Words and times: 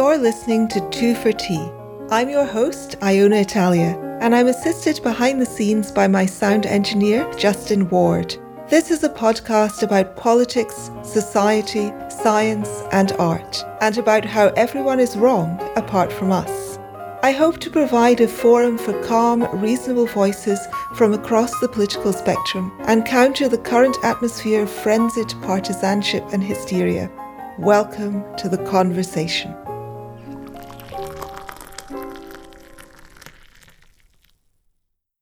You're 0.00 0.16
listening 0.16 0.66
to 0.68 0.88
Two 0.88 1.14
for 1.14 1.30
Tea. 1.30 1.70
I'm 2.10 2.30
your 2.30 2.46
host, 2.46 2.96
Iona 3.02 3.36
Italia, 3.36 3.98
and 4.22 4.34
I'm 4.34 4.46
assisted 4.46 4.98
behind 5.02 5.38
the 5.38 5.44
scenes 5.44 5.92
by 5.92 6.08
my 6.08 6.24
sound 6.24 6.64
engineer, 6.64 7.30
Justin 7.34 7.86
Ward. 7.90 8.34
This 8.70 8.90
is 8.90 9.04
a 9.04 9.10
podcast 9.10 9.82
about 9.82 10.16
politics, 10.16 10.90
society, 11.02 11.92
science, 12.08 12.70
and 12.92 13.12
art, 13.18 13.62
and 13.82 13.98
about 13.98 14.24
how 14.24 14.46
everyone 14.56 15.00
is 15.00 15.18
wrong 15.18 15.60
apart 15.76 16.10
from 16.10 16.32
us. 16.32 16.78
I 17.22 17.32
hope 17.32 17.58
to 17.58 17.70
provide 17.70 18.22
a 18.22 18.26
forum 18.26 18.78
for 18.78 18.98
calm, 19.02 19.42
reasonable 19.60 20.06
voices 20.06 20.60
from 20.94 21.12
across 21.12 21.52
the 21.60 21.68
political 21.68 22.14
spectrum 22.14 22.72
and 22.84 23.04
counter 23.04 23.48
the 23.48 23.58
current 23.58 23.98
atmosphere 24.02 24.62
of 24.62 24.70
frenzied 24.70 25.34
partisanship 25.42 26.24
and 26.32 26.42
hysteria. 26.42 27.10
Welcome 27.58 28.24
to 28.36 28.48
the 28.48 28.64
conversation. 28.64 29.54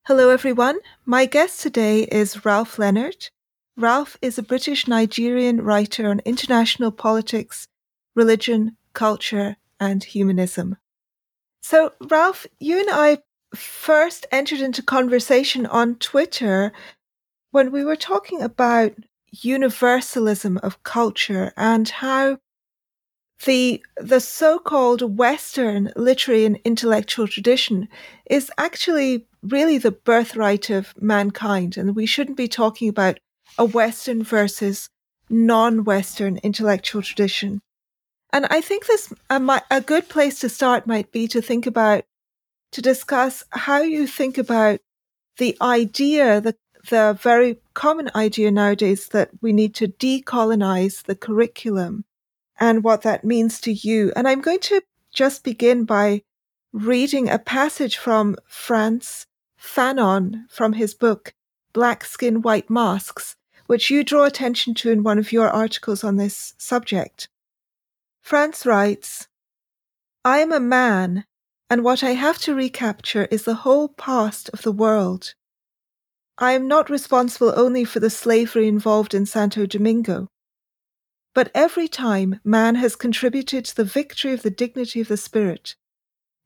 Hello, 0.09 0.31
everyone. 0.31 0.79
My 1.05 1.27
guest 1.27 1.61
today 1.61 2.05
is 2.05 2.43
Ralph 2.43 2.79
Leonard. 2.79 3.29
Ralph 3.77 4.17
is 4.23 4.39
a 4.39 4.43
British 4.43 4.89
Nigerian 4.89 5.61
writer 5.61 6.09
on 6.09 6.23
international 6.25 6.91
politics, 6.93 7.69
religion, 8.17 8.79
culture, 8.95 9.59
and 9.79 10.03
humanism. 10.03 10.79
So, 11.61 11.93
Ralph, 12.01 12.47
you 12.59 12.81
and 12.81 12.89
I 12.91 13.19
first 13.55 14.25
entered 14.33 14.61
into 14.61 14.83
conversation 14.83 15.67
on 15.67 15.97
Twitter 15.97 16.73
when 17.51 17.71
we 17.71 17.85
were 17.85 17.95
talking 17.95 18.41
about 18.41 18.95
universalism 19.31 20.57
of 20.63 20.83
culture 20.85 21.53
and 21.55 21.87
how 21.87 22.39
the 23.45 23.83
the 23.97 24.21
so-called 24.21 25.17
western 25.17 25.93
literary 25.95 26.45
and 26.45 26.59
intellectual 26.65 27.29
tradition 27.29 27.89
is 28.29 28.51
actually 28.59 29.27
really 29.43 29.79
the 29.79 29.93
birthright 29.93 30.71
of 30.71 30.93
mankind 31.01 31.77
and 31.77 31.95
we 31.95 32.07
shouldn't 32.07 32.37
be 32.37 32.49
talking 32.49 32.89
about 32.89 33.19
a 33.57 33.65
western 33.65 34.23
versus 34.25 34.89
non-western 35.31 36.39
intellectual 36.39 37.03
tradition. 37.03 37.61
And 38.33 38.47
i 38.47 38.61
think 38.61 38.87
this 38.87 39.13
a, 39.31 39.63
a 39.71 39.81
good 39.81 40.09
place 40.09 40.41
to 40.41 40.49
start 40.49 40.87
might 40.87 41.13
be 41.13 41.29
to 41.29 41.41
think 41.41 41.67
about 41.67 42.05
to 42.73 42.83
discuss 42.83 43.45
how 43.51 43.81
you 43.83 44.07
think 44.07 44.37
about 44.37 44.81
the 45.39 45.57
idea 45.63 46.41
the 46.41 46.57
the 46.91 47.19
very 47.21 47.59
common 47.75 48.11
idea 48.15 48.51
nowadays 48.51 49.09
that 49.09 49.31
we 49.41 49.53
need 49.53 49.75
to 49.75 49.89
decolonize 49.89 51.05
the 51.05 51.15
curriculum 51.15 52.05
and 52.59 52.83
what 52.83 53.03
that 53.03 53.25
means 53.25 53.61
to 53.63 53.73
you. 53.73 54.13
And 54.17 54.29
I'm 54.29 54.41
going 54.41 54.61
to 54.61 54.83
just 55.13 55.45
begin 55.45 55.85
by 55.85 56.23
reading 56.73 57.29
a 57.29 57.39
passage 57.39 57.97
from 57.97 58.37
Frantz 58.47 59.27
Fanon 59.61 60.45
from 60.51 60.75
his 60.75 60.95
book, 60.95 61.33
Black 61.73 62.05
Skin, 62.05 62.43
White 62.43 62.69
Masks, 62.69 63.37
which 63.67 63.91
you 63.91 64.05
draw 64.05 64.25
attention 64.25 64.75
to 64.75 64.91
in 64.91 65.03
one 65.03 65.19
of 65.19 65.33
your 65.33 65.49
articles 65.49 66.05
on 66.05 66.17
this 66.17 66.55
subject. 66.59 67.29
Frantz 68.21 68.67
writes, 68.67 69.29
I 70.25 70.39
am 70.39 70.53
a 70.53 70.61
man, 70.61 71.25
and 71.71 71.85
what 71.85 72.03
I 72.03 72.11
have 72.11 72.39
to 72.41 72.55
recapture 72.55 73.27
is 73.31 73.45
the 73.45 73.55
whole 73.55 73.89
past 73.89 74.51
of 74.53 74.63
the 74.63 74.73
world. 74.73 75.35
I 76.37 76.53
am 76.53 76.69
not 76.69 76.91
responsible 76.91 77.53
only 77.57 77.85
for 77.85 78.01
the 78.01 78.11
slavery 78.11 78.69
involved 78.69 79.15
in 79.15 79.27
Santo 79.27 79.67
Domingo. 79.67 80.29
But 81.39 81.53
every 81.55 81.87
time 81.87 82.41
man 82.43 82.75
has 82.75 82.97
contributed 82.97 83.65
to 83.67 83.77
the 83.77 83.85
victory 83.85 84.33
of 84.33 84.43
the 84.43 84.51
dignity 84.51 85.01
of 85.01 85.07
the 85.07 85.17
spirit, 85.17 85.77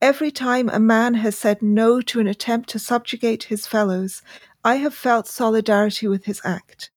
every 0.03 0.31
time 0.31 0.69
a 0.69 0.79
man 0.79 1.15
has 1.15 1.35
said 1.35 1.63
no 1.63 2.03
to 2.03 2.21
an 2.21 2.27
attempt 2.27 2.69
to 2.69 2.79
subjugate 2.79 3.45
his 3.45 3.67
fellows, 3.67 4.21
I 4.63 4.75
have 4.75 4.93
felt 4.93 5.27
solidarity 5.27 6.09
with 6.09 6.27
his 6.27 6.43
act. 6.45 6.91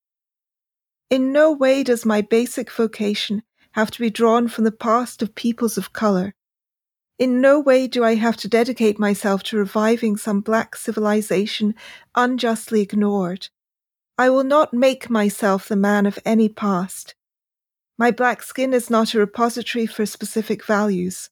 In 1.10 1.32
no 1.32 1.54
way 1.54 1.84
does 1.84 2.06
my 2.06 2.20
basic 2.20 2.70
vocation 2.70 3.44
have 3.76 3.92
to 3.92 4.02
be 4.02 4.10
drawn 4.10 4.50
from 4.50 4.66
the 4.66 4.74
past 4.74 5.22
of 5.22 5.34
peoples 5.34 5.78
of 5.78 5.94
color, 5.94 6.36
in 7.18 7.40
no 7.40 7.62
way 7.62 7.88
do 7.88 8.04
I 8.04 8.16
have 8.16 8.36
to 8.44 8.50
dedicate 8.50 9.00
myself 9.00 9.42
to 9.44 9.58
reviving 9.58 10.18
some 10.18 10.42
black 10.42 10.76
civilization 10.76 11.74
unjustly 12.14 12.82
ignored. 12.82 13.48
I 14.18 14.32
will 14.32 14.44
not 14.44 14.74
make 14.74 15.10
myself 15.10 15.70
the 15.70 15.78
man 15.78 16.06
of 16.06 16.20
any 16.26 16.50
past. 16.50 17.15
My 17.98 18.12
black 18.12 18.44
skin 18.44 18.74
is 18.74 18.90
not 18.90 19.14
a 19.14 19.20
repository 19.20 19.86
for 19.86 20.06
specific 20.06 20.66
values. 20.66 21.30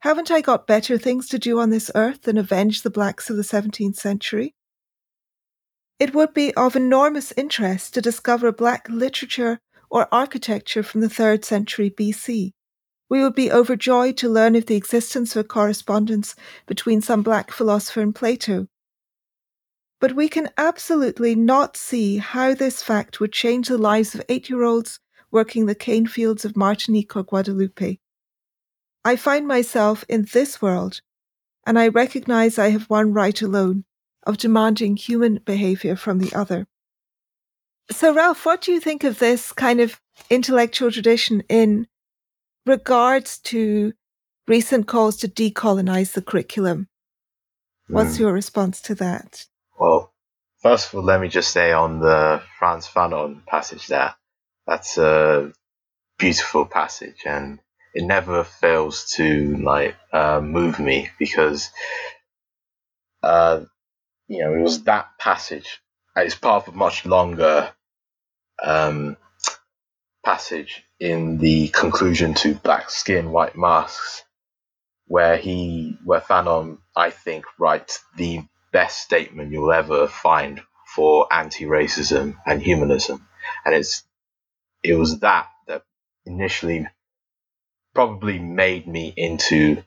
Haven't 0.00 0.30
I 0.30 0.42
got 0.42 0.66
better 0.66 0.98
things 0.98 1.28
to 1.28 1.38
do 1.38 1.58
on 1.58 1.70
this 1.70 1.90
earth 1.94 2.22
than 2.22 2.36
avenge 2.36 2.82
the 2.82 2.90
blacks 2.90 3.30
of 3.30 3.36
the 3.36 3.42
17th 3.42 3.96
century? 3.96 4.54
It 5.98 6.14
would 6.14 6.34
be 6.34 6.54
of 6.54 6.76
enormous 6.76 7.32
interest 7.36 7.94
to 7.94 8.02
discover 8.02 8.52
black 8.52 8.86
literature 8.90 9.60
or 9.90 10.12
architecture 10.12 10.82
from 10.82 11.00
the 11.00 11.08
3rd 11.08 11.44
century 11.44 11.90
BC. 11.90 12.52
We 13.08 13.22
would 13.22 13.34
be 13.34 13.50
overjoyed 13.50 14.18
to 14.18 14.28
learn 14.28 14.54
of 14.56 14.66
the 14.66 14.76
existence 14.76 15.34
of 15.34 15.40
a 15.46 15.48
correspondence 15.48 16.36
between 16.66 17.00
some 17.00 17.22
black 17.22 17.50
philosopher 17.50 18.02
and 18.02 18.14
Plato. 18.14 18.68
But 20.00 20.14
we 20.14 20.28
can 20.28 20.50
absolutely 20.58 21.34
not 21.34 21.78
see 21.78 22.18
how 22.18 22.54
this 22.54 22.82
fact 22.82 23.18
would 23.18 23.32
change 23.32 23.68
the 23.68 23.78
lives 23.78 24.14
of 24.14 24.22
eight 24.28 24.50
year 24.50 24.62
olds 24.62 25.00
working 25.30 25.66
the 25.66 25.74
cane 25.74 26.06
fields 26.06 26.44
of 26.44 26.56
Martinique 26.56 27.16
or 27.16 27.22
Guadeloupe. 27.22 27.98
I 29.04 29.16
find 29.16 29.46
myself 29.46 30.04
in 30.08 30.26
this 30.32 30.60
world, 30.60 31.00
and 31.66 31.78
I 31.78 31.88
recognize 31.88 32.58
I 32.58 32.70
have 32.70 32.90
one 32.90 33.12
right 33.12 33.40
alone 33.40 33.84
of 34.24 34.38
demanding 34.38 34.96
human 34.96 35.40
behavior 35.44 35.96
from 35.96 36.18
the 36.18 36.34
other. 36.34 36.66
So, 37.90 38.12
Ralph, 38.12 38.44
what 38.44 38.60
do 38.60 38.72
you 38.72 38.80
think 38.80 39.04
of 39.04 39.18
this 39.18 39.52
kind 39.52 39.80
of 39.80 40.00
intellectual 40.30 40.90
tradition 40.90 41.42
in 41.48 41.86
regards 42.66 43.38
to 43.38 43.92
recent 44.48 44.86
calls 44.86 45.16
to 45.18 45.28
decolonize 45.28 46.12
the 46.12 46.22
curriculum. 46.22 46.88
What's 47.88 48.16
mm. 48.16 48.20
your 48.20 48.32
response 48.32 48.80
to 48.82 48.94
that? 48.96 49.46
Well, 49.78 50.12
first 50.62 50.88
of 50.88 50.96
all, 50.96 51.04
let 51.04 51.20
me 51.20 51.28
just 51.28 51.52
say 51.52 51.72
on 51.72 52.00
the 52.00 52.42
Frantz 52.58 52.88
Fanon 52.88 53.44
passage 53.46 53.86
there, 53.86 54.14
that's 54.68 54.98
a 54.98 55.52
beautiful 56.18 56.66
passage 56.66 57.22
and 57.26 57.58
it 57.94 58.04
never 58.04 58.44
fails 58.44 59.10
to 59.16 59.56
like 59.56 59.96
uh, 60.12 60.40
move 60.40 60.78
me 60.78 61.10
because 61.18 61.70
uh, 63.24 63.60
you 64.28 64.44
know 64.44 64.54
it 64.54 64.60
was 64.60 64.84
that 64.84 65.08
passage 65.18 65.80
it's 66.24 66.34
part 66.34 66.66
of 66.66 66.74
a 66.74 66.76
much 66.76 67.06
longer 67.06 67.72
um, 68.62 69.16
passage 70.24 70.82
in 71.00 71.38
the 71.38 71.68
conclusion 71.68 72.34
to 72.34 72.54
Black 72.54 72.90
Skin, 72.90 73.30
White 73.30 73.56
Masks, 73.56 74.24
where 75.06 75.36
he, 75.36 75.96
where 76.04 76.20
Fanon, 76.20 76.78
I 76.96 77.10
think, 77.10 77.44
writes 77.58 78.00
the 78.16 78.42
best 78.72 78.98
statement 79.00 79.52
you'll 79.52 79.72
ever 79.72 80.06
find 80.06 80.60
for 80.94 81.32
anti-racism 81.32 82.36
and 82.46 82.62
humanism, 82.62 83.26
and 83.64 83.74
it's 83.74 84.02
it 84.82 84.94
was 84.94 85.20
that 85.20 85.48
that 85.66 85.82
initially 86.26 86.86
probably 87.94 88.38
made 88.38 88.86
me 88.86 89.12
into 89.16 89.82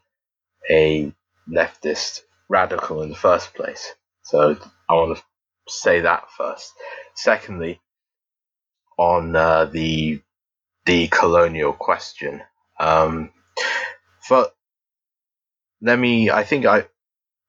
a 0.69 1.13
leftist 1.49 2.21
radical 2.49 3.01
in 3.01 3.09
the 3.09 3.15
first 3.15 3.53
place. 3.53 3.93
So 4.23 4.57
I 4.89 4.93
want 4.93 5.17
to 5.17 5.23
say 5.67 6.01
that 6.01 6.29
first. 6.37 6.73
Secondly, 7.15 7.79
on 8.97 9.35
uh, 9.35 9.65
the 9.65 10.21
decolonial 10.85 11.77
question. 11.77 12.41
Um, 12.79 13.31
but 14.29 14.55
let 15.81 15.97
me. 15.97 16.29
I 16.31 16.43
think 16.43 16.65
I 16.65 16.85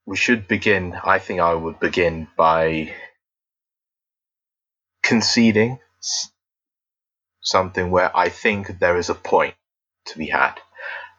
we 0.06 0.16
should 0.16 0.48
begin. 0.48 0.94
I 1.04 1.18
think 1.18 1.40
I 1.40 1.54
would 1.54 1.80
begin 1.80 2.28
by 2.36 2.94
conceding 5.02 5.78
something 7.42 7.90
where 7.90 8.16
I 8.16 8.28
think 8.28 8.78
there 8.78 8.96
is 8.96 9.10
a 9.10 9.14
point 9.14 9.54
to 10.06 10.18
be 10.18 10.26
had. 10.26 10.54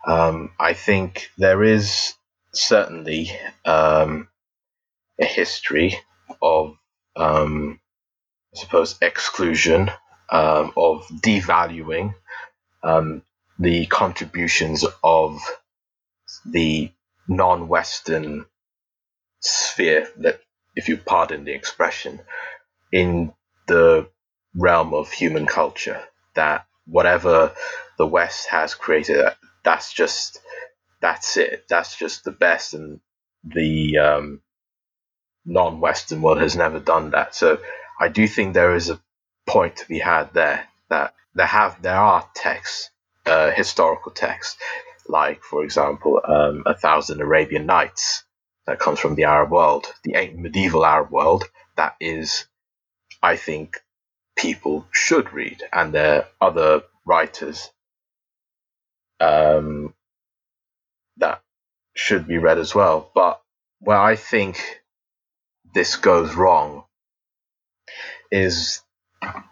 Um, 0.05 0.51
I 0.59 0.73
think 0.73 1.29
there 1.37 1.63
is 1.63 2.13
certainly 2.53 3.31
um, 3.65 4.27
a 5.19 5.25
history 5.25 5.97
of, 6.41 6.75
um, 7.15 7.79
I 8.55 8.59
suppose, 8.59 8.95
exclusion 9.01 9.91
um, 10.29 10.73
of 10.75 11.07
devaluing 11.07 12.15
um, 12.83 13.21
the 13.59 13.85
contributions 13.85 14.83
of 15.03 15.39
the 16.45 16.91
non-Western 17.27 18.45
sphere, 19.39 20.07
that, 20.17 20.41
if 20.75 20.89
you 20.89 20.97
pardon 20.97 21.45
the 21.45 21.53
expression, 21.53 22.19
in 22.91 23.33
the 23.67 24.09
realm 24.55 24.93
of 24.93 25.11
human 25.11 25.45
culture. 25.45 26.01
That 26.35 26.65
whatever 26.85 27.53
the 27.97 28.07
West 28.07 28.47
has 28.49 28.75
created 28.75 29.25
that's 29.63 29.93
just 29.93 30.39
that's 31.01 31.37
it. 31.37 31.65
That's 31.67 31.95
just 31.97 32.23
the 32.23 32.31
best, 32.31 32.73
and 32.73 32.99
the 33.43 33.97
um, 33.97 34.41
non-Western 35.45 36.21
world 36.21 36.39
has 36.39 36.55
never 36.55 36.79
done 36.79 37.11
that. 37.11 37.35
So 37.35 37.59
I 37.99 38.07
do 38.09 38.27
think 38.27 38.53
there 38.53 38.75
is 38.75 38.89
a 38.89 39.01
point 39.45 39.77
to 39.77 39.87
be 39.87 39.99
had 39.99 40.33
there 40.33 40.65
that 40.89 41.13
there 41.35 41.45
have 41.45 41.81
there 41.81 41.97
are 41.97 42.27
texts, 42.35 42.89
uh, 43.25 43.51
historical 43.51 44.11
texts, 44.11 44.57
like 45.07 45.43
for 45.43 45.63
example, 45.63 46.21
um, 46.25 46.63
a 46.65 46.77
thousand 46.77 47.21
Arabian 47.21 47.65
Nights 47.65 48.23
that 48.65 48.79
comes 48.79 48.99
from 48.99 49.15
the 49.15 49.25
Arab 49.25 49.51
world, 49.51 49.85
the 50.03 50.31
medieval 50.35 50.85
Arab 50.85 51.11
world. 51.11 51.43
That 51.75 51.95
is, 51.99 52.45
I 53.21 53.35
think, 53.35 53.77
people 54.35 54.87
should 54.91 55.33
read, 55.33 55.61
and 55.71 55.93
there 55.93 56.27
are 56.41 56.49
other 56.49 56.83
writers 57.05 57.71
um, 59.19 59.93
that 61.17 61.41
should 61.95 62.27
be 62.27 62.37
read 62.37 62.57
as 62.59 62.73
well. 62.75 63.09
But 63.13 63.41
where 63.79 63.97
I 63.99 64.15
think 64.15 64.81
this 65.73 65.95
goes 65.95 66.35
wrong 66.35 66.83
is 68.31 68.81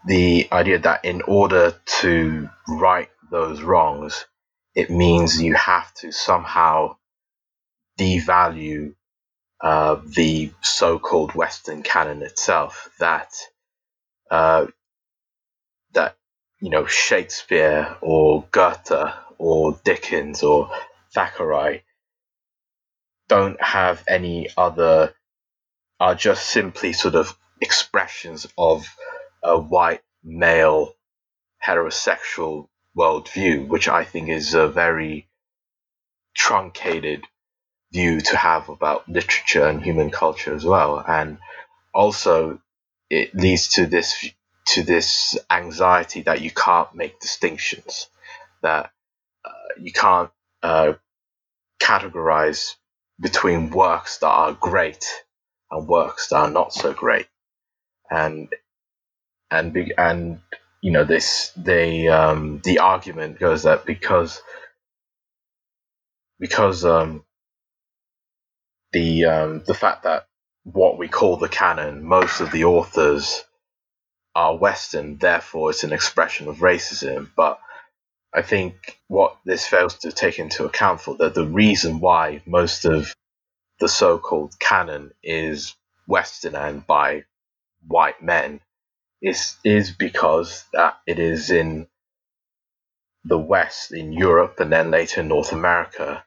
the 0.06 0.48
idea 0.52 0.80
that 0.80 1.06
in 1.06 1.22
order 1.22 1.76
to 2.02 2.50
right 2.68 3.10
those 3.30 3.62
wrongs, 3.62 4.26
it 4.76 4.90
means 4.90 5.42
you 5.42 5.54
have 5.54 5.94
to 5.96 6.12
somehow 6.12 6.96
devalue 8.00 8.96
uh, 9.62 9.98
the 10.06 10.52
so-called 10.62 11.36
Western 11.36 11.84
canon 11.84 12.22
itself. 12.24 12.90
That 13.00 13.32
uh, 14.32 14.66
that 15.94 16.18
you 16.60 16.70
know 16.72 16.86
Shakespeare 16.86 17.98
or 18.02 18.46
Goethe 18.52 19.14
or 19.38 19.80
Dickens 19.84 20.42
or 20.42 20.72
Thackeray 21.14 21.84
don't 23.28 23.62
have 23.62 24.04
any 24.08 24.50
other 24.58 25.14
are 26.00 26.16
just 26.16 26.48
simply 26.48 26.94
sort 26.94 27.16
of 27.16 27.38
expressions 27.62 28.48
of 28.58 28.88
a 29.44 29.58
white 29.58 30.02
male 30.24 30.96
heterosexual 31.66 32.68
worldview, 32.98 33.68
which 33.68 33.88
I 33.88 34.04
think 34.04 34.30
is 34.30 34.54
a 34.54 34.68
very 34.68 35.30
truncated 36.36 37.24
view 37.94 38.22
to 38.22 38.38
have 38.38 38.70
about 38.70 39.08
literature 39.08 39.66
and 39.66 39.84
human 39.84 40.10
culture 40.10 40.56
as 40.56 40.66
well. 40.66 41.04
And 41.08 41.38
also, 41.94 42.60
it 43.12 43.36
leads 43.36 43.68
to 43.68 43.86
this 43.86 44.26
to 44.68 44.84
this 44.84 45.38
anxiety 45.50 46.22
that 46.22 46.40
you 46.42 46.50
can't 46.50 46.96
make 46.96 47.20
distinctions, 47.20 48.08
that 48.62 48.90
uh, 49.44 49.52
you 49.78 49.92
can't 49.92 50.32
uh, 50.64 50.94
categorize 51.82 52.76
between 53.20 53.70
works 53.70 54.20
that 54.20 54.30
are 54.30 54.54
great 54.54 55.06
and 55.70 55.90
works 55.90 56.30
that 56.30 56.38
are 56.38 56.50
not 56.52 56.74
so 56.74 56.94
great, 56.94 57.28
and 58.10 58.48
and 59.52 59.74
be, 59.74 59.94
and 59.98 60.40
you 60.82 60.92
know 60.92 61.04
this 61.04 61.52
the 61.58 62.08
um, 62.08 62.62
the 62.64 62.80
argument 62.80 63.40
goes 63.40 63.64
that 63.64 63.86
because 63.86 64.42
because 66.40 66.86
um, 66.86 67.26
the 68.94 69.26
um, 69.26 69.64
the 69.68 69.74
fact 69.74 70.04
that 70.04 70.28
what 70.64 70.98
we 70.98 71.08
call 71.08 71.38
the 71.38 71.50
canon, 71.50 72.04
most 72.04 72.40
of 72.42 72.52
the 72.52 72.66
authors 72.66 73.44
are 74.36 74.56
Western, 74.56 75.18
therefore 75.18 75.72
it's 75.72 75.84
an 75.84 75.94
expression 75.94 76.48
of 76.48 76.58
racism. 76.58 77.30
But 77.36 77.60
I 78.34 78.42
think 78.42 79.00
what 79.08 79.38
this 79.46 79.66
fails 79.66 79.96
to 80.00 80.12
take 80.12 80.40
into 80.40 80.66
account 80.66 81.02
for 81.02 81.18
that 81.18 81.34
the 81.34 81.46
reason 81.46 82.00
why 82.00 82.42
most 82.46 82.86
of 82.86 83.14
the 83.80 83.90
so-called 83.90 84.58
canon 84.60 85.12
is 85.24 85.76
Western 86.08 86.56
and 86.56 86.86
by 86.86 87.24
white 87.88 88.22
men 88.22 88.62
is 89.22 89.56
is 89.64 89.92
because 89.92 90.66
that 90.74 90.98
it 91.08 91.20
is 91.20 91.52
in 91.52 91.88
the 93.24 93.38
West, 93.38 93.92
in 93.92 94.14
Europe, 94.14 94.60
and 94.60 94.72
then 94.72 94.92
later 94.92 95.22
in 95.22 95.28
North 95.28 95.52
America, 95.52 96.24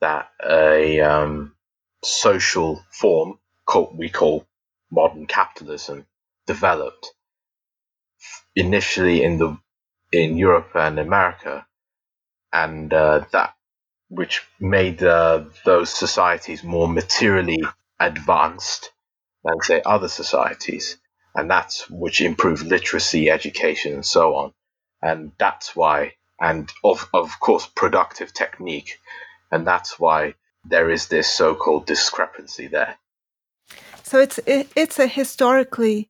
that 0.00 0.30
a 0.42 1.00
um, 1.00 1.54
social 2.02 2.82
form 2.90 3.38
called, 3.68 3.96
we 3.98 4.10
call 4.10 4.46
modern 4.90 5.26
capitalism 5.26 6.06
developed 6.46 7.12
initially 8.56 9.22
in 9.22 9.38
the 9.38 9.58
in 10.12 10.38
Europe 10.38 10.70
and 10.74 10.98
America, 10.98 11.66
and 12.52 12.92
uh, 12.92 13.24
that 13.32 13.54
which 14.08 14.42
made 14.58 15.02
uh, 15.02 15.44
those 15.66 15.90
societies 15.90 16.64
more 16.64 16.88
materially 16.88 17.62
advanced 18.00 18.90
than 19.44 19.60
say 19.62 19.82
other 19.84 20.08
societies, 20.08 20.96
and 21.34 21.50
that's 21.50 21.88
which 21.90 22.22
improved 22.22 22.64
literacy, 22.64 23.30
education, 23.30 23.94
and 23.94 24.06
so 24.06 24.34
on, 24.34 24.54
and 25.02 25.32
that's 25.38 25.76
why, 25.76 26.14
and 26.40 26.72
of 26.82 27.08
of 27.12 27.38
course 27.38 27.66
productive 27.66 28.32
technique, 28.32 28.98
and 29.52 29.66
that's 29.66 30.00
why 30.00 30.34
there 30.64 30.90
is 30.90 31.08
this 31.08 31.28
so-called 31.32 31.86
discrepancy 31.86 32.66
there. 32.68 32.96
So 34.08 34.18
it's 34.18 34.38
it, 34.46 34.70
it's 34.74 34.98
a 34.98 35.06
historically, 35.06 36.08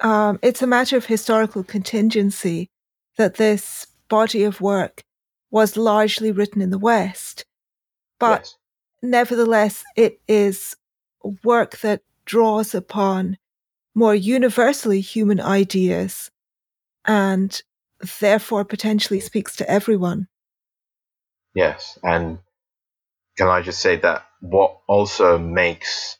um, 0.00 0.38
it's 0.42 0.62
a 0.62 0.66
matter 0.66 0.96
of 0.96 1.04
historical 1.04 1.62
contingency 1.62 2.70
that 3.18 3.34
this 3.34 3.86
body 4.08 4.44
of 4.44 4.62
work 4.62 5.04
was 5.50 5.76
largely 5.76 6.32
written 6.32 6.62
in 6.62 6.70
the 6.70 6.78
West. 6.78 7.44
But 8.18 8.40
yes. 8.40 8.56
nevertheless, 9.02 9.84
it 9.94 10.20
is 10.26 10.74
work 11.44 11.80
that 11.80 12.00
draws 12.24 12.74
upon 12.74 13.36
more 13.94 14.14
universally 14.14 15.02
human 15.02 15.38
ideas 15.38 16.30
and 17.04 17.62
therefore 18.20 18.64
potentially 18.64 19.20
speaks 19.20 19.54
to 19.56 19.70
everyone. 19.70 20.28
Yes. 21.54 21.98
And 22.02 22.38
can 23.36 23.48
I 23.48 23.60
just 23.60 23.80
say 23.80 23.96
that 23.96 24.24
what 24.40 24.78
also 24.86 25.38
makes 25.38 26.16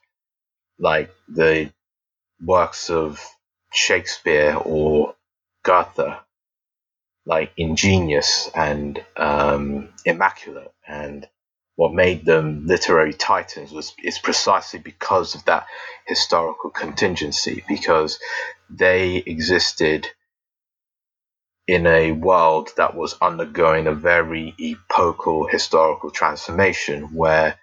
like 0.78 1.10
the 1.28 1.72
works 2.44 2.90
of 2.90 3.20
Shakespeare 3.72 4.56
or 4.56 5.14
Goethe 5.64 6.18
like 7.26 7.52
ingenious 7.56 8.50
and 8.54 9.04
um, 9.16 9.88
immaculate. 10.04 10.72
And 10.86 11.28
what 11.74 11.92
made 11.92 12.24
them 12.24 12.66
literary 12.66 13.12
titans 13.12 13.72
was 13.72 13.92
is 14.02 14.18
precisely 14.18 14.78
because 14.78 15.34
of 15.34 15.44
that 15.46 15.66
historical 16.06 16.70
contingency, 16.70 17.64
because 17.68 18.18
they 18.70 19.16
existed 19.16 20.08
in 21.66 21.86
a 21.86 22.12
world 22.12 22.70
that 22.76 22.94
was 22.94 23.16
undergoing 23.20 23.88
a 23.88 23.92
very 23.94 24.54
epochal 24.58 25.48
historical 25.48 26.10
transformation 26.10 27.14
where 27.14 27.58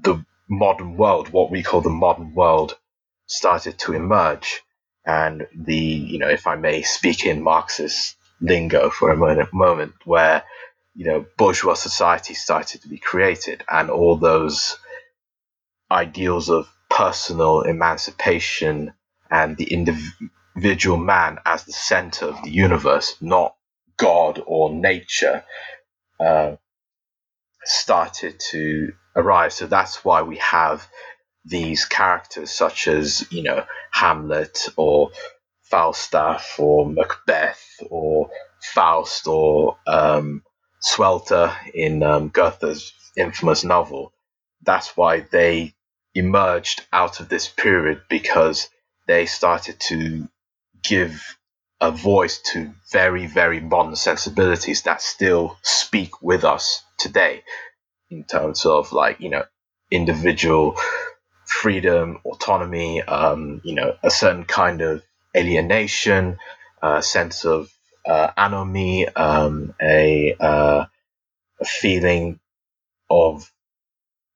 the 0.00 0.24
modern 0.48 0.96
world, 0.96 1.28
what 1.30 1.50
we 1.50 1.62
call 1.62 1.80
the 1.80 1.90
modern 1.90 2.34
world, 2.34 2.76
started 3.26 3.78
to 3.80 3.94
emerge. 3.94 4.62
And 5.06 5.46
the, 5.54 5.76
you 5.76 6.18
know, 6.18 6.28
if 6.28 6.46
I 6.46 6.56
may 6.56 6.82
speak 6.82 7.26
in 7.26 7.42
Marxist 7.42 8.16
lingo 8.40 8.90
for 8.90 9.10
a 9.10 9.48
moment, 9.52 9.94
where 10.04 10.44
you 10.94 11.06
know 11.06 11.26
bourgeois 11.36 11.74
society 11.74 12.34
started 12.34 12.82
to 12.82 12.88
be 12.88 12.98
created, 12.98 13.64
and 13.68 13.90
all 13.90 14.16
those 14.16 14.76
ideals 15.90 16.48
of 16.50 16.68
personal 16.90 17.62
emancipation 17.62 18.92
and 19.30 19.56
the 19.56 19.72
individual 19.72 20.96
man 20.96 21.38
as 21.44 21.64
the 21.64 21.72
center 21.72 22.26
of 22.26 22.42
the 22.44 22.50
universe, 22.50 23.16
not 23.20 23.54
God 23.96 24.42
or 24.46 24.72
nature, 24.74 25.44
uh, 26.20 26.56
started 27.64 28.40
to 28.50 28.92
arrive. 29.16 29.52
So 29.52 29.66
that's 29.66 30.04
why 30.04 30.22
we 30.22 30.36
have 30.38 30.86
these 31.44 31.84
characters 31.84 32.50
such 32.50 32.88
as 32.88 33.30
you 33.30 33.42
know 33.42 33.64
Hamlet 33.92 34.68
or 34.76 35.10
Falstaff 35.62 36.56
or 36.58 36.88
Macbeth 36.88 37.80
or 37.90 38.30
Faust 38.74 39.26
or 39.26 39.76
um, 39.86 40.42
Werther 40.98 41.54
in 41.74 42.02
um, 42.02 42.28
Goethe's 42.28 42.92
infamous 43.16 43.64
novel. 43.64 44.12
That's 44.62 44.96
why 44.96 45.20
they 45.20 45.74
emerged 46.14 46.86
out 46.92 47.20
of 47.20 47.28
this 47.28 47.48
period 47.48 48.02
because 48.08 48.68
they 49.06 49.26
started 49.26 49.80
to 49.80 50.28
give 50.82 51.36
a 51.84 51.90
voice 51.92 52.40
to 52.40 52.72
very, 52.92 53.26
very 53.26 53.60
modern 53.60 53.94
sensibilities 53.96 54.82
that 54.84 55.02
still 55.02 55.58
speak 55.62 56.22
with 56.22 56.44
us 56.44 56.82
today 56.98 57.42
in 58.10 58.24
terms 58.24 58.66
of 58.66 58.92
like, 58.92 59.20
you 59.20 59.30
know, 59.30 59.44
individual 59.90 60.76
freedom, 61.46 62.20
autonomy, 62.24 63.02
um, 63.02 63.60
you 63.64 63.74
know, 63.74 63.96
a 64.02 64.10
certain 64.10 64.44
kind 64.44 64.80
of 64.82 65.02
alienation, 65.36 66.38
a 66.82 67.02
sense 67.02 67.44
of 67.44 67.70
uh, 68.06 68.30
anomie, 68.38 69.06
um, 69.16 69.74
a 69.82 70.34
uh, 70.40 70.86
a 71.60 71.64
feeling 71.64 72.40
of 73.10 73.50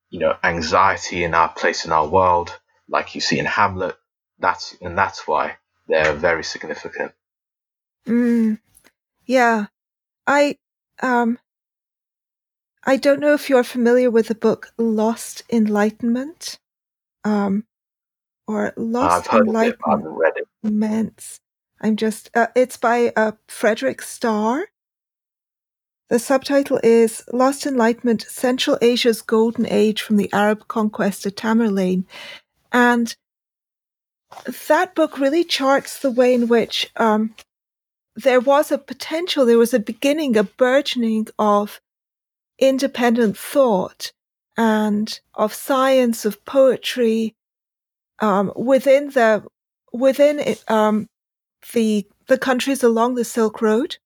you 0.09 0.19
know 0.19 0.35
anxiety 0.43 1.23
in 1.23 1.33
our 1.33 1.49
place 1.49 1.85
in 1.85 1.91
our 1.91 2.07
world, 2.07 2.57
like 2.89 3.15
you 3.15 3.21
see 3.21 3.39
in 3.39 3.45
Hamlet. 3.45 3.95
That's 4.39 4.75
and 4.81 4.97
that's 4.97 5.27
why 5.27 5.57
they're 5.87 6.13
very 6.13 6.43
significant. 6.43 7.13
Mm, 8.09 8.59
yeah, 9.25 9.67
I 10.25 10.57
um, 11.01 11.37
I 12.83 12.97
don't 12.97 13.19
know 13.19 13.33
if 13.35 13.49
you're 13.49 13.63
familiar 13.63 14.09
with 14.09 14.29
the 14.29 14.35
book 14.35 14.71
Lost 14.77 15.43
Enlightenment, 15.51 16.57
um, 17.23 17.65
or 18.47 18.73
Lost 18.77 19.27
I've 19.27 19.31
heard 19.31 19.47
Enlightenment. 19.47 19.79
It, 19.79 19.87
I 19.87 19.91
haven't 19.91 20.13
read 20.13 20.33
it. 20.37 20.47
I'm 21.81 21.95
just. 21.95 22.31
Uh, 22.35 22.47
it's 22.55 22.77
by 22.77 23.13
uh, 23.15 23.33
Frederick 23.47 24.01
Starr. 24.01 24.65
The 26.09 26.17
subtitle 26.17 26.79
is 26.83 27.23
Lost 27.31 27.67
Enlightenment 27.67 28.23
Central 28.23 28.79
Asia's 28.81 29.21
Golden 29.21 29.67
Age 29.67 30.01
from 30.01 30.17
the 30.17 30.31
Arab 30.33 30.67
Conquest 30.67 31.23
to 31.23 31.31
Tamerlane. 31.31 32.05
And 32.71 33.15
that 34.67 34.95
book 34.95 35.19
really 35.19 35.43
charts 35.43 35.99
the 35.99 36.09
way 36.09 36.33
in 36.33 36.47
which 36.47 36.89
um, 36.95 37.35
there 38.23 38.39
was 38.39 38.71
a 38.71 38.77
potential, 38.77 39.45
there 39.45 39.57
was 39.57 39.73
a 39.73 39.79
beginning, 39.79 40.35
a 40.35 40.43
burgeoning 40.43 41.27
of 41.37 41.79
independent 42.57 43.37
thought 43.37 44.11
and 44.57 45.19
of 45.35 45.53
science, 45.53 46.25
of 46.25 46.43
poetry 46.43 47.35
um, 48.19 48.51
within 48.55 49.11
the 49.11 49.45
within 49.93 50.39
it, 50.39 50.63
um, 50.69 51.07
the 51.73 52.05
the 52.27 52.37
countries 52.37 52.83
along 52.83 53.15
the 53.15 53.23
Silk 53.23 53.61
Road. 53.61 53.97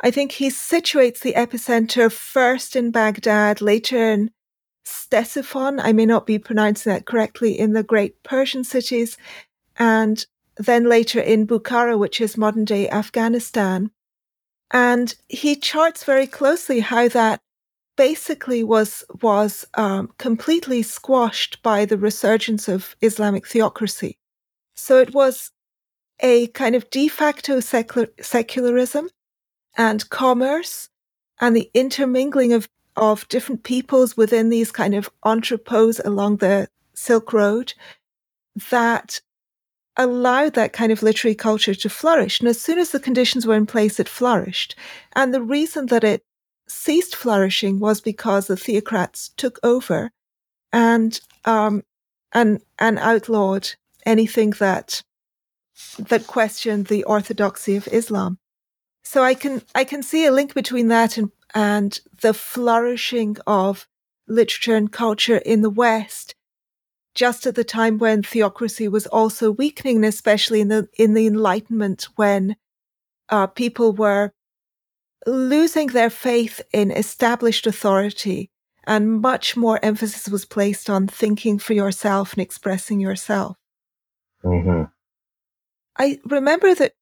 I 0.00 0.12
think 0.12 0.32
he 0.32 0.48
situates 0.48 1.20
the 1.20 1.32
epicenter 1.32 2.10
first 2.12 2.76
in 2.76 2.92
Baghdad, 2.92 3.60
later 3.60 4.12
in 4.12 4.30
Ctesiphon. 4.86 5.80
I 5.82 5.92
may 5.92 6.06
not 6.06 6.24
be 6.24 6.38
pronouncing 6.38 6.92
that 6.92 7.04
correctly 7.04 7.58
in 7.58 7.72
the 7.72 7.82
great 7.82 8.22
Persian 8.22 8.62
cities, 8.62 9.18
and 9.76 10.24
then 10.58 10.88
later 10.88 11.20
in 11.20 11.46
Bukhara, 11.46 11.98
which 11.98 12.20
is 12.20 12.36
modern 12.36 12.64
day 12.64 12.88
Afghanistan. 12.88 13.90
And 14.70 15.14
he 15.28 15.56
charts 15.56 16.04
very 16.04 16.26
closely 16.26 16.80
how 16.80 17.08
that 17.08 17.40
basically 17.96 18.62
was 18.62 19.04
was 19.22 19.66
um, 19.74 20.12
completely 20.18 20.82
squashed 20.82 21.62
by 21.62 21.84
the 21.84 21.98
resurgence 21.98 22.68
of 22.68 22.94
Islamic 23.00 23.46
theocracy. 23.46 24.18
So 24.76 24.98
it 24.98 25.12
was 25.12 25.50
a 26.20 26.48
kind 26.48 26.74
of 26.74 26.88
de 26.90 27.08
facto 27.08 27.60
secular, 27.60 28.08
secularism 28.20 29.08
and 29.76 30.08
commerce 30.10 30.88
and 31.40 31.56
the 31.56 31.70
intermingling 31.74 32.52
of, 32.52 32.68
of 32.96 33.26
different 33.28 33.62
peoples 33.62 34.16
within 34.16 34.48
these 34.48 34.72
kind 34.72 34.94
of 34.94 35.10
entrepôts 35.24 36.04
along 36.04 36.36
the 36.36 36.68
Silk 36.94 37.32
Road 37.32 37.74
that 38.70 39.20
allowed 39.98 40.54
that 40.54 40.72
kind 40.72 40.92
of 40.92 41.02
literary 41.02 41.34
culture 41.34 41.74
to 41.74 41.90
flourish. 41.90 42.40
And 42.40 42.48
as 42.48 42.60
soon 42.60 42.78
as 42.78 42.90
the 42.90 43.00
conditions 43.00 43.46
were 43.46 43.56
in 43.56 43.66
place, 43.66 44.00
it 44.00 44.08
flourished. 44.08 44.74
And 45.14 45.34
the 45.34 45.42
reason 45.42 45.86
that 45.86 46.04
it 46.04 46.22
ceased 46.68 47.16
flourishing 47.16 47.80
was 47.80 48.00
because 48.00 48.46
the 48.46 48.54
theocrats 48.54 49.30
took 49.36 49.58
over 49.62 50.10
and 50.72 51.20
um, 51.44 51.82
and 52.32 52.60
and 52.78 52.98
outlawed 52.98 53.70
anything 54.06 54.50
that 54.58 55.02
that 55.98 56.26
questioned 56.26 56.86
the 56.86 57.04
orthodoxy 57.04 57.76
of 57.76 57.88
Islam. 57.88 58.38
So 59.04 59.22
I 59.22 59.34
can 59.34 59.62
I 59.74 59.84
can 59.84 60.02
see 60.02 60.26
a 60.26 60.32
link 60.32 60.54
between 60.54 60.88
that 60.88 61.16
and 61.16 61.30
and 61.54 61.98
the 62.20 62.34
flourishing 62.34 63.36
of 63.46 63.88
literature 64.26 64.76
and 64.76 64.92
culture 64.92 65.38
in 65.38 65.62
the 65.62 65.70
West, 65.70 66.34
just 67.18 67.48
at 67.48 67.56
the 67.56 67.64
time 67.64 67.98
when 67.98 68.22
theocracy 68.22 68.86
was 68.86 69.08
also 69.08 69.50
weakening, 69.50 70.04
especially 70.04 70.60
in 70.60 70.68
the 70.68 70.88
in 70.96 71.14
the 71.14 71.26
Enlightenment, 71.26 72.06
when 72.14 72.54
uh, 73.28 73.48
people 73.48 73.92
were 73.92 74.30
losing 75.26 75.88
their 75.88 76.10
faith 76.10 76.60
in 76.72 76.92
established 76.92 77.66
authority, 77.66 78.50
and 78.84 79.20
much 79.20 79.56
more 79.56 79.80
emphasis 79.82 80.28
was 80.28 80.44
placed 80.44 80.88
on 80.88 81.08
thinking 81.08 81.58
for 81.58 81.72
yourself 81.72 82.34
and 82.34 82.40
expressing 82.40 83.00
yourself. 83.00 83.56
Mm-hmm. 84.44 84.84
I 85.98 86.20
remember 86.24 86.72
that 86.76 86.92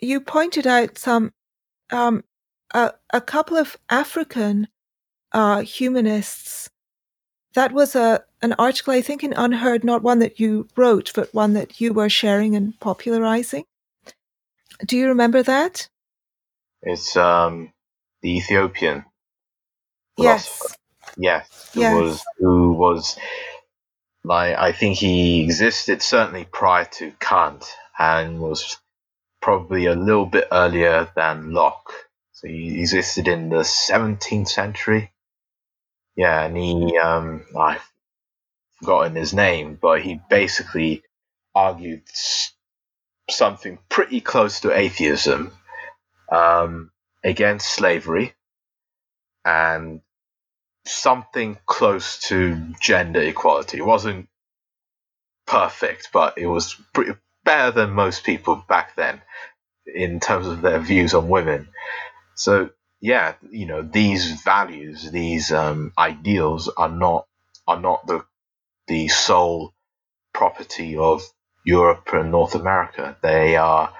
you 0.00 0.20
pointed 0.20 0.66
out 0.66 0.98
some 0.98 1.32
um, 1.88 2.24
a, 2.74 2.92
a 3.10 3.22
couple 3.22 3.56
of 3.56 3.78
African 3.88 4.68
uh, 5.32 5.62
humanists. 5.62 6.68
That 7.54 7.72
was 7.72 7.96
a 7.96 8.22
an 8.46 8.54
article 8.58 8.92
I 8.92 9.02
think 9.02 9.24
in 9.24 9.32
UnHerd, 9.32 9.82
not 9.82 10.02
one 10.02 10.20
that 10.20 10.38
you 10.38 10.68
wrote, 10.76 11.10
but 11.14 11.34
one 11.34 11.54
that 11.54 11.80
you 11.80 11.92
were 11.92 12.08
sharing 12.08 12.54
and 12.54 12.78
popularizing. 12.78 13.64
Do 14.84 14.96
you 14.96 15.08
remember 15.08 15.42
that? 15.42 15.88
It's 16.82 17.16
um 17.16 17.72
the 18.22 18.36
Ethiopian. 18.36 19.04
Yes. 20.16 20.76
Yes. 21.16 21.70
Who 21.74 21.80
yes. 21.80 21.94
was 21.94 22.24
who 22.38 22.72
was 22.72 23.18
like 24.22 24.56
I 24.56 24.72
think 24.72 24.98
he 24.98 25.42
existed 25.42 26.00
certainly 26.02 26.44
prior 26.44 26.84
to 26.98 27.12
Kant 27.18 27.64
and 27.98 28.40
was 28.40 28.78
probably 29.42 29.86
a 29.86 29.94
little 29.94 30.26
bit 30.26 30.46
earlier 30.52 31.10
than 31.16 31.52
Locke. 31.52 31.92
So 32.32 32.46
he 32.46 32.80
existed 32.80 33.26
in 33.26 33.48
the 33.48 33.64
17th 33.64 34.48
century. 34.48 35.10
Yeah, 36.16 36.44
and 36.44 36.56
he, 36.56 36.98
um, 36.98 37.44
I've 37.58 37.88
forgotten 38.80 39.16
his 39.16 39.32
name, 39.34 39.78
but 39.80 40.02
he 40.02 40.20
basically 40.28 41.02
argued 41.54 42.02
something 43.30 43.78
pretty 43.88 44.20
close 44.20 44.60
to 44.60 44.76
atheism 44.76 45.52
um, 46.30 46.90
against 47.24 47.68
slavery 47.74 48.34
and 49.44 50.00
something 50.84 51.58
close 51.66 52.18
to 52.20 52.74
gender 52.80 53.20
equality. 53.20 53.78
It 53.78 53.86
wasn't 53.86 54.28
perfect, 55.46 56.10
but 56.12 56.38
it 56.38 56.46
was 56.46 56.74
pretty 56.92 57.12
better 57.44 57.70
than 57.70 57.90
most 57.90 58.24
people 58.24 58.56
back 58.68 58.96
then 58.96 59.22
in 59.86 60.20
terms 60.20 60.46
of 60.46 60.62
their 60.62 60.80
views 60.80 61.14
on 61.14 61.28
women. 61.28 61.68
So 62.34 62.70
yeah, 63.00 63.34
you 63.50 63.66
know, 63.66 63.82
these 63.82 64.42
values, 64.42 65.10
these 65.10 65.52
um, 65.52 65.92
ideals 65.98 66.68
are 66.68 66.88
not 66.88 67.26
are 67.68 67.80
not 67.80 68.06
the 68.06 68.24
the 68.88 69.08
sole 69.08 69.74
property 70.34 70.96
of 70.96 71.22
Europe 71.64 72.08
and 72.12 72.30
North 72.30 72.54
America. 72.54 73.16
They 73.22 73.56
are 73.56 73.92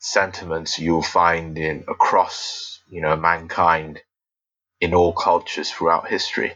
sentiments 0.00 0.78
you'll 0.78 1.02
find 1.02 1.58
in 1.58 1.84
across 1.88 2.80
you 2.88 3.00
know 3.02 3.16
mankind 3.16 4.00
in 4.80 4.94
all 4.94 5.12
cultures 5.12 5.70
throughout 5.70 6.08
history. 6.08 6.54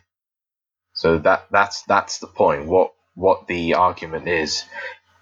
So 0.94 1.18
that 1.18 1.46
that's 1.50 1.82
that's 1.84 2.18
the 2.18 2.28
point. 2.28 2.66
What 2.66 2.92
what 3.14 3.46
the 3.48 3.74
argument 3.74 4.28
is 4.28 4.64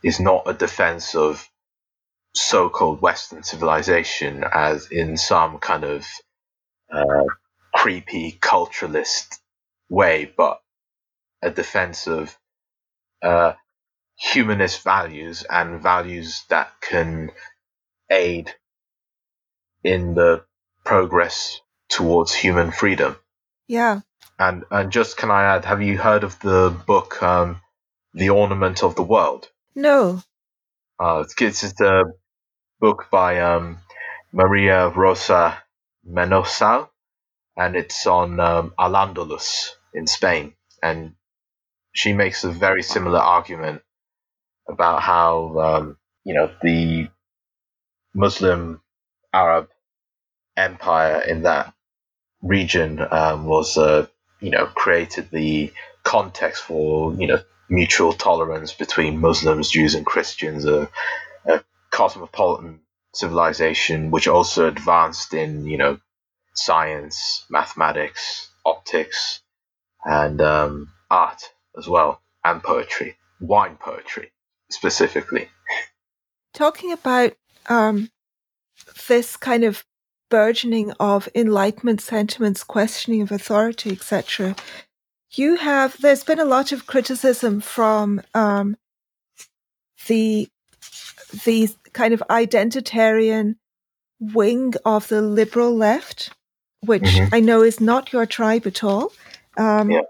is 0.04 0.20
not 0.20 0.44
a 0.46 0.54
defense 0.54 1.14
of 1.14 1.48
so-called 2.34 3.00
Western 3.02 3.42
civilization 3.42 4.44
as 4.52 4.88
in 4.90 5.16
some 5.16 5.58
kind 5.58 5.84
of 5.84 6.06
uh, 6.92 7.24
creepy 7.74 8.38
culturalist 8.40 9.38
way, 9.90 10.32
but 10.36 10.60
a 11.44 11.50
defense 11.50 12.06
of 12.06 12.36
uh, 13.22 13.52
humanist 14.16 14.82
values 14.82 15.44
and 15.48 15.82
values 15.82 16.44
that 16.48 16.72
can 16.80 17.30
aid 18.10 18.54
in 19.82 20.14
the 20.14 20.44
progress 20.84 21.60
towards 21.88 22.34
human 22.34 22.70
freedom. 22.72 23.16
Yeah. 23.68 24.00
And 24.38 24.64
and 24.70 24.90
just 24.90 25.16
can 25.16 25.30
I 25.30 25.44
add, 25.44 25.64
have 25.64 25.82
you 25.82 25.98
heard 25.98 26.24
of 26.24 26.40
the 26.40 26.74
book 26.86 27.22
um, 27.22 27.60
The 28.14 28.30
Ornament 28.30 28.82
of 28.82 28.96
the 28.96 29.02
World? 29.02 29.48
No. 29.74 30.22
Uh, 30.98 31.24
it's, 31.38 31.64
it's 31.64 31.80
a 31.80 32.04
book 32.80 33.06
by 33.10 33.40
um, 33.40 33.78
Maria 34.32 34.88
Rosa 34.88 35.62
Menocal, 36.08 36.88
and 37.56 37.76
it's 37.76 38.06
on 38.06 38.40
um, 38.40 38.74
Al-Andalus 38.78 39.70
in 39.92 40.06
Spain. 40.06 40.54
And 40.82 41.14
she 41.94 42.12
makes 42.12 42.44
a 42.44 42.50
very 42.50 42.82
similar 42.82 43.20
argument 43.20 43.80
about 44.68 45.00
how, 45.00 45.58
um, 45.60 45.96
you 46.24 46.34
know, 46.34 46.50
the 46.62 47.08
Muslim 48.14 48.82
Arab 49.32 49.68
empire 50.56 51.20
in 51.20 51.42
that 51.42 51.72
region 52.42 53.00
um, 53.10 53.46
was, 53.46 53.78
uh, 53.78 54.06
you 54.40 54.50
know, 54.50 54.66
created 54.66 55.30
the 55.30 55.72
context 56.02 56.62
for, 56.64 57.14
you 57.14 57.28
know, 57.28 57.40
mutual 57.70 58.12
tolerance 58.12 58.72
between 58.72 59.20
Muslims, 59.20 59.70
Jews, 59.70 59.94
and 59.94 60.04
Christians, 60.04 60.66
a, 60.66 60.90
a 61.46 61.62
cosmopolitan 61.90 62.80
civilization, 63.14 64.10
which 64.10 64.26
also 64.26 64.66
advanced 64.66 65.32
in, 65.32 65.66
you 65.66 65.78
know, 65.78 65.98
science, 66.54 67.44
mathematics, 67.48 68.50
optics, 68.66 69.40
and 70.04 70.40
um, 70.40 70.88
art 71.10 71.53
as 71.76 71.88
well, 71.88 72.20
and 72.44 72.62
poetry, 72.62 73.16
wine 73.40 73.76
poetry 73.76 74.32
specifically. 74.70 75.48
Talking 76.52 76.92
about 76.92 77.34
um, 77.68 78.10
this 79.08 79.36
kind 79.36 79.64
of 79.64 79.84
burgeoning 80.30 80.92
of 80.98 81.28
enlightenment 81.34 82.00
sentiments, 82.00 82.64
questioning 82.64 83.22
of 83.22 83.32
authority, 83.32 83.92
etc. 83.92 84.56
You 85.32 85.56
have 85.56 86.00
there's 86.00 86.24
been 86.24 86.40
a 86.40 86.44
lot 86.44 86.72
of 86.72 86.86
criticism 86.86 87.60
from 87.60 88.22
um, 88.34 88.76
the 90.06 90.48
the 91.44 91.68
kind 91.92 92.14
of 92.14 92.22
identitarian 92.30 93.56
wing 94.20 94.74
of 94.84 95.08
the 95.08 95.22
liberal 95.22 95.74
left, 95.74 96.30
which 96.80 97.02
mm-hmm. 97.02 97.34
I 97.34 97.40
know 97.40 97.62
is 97.62 97.80
not 97.80 98.12
your 98.12 98.26
tribe 98.26 98.66
at 98.66 98.84
all, 98.84 99.12
um, 99.56 99.90
yeah. 99.90 100.02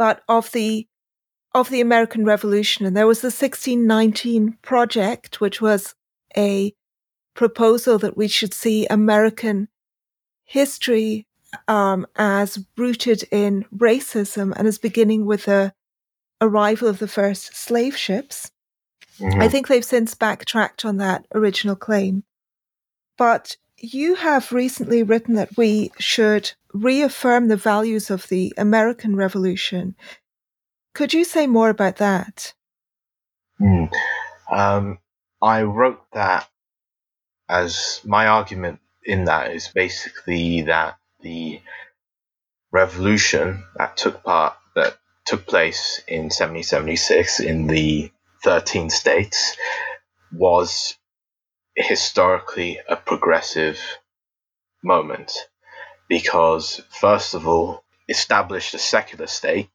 But 0.00 0.22
of 0.30 0.50
the 0.52 0.88
of 1.52 1.68
the 1.68 1.82
American 1.82 2.24
Revolution. 2.24 2.86
And 2.86 2.96
there 2.96 3.06
was 3.06 3.20
the 3.20 3.26
1619 3.26 4.56
Project, 4.62 5.42
which 5.42 5.60
was 5.60 5.94
a 6.34 6.72
proposal 7.34 7.98
that 7.98 8.16
we 8.16 8.26
should 8.26 8.54
see 8.54 8.86
American 8.86 9.68
history 10.44 11.26
um, 11.68 12.06
as 12.16 12.64
rooted 12.78 13.24
in 13.30 13.66
racism 13.76 14.54
and 14.56 14.66
as 14.66 14.78
beginning 14.78 15.26
with 15.26 15.44
the 15.44 15.74
arrival 16.40 16.88
of 16.88 16.98
the 16.98 17.08
first 17.08 17.54
slave 17.54 17.94
ships. 17.94 18.50
Mm-hmm. 19.18 19.42
I 19.42 19.48
think 19.48 19.68
they've 19.68 19.84
since 19.84 20.14
backtracked 20.14 20.86
on 20.86 20.96
that 20.96 21.26
original 21.34 21.76
claim. 21.76 22.24
But 23.18 23.58
you 23.80 24.14
have 24.14 24.52
recently 24.52 25.02
written 25.02 25.34
that 25.34 25.56
we 25.56 25.90
should 25.98 26.52
reaffirm 26.72 27.48
the 27.48 27.56
values 27.56 28.10
of 28.10 28.28
the 28.28 28.52
American 28.56 29.16
Revolution. 29.16 29.96
Could 30.94 31.14
you 31.14 31.24
say 31.24 31.46
more 31.46 31.70
about 31.70 31.96
that? 31.96 32.54
Mm. 33.60 33.90
Um, 34.50 34.98
I 35.42 35.62
wrote 35.62 36.02
that 36.12 36.48
as 37.48 38.00
my 38.04 38.26
argument 38.26 38.80
in 39.04 39.24
that 39.24 39.52
is 39.52 39.68
basically 39.68 40.62
that 40.62 40.96
the 41.20 41.60
revolution 42.70 43.64
that 43.76 43.96
took 43.96 44.22
part 44.22 44.54
that 44.76 44.96
took 45.26 45.46
place 45.46 46.02
in 46.06 46.24
1776 46.24 47.40
in 47.40 47.66
the 47.66 48.10
13 48.44 48.90
states 48.90 49.56
was 50.32 50.96
historically 51.84 52.78
a 52.88 52.96
progressive 52.96 53.80
moment 54.82 55.32
because, 56.08 56.80
first 56.90 57.34
of 57.34 57.46
all, 57.46 57.84
established 58.08 58.74
a 58.74 58.78
secular 58.78 59.26
state. 59.26 59.70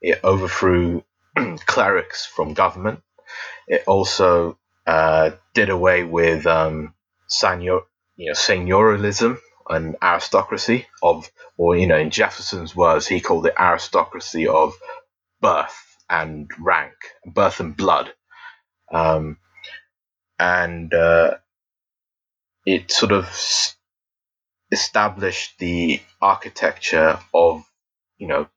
It 0.00 0.20
overthrew 0.24 1.04
clerics 1.66 2.26
from 2.26 2.54
government. 2.54 3.02
It 3.68 3.84
also 3.86 4.58
uh, 4.86 5.32
did 5.54 5.68
away 5.68 6.04
with 6.04 6.46
um, 6.46 6.94
senior, 7.28 7.80
you 8.16 8.26
know, 8.26 8.32
seigneurialism 8.32 9.38
and 9.68 9.96
aristocracy 10.02 10.86
of, 11.02 11.30
or 11.58 11.76
you 11.76 11.86
know, 11.86 11.98
in 11.98 12.10
Jefferson's 12.10 12.74
words, 12.74 13.06
he 13.06 13.20
called 13.20 13.46
it 13.46 13.54
aristocracy 13.58 14.46
of 14.46 14.74
birth 15.40 15.96
and 16.08 16.50
rank, 16.60 16.94
birth 17.26 17.60
and 17.60 17.76
blood. 17.76 18.12
Um, 18.92 19.38
and 20.38 20.92
uh, 20.92 21.36
it 22.64 22.90
sort 22.90 23.12
of 23.12 23.26
established 24.72 25.58
the 25.58 26.00
architecture 26.20 27.18
of, 27.32 27.64
you 28.18 28.26
know, 28.26 28.48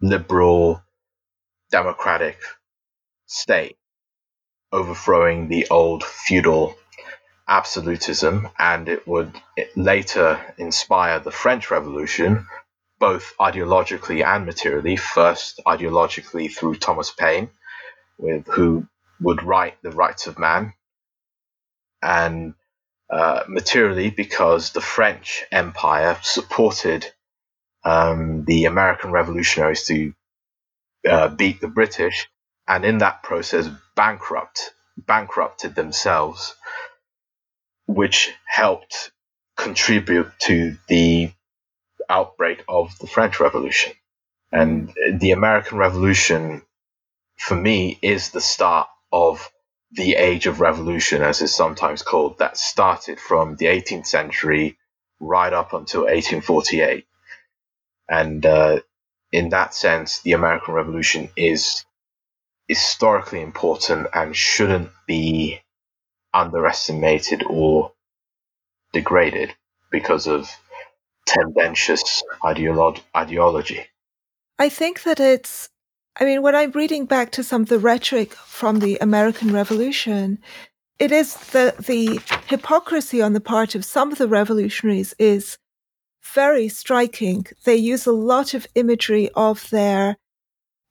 liberal 0.00 0.82
democratic 1.70 2.38
state, 3.26 3.76
overthrowing 4.72 5.48
the 5.48 5.66
old 5.70 6.04
feudal 6.04 6.76
absolutism, 7.48 8.48
and 8.58 8.88
it 8.88 9.06
would 9.06 9.32
later 9.76 10.40
inspire 10.58 11.20
the 11.20 11.30
French 11.30 11.70
Revolution, 11.70 12.46
both 12.98 13.34
ideologically 13.40 14.24
and 14.24 14.46
materially. 14.46 14.96
First, 14.96 15.60
ideologically 15.66 16.54
through 16.54 16.76
Thomas 16.76 17.10
Paine, 17.10 17.50
with 18.18 18.46
who 18.46 18.86
would 19.20 19.42
write 19.42 19.76
the 19.82 19.90
Rights 19.90 20.26
of 20.26 20.38
Man, 20.38 20.74
and 22.04 22.54
uh, 23.10 23.44
materially 23.48 24.10
because 24.10 24.72
the 24.72 24.80
French 24.80 25.44
Empire 25.50 26.18
supported 26.22 27.06
um, 27.84 28.44
the 28.44 28.66
American 28.66 29.10
revolutionaries 29.10 29.86
to 29.86 30.14
uh, 31.08 31.28
beat 31.28 31.60
the 31.60 31.68
British, 31.68 32.28
and 32.68 32.84
in 32.84 32.98
that 32.98 33.22
process 33.22 33.68
bankrupt 33.96 34.72
bankrupted 34.96 35.74
themselves, 35.74 36.54
which 37.86 38.32
helped 38.46 39.10
contribute 39.56 40.30
to 40.40 40.76
the 40.88 41.30
outbreak 42.08 42.64
of 42.68 42.96
the 42.98 43.06
French 43.06 43.40
Revolution. 43.40 43.92
And 44.52 44.92
the 45.12 45.32
American 45.32 45.78
Revolution, 45.78 46.62
for 47.36 47.56
me, 47.56 47.98
is 48.02 48.30
the 48.30 48.40
start 48.40 48.88
of 49.12 49.50
the 49.94 50.16
age 50.16 50.46
of 50.46 50.60
revolution, 50.60 51.22
as 51.22 51.40
it's 51.40 51.54
sometimes 51.54 52.02
called, 52.02 52.38
that 52.38 52.56
started 52.56 53.20
from 53.20 53.56
the 53.56 53.66
18th 53.66 54.06
century 54.06 54.76
right 55.20 55.52
up 55.52 55.72
until 55.72 56.02
1848. 56.02 57.06
And 58.08 58.44
uh, 58.44 58.80
in 59.32 59.50
that 59.50 59.74
sense, 59.74 60.20
the 60.20 60.32
American 60.32 60.74
Revolution 60.74 61.30
is 61.36 61.84
historically 62.66 63.40
important 63.40 64.08
and 64.12 64.36
shouldn't 64.36 64.90
be 65.06 65.60
underestimated 66.32 67.44
or 67.46 67.92
degraded 68.92 69.54
because 69.90 70.26
of 70.26 70.50
tendentious 71.26 72.22
ideolo- 72.42 73.00
ideology. 73.16 73.86
I 74.58 74.68
think 74.68 75.02
that 75.04 75.20
it's 75.20 75.68
I 76.16 76.24
mean, 76.24 76.42
when 76.42 76.54
I'm 76.54 76.70
reading 76.70 77.06
back 77.06 77.32
to 77.32 77.42
some 77.42 77.62
of 77.62 77.68
the 77.68 77.78
rhetoric 77.78 78.34
from 78.34 78.78
the 78.78 78.98
American 79.00 79.52
Revolution, 79.52 80.38
it 80.98 81.10
is 81.10 81.36
the 81.50 81.74
the 81.78 82.20
hypocrisy 82.46 83.20
on 83.20 83.32
the 83.32 83.40
part 83.40 83.74
of 83.74 83.84
some 83.84 84.12
of 84.12 84.18
the 84.18 84.28
revolutionaries 84.28 85.14
is 85.18 85.58
very 86.22 86.68
striking. 86.68 87.46
They 87.64 87.76
use 87.76 88.06
a 88.06 88.12
lot 88.12 88.54
of 88.54 88.66
imagery 88.74 89.28
of 89.34 89.68
their 89.70 90.16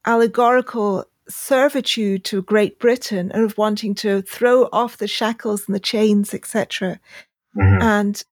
allegorical 0.06 1.06
servitude 1.30 2.26
to 2.26 2.42
Great 2.42 2.80
Britain 2.80 3.32
and 3.34 3.44
of 3.44 3.58
wanting 3.58 3.96
to 3.96 4.22
throw 4.24 4.68
off 4.74 4.98
the 4.98 5.08
shackles 5.08 5.68
and 5.68 5.76
the 5.76 5.80
chains, 5.80 6.34
etc. 6.34 7.00
Mm-hmm. 7.58 7.82
And 7.82 8.24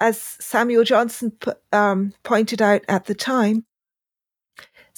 as 0.00 0.20
Samuel 0.20 0.84
Johnson 0.84 1.32
um, 1.72 2.12
pointed 2.22 2.62
out 2.62 2.82
at 2.88 3.06
the 3.06 3.14
time, 3.14 3.64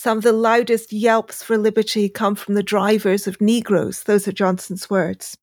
some 0.00 0.16
of 0.16 0.24
the 0.24 0.32
loudest 0.32 0.94
yelps 0.94 1.42
for 1.42 1.58
liberty 1.58 2.08
come 2.08 2.34
from 2.34 2.54
the 2.54 2.62
drivers 2.62 3.26
of 3.26 3.38
Negroes. 3.38 4.04
Those 4.04 4.26
are 4.26 4.32
Johnson's 4.32 4.88
words. 4.88 5.36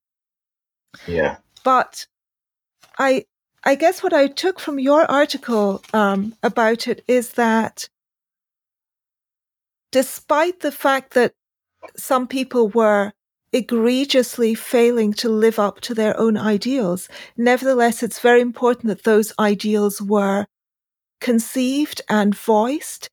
Yeah. 1.06 1.38
But 1.64 2.08
I 2.98 3.26
I 3.64 3.76
guess 3.76 4.02
what 4.02 4.14
I 4.14 4.26
took 4.26 4.60
from 4.60 4.80
your 4.80 5.06
article 5.12 5.84
um, 5.94 6.34
about 6.42 6.88
it 6.88 7.04
is 7.08 7.34
that 7.34 7.88
despite 9.92 10.62
the 10.62 10.72
fact 10.72 11.14
that 11.14 11.36
some 11.96 12.28
people 12.28 12.70
were 12.70 13.14
egregiously 13.54 14.56
failing 14.56 15.14
to 15.14 15.30
live 15.30 15.60
up 15.60 15.82
to 15.82 15.94
their 15.94 16.20
own 16.20 16.36
ideals, 16.36 17.10
nevertheless, 17.38 18.02
it's 18.02 18.22
very 18.22 18.42
important 18.42 18.88
that 18.88 19.04
those 19.04 19.34
ideals 19.38 20.02
were 20.02 20.48
conceived 21.22 22.02
and 22.10 22.36
voiced 22.36 23.12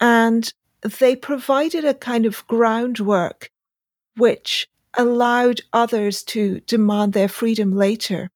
and 0.00 0.52
they 0.82 1.16
provided 1.16 1.84
a 1.84 1.94
kind 1.94 2.26
of 2.26 2.46
groundwork 2.46 3.50
which 4.16 4.68
allowed 4.96 5.60
others 5.72 6.22
to 6.22 6.60
demand 6.60 7.12
their 7.12 7.28
freedom 7.28 7.72
later 7.72 8.30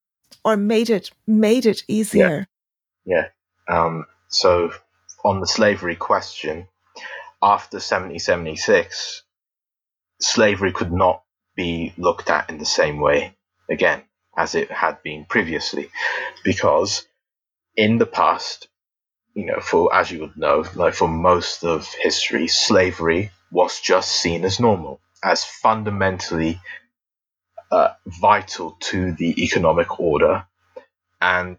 or 0.45 0.57
made 0.57 0.91
it 0.91 1.11
made 1.27 1.67
it 1.67 1.83
easier. 1.89 2.47
Yeah. 3.05 3.29
yeah. 3.69 3.77
Um, 3.77 4.07
so 4.29 4.73
on 5.25 5.41
the 5.41 5.47
slavery 5.47 5.97
question, 5.97 6.69
after 7.43 7.77
1776, 7.77 9.23
slavery 10.21 10.73
could 10.73 10.93
not 10.93 11.23
be 11.57 11.93
looked 11.97 12.31
at 12.31 12.49
in 12.49 12.59
the 12.59 12.65
same 12.65 13.01
way 13.01 13.37
again 13.69 14.03
as 14.37 14.55
it 14.55 14.71
had 14.71 15.03
been 15.03 15.25
previously 15.27 15.91
because 16.45 17.07
in 17.77 17.99
the 17.99 18.07
past 18.07 18.69
you 19.35 19.47
know, 19.47 19.61
for 19.61 19.95
as 19.95 20.11
you 20.11 20.21
would 20.21 20.37
know, 20.37 20.65
like 20.75 20.95
for 20.95 21.09
most 21.09 21.65
of 21.65 21.89
history, 21.95 22.49
slavery 22.49 23.31
was 23.51 23.81
just 23.81 24.11
seen 24.13 24.45
as 24.45 24.61
normal, 24.61 25.01
as 25.23 25.45
fundamentally 25.45 26.61
uh, 27.71 27.91
vital 28.07 28.77
to 28.81 29.13
the 29.13 29.43
economic 29.43 29.99
order, 29.99 30.47
and 31.21 31.57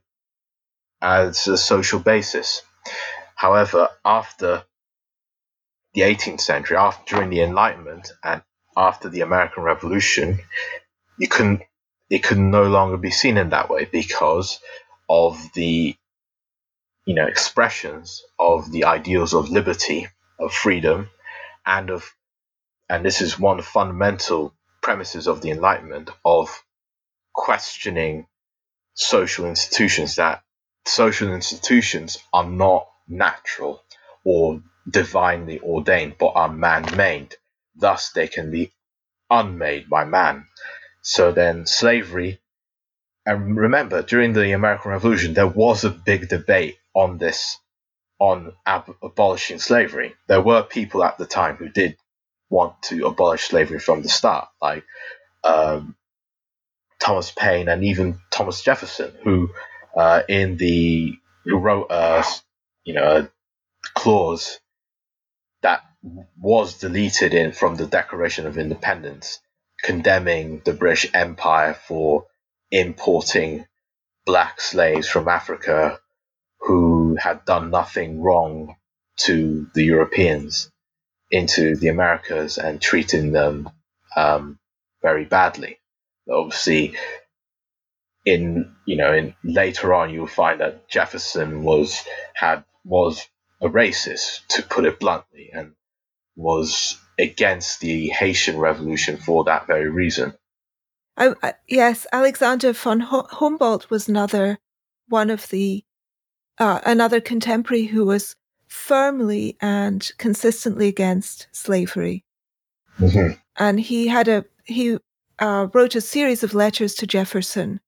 as 1.01 1.47
a 1.47 1.57
social 1.57 1.99
basis. 1.99 2.61
However, 3.35 3.89
after 4.05 4.63
the 5.93 6.01
18th 6.01 6.41
century, 6.41 6.77
after 6.77 7.15
during 7.15 7.29
the 7.29 7.41
Enlightenment 7.41 8.11
and 8.23 8.43
after 8.77 9.09
the 9.09 9.21
American 9.21 9.63
Revolution, 9.63 10.39
you 11.17 11.27
couldn't 11.27 11.61
it 12.09 12.23
could 12.23 12.37
no 12.37 12.63
longer 12.63 12.97
be 12.97 13.09
seen 13.09 13.37
in 13.37 13.49
that 13.49 13.69
way 13.69 13.85
because 13.85 14.59
of 15.09 15.39
the 15.53 15.95
you 17.05 17.15
know 17.15 17.25
expressions 17.27 18.23
of 18.39 18.71
the 18.71 18.85
ideals 18.85 19.33
of 19.33 19.49
liberty, 19.49 20.07
of 20.39 20.53
freedom, 20.53 21.09
and 21.65 21.89
of 21.89 22.09
and 22.89 23.05
this 23.05 23.21
is 23.21 23.39
one 23.39 23.61
fundamental 23.61 24.53
premises 24.81 25.27
of 25.27 25.41
the 25.41 25.51
Enlightenment 25.51 26.09
of 26.25 26.63
questioning 27.33 28.27
social 28.93 29.45
institutions 29.45 30.15
that 30.17 30.43
social 30.85 31.33
institutions 31.33 32.17
are 32.33 32.45
not 32.45 32.87
natural 33.07 33.81
or 34.23 34.61
divinely 34.89 35.59
ordained 35.61 36.15
but 36.19 36.33
are 36.35 36.49
man-made. 36.51 37.35
Thus 37.75 38.11
they 38.11 38.27
can 38.27 38.51
be 38.51 38.71
unmade 39.29 39.89
by 39.89 40.05
man. 40.05 40.45
So 41.01 41.31
then 41.31 41.65
slavery 41.65 42.39
and 43.25 43.57
remember 43.57 44.01
during 44.01 44.33
the 44.33 44.51
american 44.51 44.91
revolution 44.91 45.33
there 45.33 45.47
was 45.47 45.83
a 45.85 45.89
big 45.89 46.27
debate 46.27 46.75
on 46.95 47.17
this 47.17 47.59
on 48.19 48.53
ab- 48.65 48.95
abolishing 49.03 49.59
slavery. 49.59 50.15
There 50.27 50.41
were 50.41 50.63
people 50.63 51.03
at 51.03 51.17
the 51.17 51.25
time 51.27 51.57
who 51.57 51.69
did 51.69 51.97
want 52.49 52.81
to 52.83 53.07
abolish 53.07 53.45
slavery 53.45 53.79
from 53.79 54.03
the 54.03 54.09
start 54.09 54.49
like 54.61 54.85
um, 55.43 55.95
thomas 56.99 57.31
paine 57.31 57.69
and 57.69 57.83
even 57.83 58.19
thomas 58.31 58.61
jefferson 58.63 59.13
who 59.23 59.49
uh, 59.97 60.23
in 60.29 60.57
the 60.57 61.13
who 61.45 61.57
wrote 61.57 61.87
a 61.91 62.25
you 62.85 62.93
know 62.93 63.17
a 63.19 63.29
clause 63.95 64.59
that 65.63 65.83
was 66.39 66.79
deleted 66.79 67.35
in 67.35 67.53
from 67.53 67.75
the 67.77 67.87
Declaration 67.87 68.47
of 68.47 68.57
Independence, 68.59 69.41
condemning 69.83 70.61
the 70.65 70.73
British 70.73 71.11
Empire 71.13 71.75
for 71.75 72.27
importing 72.71 73.67
black 74.25 74.61
slaves 74.61 75.07
from 75.09 75.27
Africa 75.29 75.99
who 76.65 77.17
had 77.19 77.45
done 77.45 77.71
nothing 77.71 78.21
wrong 78.21 78.75
to 79.17 79.67
the 79.73 79.83
Europeans 79.83 80.71
into 81.29 81.75
the 81.75 81.89
Americas 81.89 82.57
and 82.57 82.81
treating 82.81 83.31
them 83.31 83.69
um, 84.15 84.59
very 85.01 85.25
badly. 85.25 85.79
Obviously, 86.29 86.95
in 88.25 88.73
you 88.85 88.95
know, 88.95 89.13
in 89.13 89.35
later 89.43 89.93
on, 89.93 90.13
you'll 90.13 90.27
find 90.27 90.61
that 90.61 90.87
Jefferson 90.87 91.63
was 91.63 92.01
had 92.33 92.63
was 92.85 93.27
a 93.61 93.67
racist, 93.67 94.45
to 94.49 94.63
put 94.63 94.85
it 94.85 94.99
bluntly, 94.99 95.49
and 95.53 95.73
was 96.35 96.97
against 97.19 97.81
the 97.81 98.07
Haitian 98.09 98.57
Revolution 98.57 99.17
for 99.17 99.43
that 99.45 99.67
very 99.67 99.89
reason. 99.89 100.33
I, 101.15 101.53
yes, 101.67 102.07
Alexander 102.11 102.73
von 102.73 103.01
Humboldt 103.01 103.89
was 103.89 104.07
another 104.07 104.59
one 105.07 105.29
of 105.29 105.47
the 105.49 105.83
uh, 106.59 106.79
another 106.85 107.19
contemporary 107.19 107.85
who 107.85 108.05
was 108.05 108.35
firmly 108.67 109.57
and 109.61 110.11
consistently 110.17 110.87
against 110.87 111.47
slavery, 111.51 112.23
mm-hmm. 112.99 113.33
and 113.57 113.79
he 113.79 114.07
had 114.07 114.27
a 114.27 114.45
he 114.65 114.97
uh, 115.39 115.67
wrote 115.73 115.95
a 115.95 116.01
series 116.01 116.43
of 116.43 116.53
letters 116.53 116.95
to 116.95 117.07
Jefferson 117.07 117.79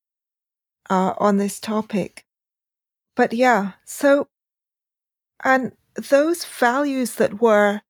uh, 0.90 1.14
on 1.18 1.38
this 1.38 1.60
topic. 1.60 2.26
But 3.16 3.34
yeah, 3.34 3.74
so 3.86 4.28
and 5.44 5.72
those 5.96 6.46
values 6.46 7.16
that 7.16 7.42
were 7.42 7.82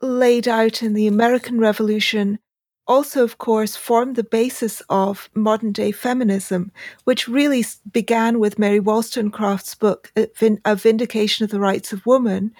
laid 0.00 0.48
out 0.48 0.82
in 0.82 0.94
the 0.94 1.06
American 1.06 1.58
Revolution 1.58 2.38
also, 2.86 3.22
of 3.22 3.38
course, 3.38 3.76
formed 3.76 4.16
the 4.16 4.24
basis 4.24 4.82
of 4.88 5.30
modern 5.34 5.72
day 5.72 5.92
feminism, 5.92 6.72
which 7.04 7.28
really 7.28 7.64
began 7.90 8.38
with 8.38 8.58
Mary 8.58 8.80
Wollstonecraft's 8.80 9.74
book, 9.74 10.12
A 10.16 10.76
Vindication 10.76 11.44
of 11.44 11.50
the 11.50 11.60
Rights 11.60 11.92
of 11.92 12.04
Woman, 12.04 12.52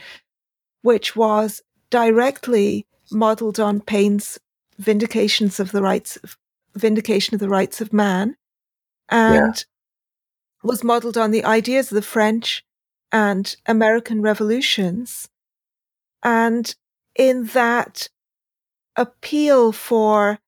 which 0.82 1.16
was 1.16 1.62
directly 1.90 2.86
modeled 3.10 3.58
on 3.58 3.80
Paine's 3.80 4.38
Vindications 4.78 5.60
of 5.60 5.72
the 5.72 5.82
Rights 5.82 6.16
of, 6.18 6.36
Vindication 6.74 7.34
of 7.34 7.40
the 7.40 7.48
Rights 7.48 7.80
of 7.80 7.92
Man, 7.92 8.36
and 9.08 9.56
yeah. 9.56 9.62
was 10.62 10.82
modeled 10.82 11.18
on 11.18 11.30
the 11.30 11.44
ideas 11.44 11.90
of 11.90 11.96
the 11.96 12.02
French 12.02 12.64
and 13.10 13.54
American 13.66 14.22
revolutions. 14.22 15.28
And 16.22 16.74
in 17.14 17.46
that 17.46 18.08
appeal 18.96 19.72
for 19.72 20.38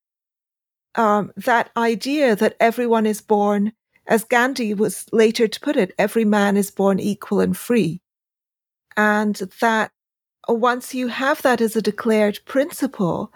um, 0.94 1.32
that 1.36 1.70
idea 1.76 2.36
that 2.36 2.56
everyone 2.60 3.06
is 3.06 3.20
born, 3.20 3.72
as 4.06 4.24
Gandhi 4.24 4.74
was 4.74 5.06
later 5.12 5.48
to 5.48 5.60
put 5.60 5.76
it, 5.76 5.92
every 5.98 6.24
man 6.24 6.56
is 6.56 6.70
born 6.70 7.00
equal 7.00 7.40
and 7.40 7.56
free. 7.56 8.00
And 8.96 9.36
that 9.60 9.90
once 10.48 10.94
you 10.94 11.08
have 11.08 11.42
that 11.42 11.60
as 11.60 11.74
a 11.74 11.82
declared 11.82 12.38
principle, 12.44 13.32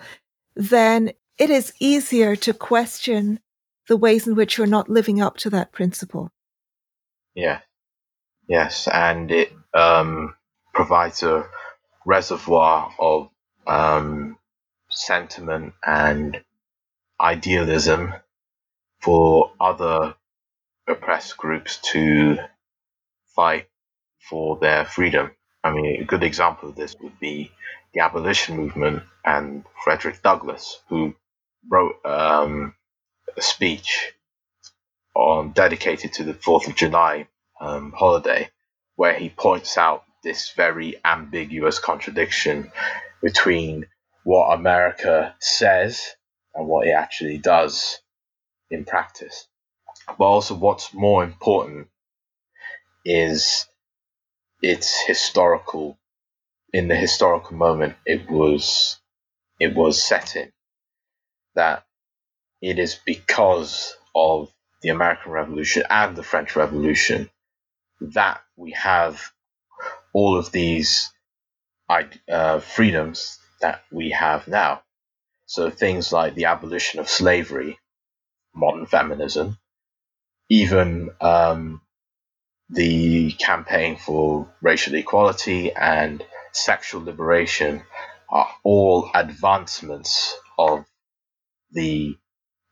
then 0.55 1.13
it 1.39 1.51
is 1.51 1.73
easier 1.81 2.37
to 2.37 2.53
question 2.53 3.41
the 3.89 3.97
ways 3.97 4.27
in 4.27 4.35
which 4.35 4.59
you're 4.59 4.67
not 4.67 4.91
living 4.91 5.21
up 5.21 5.37
to 5.39 5.51
that 5.51 5.73
principle. 5.73 6.31
Yeah. 7.35 7.61
Yes, 8.49 8.89
and 8.89 9.31
it 9.31 9.53
um, 9.75 10.35
provides 10.75 11.23
a 11.23 11.47
reservoir 12.07 12.93
of 12.99 13.29
um, 13.67 14.38
sentiment 14.99 15.75
and 15.87 16.43
idealism 17.21 18.15
for 19.01 19.53
other 19.61 20.15
oppressed 20.89 21.37
groups 21.37 21.79
to 21.79 22.39
fight 23.35 23.69
for 24.29 24.59
their 24.59 24.85
freedom. 24.85 25.31
I 25.65 25.73
mean, 25.73 26.01
a 26.01 26.05
good 26.05 26.23
example 26.23 26.69
of 26.69 26.77
this 26.77 26.97
would 27.01 27.19
be 27.21 27.51
the 27.95 28.01
abolition 28.01 28.57
movement 28.57 29.03
and 29.25 29.65
Frederick 29.85 30.23
Douglass, 30.23 30.81
who 30.89 31.15
wrote 31.69 32.05
um, 32.05 32.75
a 33.37 33.43
speech 33.43 34.13
on 35.15 35.53
dedicated 35.53 36.13
to 36.15 36.25
the 36.25 36.35
Fourth 36.35 36.69
of 36.69 36.75
July 36.77 37.27
um, 37.61 37.93
holiday, 37.93 38.51
where 38.97 39.15
he 39.15 39.29
points 39.31 39.77
out 39.79 40.05
this 40.23 40.51
very 40.51 40.97
ambiguous 41.05 41.79
contradiction 41.79 42.71
between 43.23 43.87
what 44.29 44.53
America 44.53 45.35
says 45.41 46.07
and 46.55 46.69
what 46.69 46.87
it 46.87 46.91
actually 46.91 47.39
does 47.39 47.99
in 48.71 48.85
practice. 48.85 49.49
But 50.07 50.23
also, 50.27 50.55
what's 50.55 50.93
more 50.93 51.25
important 51.25 51.89
is 53.07 53.65
its 54.61 55.01
historical. 55.07 55.99
In 56.75 56.89
the 56.89 56.95
historical 56.95 57.57
moment, 57.57 57.97
it 58.05 58.31
was 58.31 59.01
it 59.59 59.75
was 59.75 60.07
set 60.07 60.37
in 60.37 60.53
that 61.55 61.87
it 62.61 62.79
is 62.79 63.01
because 63.07 63.97
of 64.15 64.53
the 64.83 64.91
American 64.91 65.33
Revolution 65.33 65.85
and 65.89 66.15
the 66.15 66.23
French 66.23 66.55
Revolution 66.55 67.31
that 68.03 68.43
we 68.57 68.73
have 68.73 69.33
all 70.13 70.37
of 70.37 70.53
these 70.53 71.11
uh, 72.31 72.61
freedoms 72.61 73.38
that 73.61 73.83
we 73.91 74.11
have 74.11 74.49
now. 74.49 74.83
So 75.47 75.71
things 75.71 76.13
like 76.13 76.35
the 76.35 76.47
abolition 76.47 77.01
of 77.01 77.09
slavery, 77.09 77.79
modern 78.55 78.87
feminism, 78.87 79.59
even 80.51 81.11
um, 81.21 81.81
the 82.71 83.33
campaign 83.33 83.97
for 83.97 84.53
racial 84.61 84.95
equality 84.95 85.73
and 85.73 86.23
sexual 86.53 87.03
liberation 87.03 87.83
are 88.29 88.49
all 88.63 89.11
advancements 89.15 90.37
of 90.59 90.85
the 91.73 92.17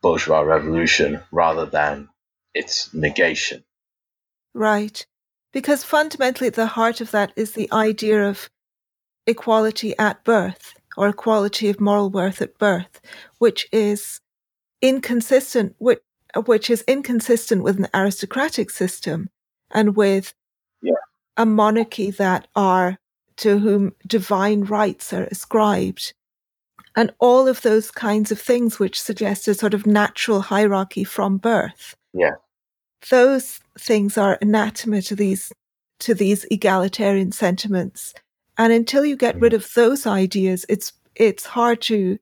bourgeois 0.02 0.40
revolution 0.40 1.22
rather 1.32 1.66
than 1.66 2.08
its 2.54 2.92
negation. 2.92 3.64
Right. 4.54 5.06
Because 5.52 5.84
fundamentally, 5.84 6.48
at 6.48 6.54
the 6.54 6.66
heart 6.66 7.00
of 7.00 7.10
that 7.12 7.32
is 7.36 7.52
the 7.52 7.70
idea 7.72 8.28
of 8.28 8.50
equality 9.26 9.96
at 9.98 10.22
birth 10.24 10.74
or 10.96 11.08
equality 11.08 11.68
of 11.68 11.80
moral 11.80 12.10
worth 12.10 12.40
at 12.40 12.58
birth, 12.58 13.00
which 13.38 13.68
is 13.72 14.20
inconsistent 14.80 15.74
with 15.78 15.98
which 16.44 16.68
is 16.68 16.84
inconsistent 16.86 17.62
with 17.62 17.78
an 17.78 17.88
aristocratic 17.94 18.68
system 18.68 19.30
and 19.70 19.96
with 19.96 20.34
yeah. 20.82 20.92
a 21.38 21.46
monarchy 21.46 22.10
that 22.10 22.46
are 22.54 22.98
to 23.36 23.58
whom 23.58 23.94
divine 24.06 24.62
rights 24.64 25.14
are 25.14 25.24
ascribed 25.24 26.12
and 26.94 27.10
all 27.20 27.48
of 27.48 27.62
those 27.62 27.90
kinds 27.90 28.30
of 28.30 28.38
things 28.38 28.78
which 28.78 29.00
suggest 29.00 29.48
a 29.48 29.54
sort 29.54 29.72
of 29.72 29.86
natural 29.86 30.42
hierarchy 30.42 31.04
from 31.04 31.38
birth 31.38 31.96
yeah 32.12 32.34
those 33.08 33.58
things 33.78 34.18
are 34.18 34.36
anathema 34.42 35.00
to 35.00 35.16
these 35.16 35.50
to 36.00 36.14
these 36.14 36.44
egalitarian 36.50 37.32
sentiments. 37.32 38.14
And 38.58 38.72
until 38.72 39.04
you 39.04 39.16
get 39.16 39.40
rid 39.40 39.52
of 39.52 39.72
those 39.74 40.06
ideas, 40.06 40.64
it's 40.68 40.92
it's 41.14 41.46
hard 41.46 41.80
to 41.82 42.18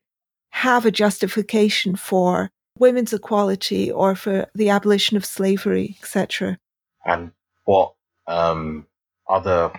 have 0.51 0.87
a 0.87 0.91
justification 0.91 1.97
for 1.97 2.51
women's 2.79 3.13
equality 3.13 3.91
or 3.91 4.15
for 4.15 4.47
the 4.55 4.71
abolition 4.71 5.17
of 5.17 5.25
slavery, 5.25 5.97
etc. 6.01 6.59
And 7.05 7.33
what 7.65 7.95
um, 8.27 8.87
other 9.29 9.73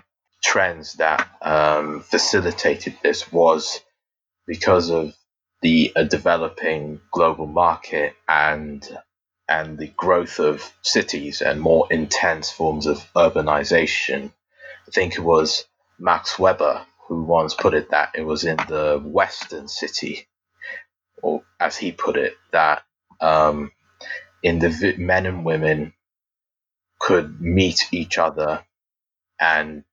trends 0.43 0.93
that 0.93 1.27
um, 1.41 2.01
facilitated 2.01 2.97
this 3.03 3.31
was 3.31 3.81
because 4.47 4.89
of 4.89 5.13
the 5.61 5.91
uh, 5.95 6.03
developing 6.03 7.01
global 7.11 7.47
market 7.47 8.13
and 8.27 8.87
and 9.47 9.77
the 9.77 9.87
growth 9.87 10.39
of 10.39 10.71
cities 10.81 11.41
and 11.41 11.61
more 11.61 11.87
intense 11.91 12.51
forms 12.51 12.85
of 12.87 13.05
urbanization. 13.15 14.31
I 14.87 14.91
think 14.91 15.15
it 15.15 15.21
was 15.21 15.65
Max 15.99 16.39
Weber 16.39 16.85
who 17.07 17.23
once 17.23 17.53
put 17.55 17.73
it 17.75 17.91
that 17.91 18.11
it 18.15 18.23
was 18.23 18.45
in 18.45 18.57
the 18.57 19.01
Western 19.03 19.67
city, 19.67 20.27
or 21.23 21.43
as 21.59 21.77
he 21.77 21.91
put 21.93 22.17
it, 22.17 22.35
that 22.51 22.83
um, 23.21 23.71
indiv- 24.45 24.97
men 24.99 25.25
and 25.27 25.45
women 25.45 25.93
could 26.99 27.41
meet 27.41 27.89
each 27.93 28.17
other 28.17 28.65
and 29.39 29.83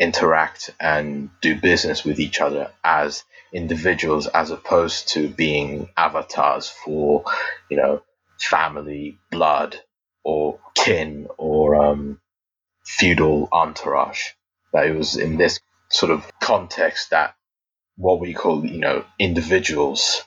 interact 0.00 0.70
and 0.80 1.30
do 1.42 1.60
business 1.60 2.04
with 2.04 2.20
each 2.20 2.40
other 2.42 2.72
as 2.84 3.24
individuals 3.54 4.28
as 4.28 4.52
opposed 4.52 5.10
to 5.10 5.28
being 5.30 5.88
avatars 5.96 6.68
for 6.68 7.24
you 7.70 7.78
know 7.78 8.02
family 8.40 9.18
blood 9.32 9.80
or 10.24 10.60
kin 10.76 11.28
or 11.38 11.76
um, 11.76 12.20
feudal 12.84 13.48
entourage 13.52 14.30
that 14.74 14.86
it 14.86 14.94
was 14.94 15.16
in 15.16 15.38
this 15.38 15.60
sort 15.88 16.12
of 16.12 16.30
context 16.40 17.10
that 17.10 17.34
what 17.96 18.20
we 18.20 18.34
call 18.34 18.66
you 18.66 18.78
know 18.78 19.04
individuals 19.18 20.22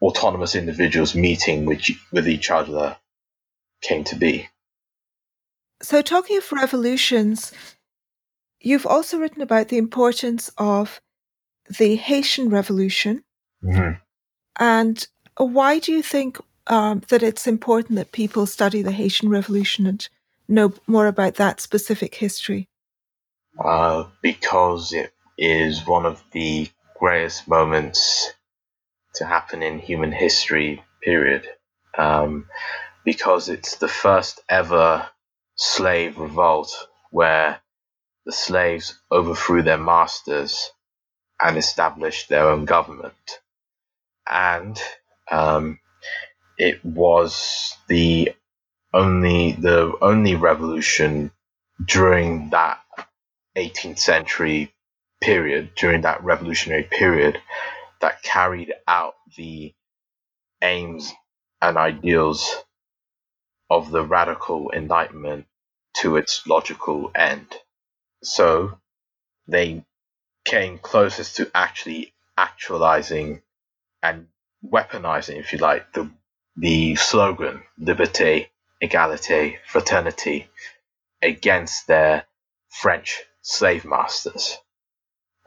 autonomous 0.00 0.54
individuals 0.54 1.14
meeting 1.14 1.66
with 1.66 1.82
with 2.10 2.26
each 2.26 2.50
other 2.50 2.96
came 3.82 4.04
to 4.04 4.16
be 4.16 4.48
so 5.82 6.00
talking 6.00 6.38
of 6.38 6.52
revolutions 6.52 7.52
You've 8.60 8.86
also 8.86 9.18
written 9.18 9.40
about 9.40 9.68
the 9.68 9.78
importance 9.78 10.50
of 10.58 11.00
the 11.78 11.96
Haitian 11.96 12.50
Revolution. 12.50 13.24
Mm-hmm. 13.64 13.98
And 14.58 15.06
why 15.38 15.78
do 15.78 15.92
you 15.92 16.02
think 16.02 16.38
um, 16.66 17.02
that 17.08 17.22
it's 17.22 17.46
important 17.46 17.96
that 17.96 18.12
people 18.12 18.44
study 18.44 18.82
the 18.82 18.92
Haitian 18.92 19.30
Revolution 19.30 19.86
and 19.86 20.06
know 20.46 20.74
more 20.86 21.06
about 21.06 21.36
that 21.36 21.60
specific 21.60 22.14
history? 22.14 22.68
Uh, 23.58 24.04
because 24.22 24.92
it 24.92 25.12
is 25.38 25.86
one 25.86 26.06
of 26.06 26.22
the 26.32 26.68
greatest 26.98 27.48
moments 27.48 28.30
to 29.14 29.24
happen 29.24 29.62
in 29.62 29.78
human 29.78 30.12
history, 30.12 30.82
period. 31.02 31.46
Um, 31.96 32.46
because 33.04 33.48
it's 33.48 33.76
the 33.76 33.88
first 33.88 34.40
ever 34.48 35.08
slave 35.56 36.18
revolt 36.18 36.72
where 37.10 37.60
the 38.26 38.32
slaves 38.32 38.98
overthrew 39.10 39.62
their 39.62 39.78
masters 39.78 40.70
and 41.40 41.56
established 41.56 42.28
their 42.28 42.48
own 42.48 42.64
government. 42.66 43.40
And 44.28 44.80
um, 45.30 45.80
it 46.58 46.84
was 46.84 47.74
the 47.88 48.34
only 48.92 49.52
the 49.52 49.92
only 50.00 50.34
revolution 50.34 51.30
during 51.84 52.50
that 52.50 52.80
18th 53.56 53.98
century 53.98 54.72
period, 55.20 55.74
during 55.74 56.02
that 56.02 56.24
revolutionary 56.24 56.84
period, 56.84 57.40
that 58.00 58.22
carried 58.22 58.72
out 58.88 59.14
the 59.36 59.74
aims 60.62 61.12
and 61.60 61.76
ideals 61.76 62.56
of 63.68 63.90
the 63.90 64.04
radical 64.04 64.70
enlightenment 64.72 65.46
to 65.94 66.16
its 66.16 66.46
logical 66.46 67.10
end. 67.14 67.46
So 68.22 68.78
they 69.46 69.84
came 70.44 70.78
closest 70.78 71.36
to 71.36 71.50
actually 71.54 72.12
actualizing 72.36 73.42
and 74.02 74.28
weaponizing, 74.64 75.38
if 75.38 75.52
you 75.52 75.58
like, 75.58 75.92
the 75.92 76.10
the 76.56 76.96
slogan 76.96 77.62
"Liberté, 77.80 78.48
Égalité, 78.82 79.58
Fraternité" 79.70 80.48
against 81.22 81.86
their 81.86 82.24
French 82.68 83.22
slave 83.42 83.84
masters, 83.84 84.56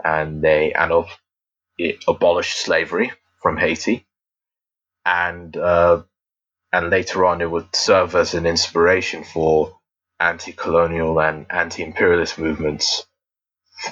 and 0.04 0.42
they 0.42 0.74
and 0.74 1.06
it 1.78 2.04
abolished 2.08 2.58
slavery 2.58 3.12
from 3.42 3.58
Haiti, 3.58 4.06
and 5.06 5.56
uh, 5.58 6.04
and 6.72 6.90
later 6.90 7.26
on 7.26 7.42
it 7.42 7.50
would 7.50 7.76
serve 7.76 8.16
as 8.16 8.34
an 8.34 8.46
inspiration 8.46 9.24
for 9.24 9.80
anti-colonial 10.20 11.20
and 11.20 11.46
anti-imperialist 11.50 12.40
movements 12.40 13.06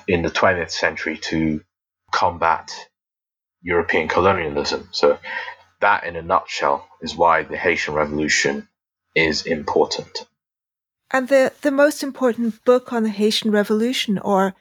in 0.07 0.21
the 0.21 0.29
20th 0.29 0.71
century 0.71 1.17
to 1.17 1.61
combat 2.11 2.71
European 3.61 4.07
colonialism. 4.07 4.87
So 4.91 5.19
that, 5.81 6.05
in 6.05 6.15
a 6.15 6.21
nutshell, 6.21 6.87
is 7.01 7.15
why 7.15 7.43
the 7.43 7.57
Haitian 7.57 7.93
Revolution 7.93 8.67
is 9.15 9.45
important. 9.45 10.25
And 11.13 11.27
the, 11.27 11.53
the 11.61 11.71
most 11.71 12.03
important 12.03 12.63
book 12.63 12.93
on 12.93 13.03
the 13.03 13.09
Haitian 13.09 13.51
Revolution, 13.51 14.17
or 14.17 14.55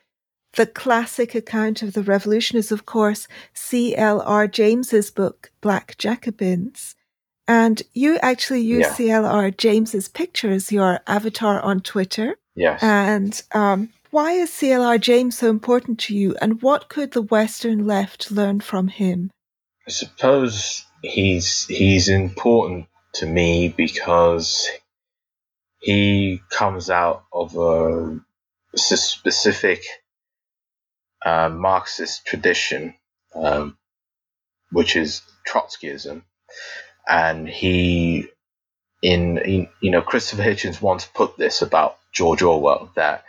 the 0.55 0.67
classic 0.67 1.35
account 1.35 1.83
of 1.83 1.93
the 1.93 2.03
revolution, 2.03 2.59
is, 2.59 2.73
of 2.73 2.87
course, 2.87 3.29
C.L.R. 3.55 4.49
James's 4.49 5.11
book, 5.11 5.53
Black 5.61 5.97
Jacobins. 5.97 6.97
And 7.47 7.83
you 7.95 8.19
actually 8.23 8.61
use 8.61 8.87
yeah. 8.99 9.23
CLR 9.23 9.57
James's 9.57 10.09
picture 10.09 10.51
as 10.51 10.71
your 10.71 11.01
avatar 11.07 11.61
on 11.61 11.81
Twitter. 11.81 12.37
Yes. 12.55 12.81
And 12.83 13.43
um, 13.53 13.91
why 14.11 14.33
is 14.33 14.51
CLR 14.51 15.01
James 15.01 15.39
so 15.39 15.51
important 15.51 15.99
to 16.01 16.17
you, 16.17 16.37
and 16.41 16.63
what 16.63 16.89
could 16.89 17.13
the 17.13 17.23
Western 17.23 17.87
left 17.87 18.31
learn 18.31 18.61
from 18.61 18.89
him? 18.89 19.31
I 19.87 19.91
suppose 19.91 20.85
he's 21.03 21.67
he's 21.67 22.09
important 22.09 22.87
to 23.15 23.27
me 23.27 23.69
because 23.69 24.69
he 25.81 26.41
comes 26.51 26.91
out 26.91 27.25
of 27.33 27.57
a 27.57 28.21
specific 28.77 29.83
uh, 31.25 31.49
Marxist 31.49 32.25
tradition, 32.27 32.95
um, 33.35 33.77
which 34.71 34.97
is 34.97 35.23
Trotskyism, 35.47 36.23
and 37.09 37.49
he 37.49 38.29
in, 39.03 39.39
in 39.39 39.69
you 39.81 39.91
know 39.91 40.03
Christopher 40.03 40.43
Hitchens 40.43 40.81
once 40.81 41.07
put 41.07 41.37
this 41.37 41.63
about 41.63 41.99
George 42.13 42.43
Orwell 42.43 42.91
that 42.95 43.25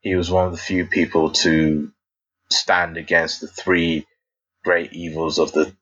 he 0.00 0.14
was 0.14 0.30
one 0.30 0.46
of 0.46 0.52
the 0.52 0.58
few 0.58 0.86
people 0.86 1.30
to 1.30 1.90
stand 2.50 2.96
against 2.96 3.40
the 3.40 3.48
three 3.48 4.06
great 4.64 4.92
evils 4.92 5.38
of 5.38 5.52
the 5.52 5.74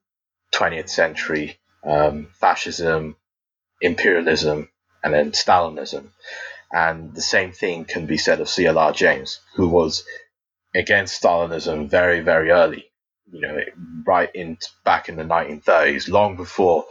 20th 0.55 0.89
century 0.89 1.59
um, 1.85 2.29
fascism, 2.33 3.17
imperialism, 3.81 4.69
and 5.07 5.15
then 5.15 5.33
Stalinism. 5.33 6.11
And 6.73 7.15
the 7.15 7.23
same 7.23 7.53
thing 7.53 7.87
can 7.87 8.07
be 8.07 8.19
said 8.19 8.41
of 8.41 8.49
CLR 8.49 8.95
James, 8.95 9.41
who 9.57 9.69
was 9.69 10.05
against 10.75 11.23
Stalinism 11.23 11.89
very, 11.89 12.21
very 12.21 12.51
early, 12.51 12.87
you 13.33 13.41
know, 13.41 13.59
right 14.07 14.31
in 14.35 14.59
back 14.85 15.09
in 15.09 15.17
the 15.17 15.25
1930s, 15.25 16.11
long 16.11 16.37
before 16.37 16.85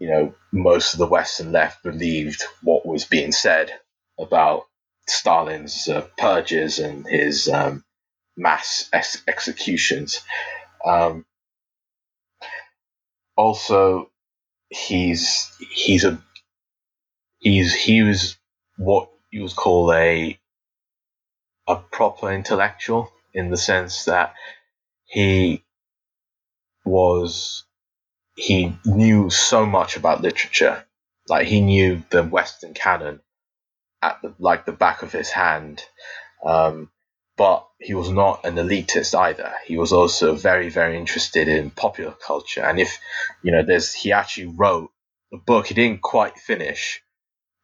you 0.00 0.10
know, 0.10 0.34
most 0.52 0.94
of 0.94 1.00
the 1.00 1.08
Western 1.08 1.52
left 1.52 1.82
believed 1.84 2.44
what 2.62 2.86
was 2.86 3.06
being 3.06 3.32
said 3.32 3.72
about 4.20 4.64
Stalin's 5.08 5.88
uh, 5.88 6.06
purges 6.18 6.80
and 6.80 7.06
his 7.08 7.48
um, 7.48 7.84
mass 8.36 8.90
ex- 8.92 9.22
executions. 9.28 10.22
Um, 10.86 11.26
also, 13.36 14.10
he's 14.70 15.50
he's 15.72 16.04
a 16.04 16.22
he's 17.44 17.74
he 17.74 18.02
was 18.02 18.36
what 18.76 19.10
you 19.30 19.42
would 19.42 19.54
call 19.54 19.92
a 19.92 20.38
a 21.68 21.76
proper 21.76 22.32
intellectual 22.32 23.12
in 23.32 23.50
the 23.50 23.56
sense 23.56 24.06
that 24.06 24.34
he 25.04 25.62
was 26.84 27.64
he 28.36 28.76
knew 28.84 29.30
so 29.30 29.64
much 29.64 29.96
about 29.96 30.22
literature. 30.22 30.84
Like 31.28 31.46
he 31.46 31.60
knew 31.60 32.02
the 32.10 32.24
Western 32.24 32.74
canon 32.74 33.20
at 34.02 34.20
the 34.22 34.34
like 34.38 34.64
the 34.66 34.72
back 34.72 35.02
of 35.02 35.12
his 35.12 35.30
hand. 35.30 35.84
Um, 36.44 36.90
but 37.36 37.66
he 37.80 37.94
was 37.94 38.10
not 38.10 38.44
an 38.44 38.54
elitist 38.54 39.18
either. 39.18 39.52
He 39.66 39.76
was 39.76 39.92
also 39.92 40.34
very, 40.34 40.68
very 40.68 40.96
interested 40.96 41.48
in 41.48 41.70
popular 41.70 42.12
culture. 42.12 42.62
And 42.62 42.78
if 42.78 42.98
you 43.42 43.52
know, 43.52 43.62
there's 43.62 43.92
he 43.92 44.12
actually 44.12 44.46
wrote 44.46 44.90
a 45.32 45.36
book 45.36 45.66
he 45.66 45.74
didn't 45.74 46.02
quite 46.02 46.38
finish, 46.38 47.02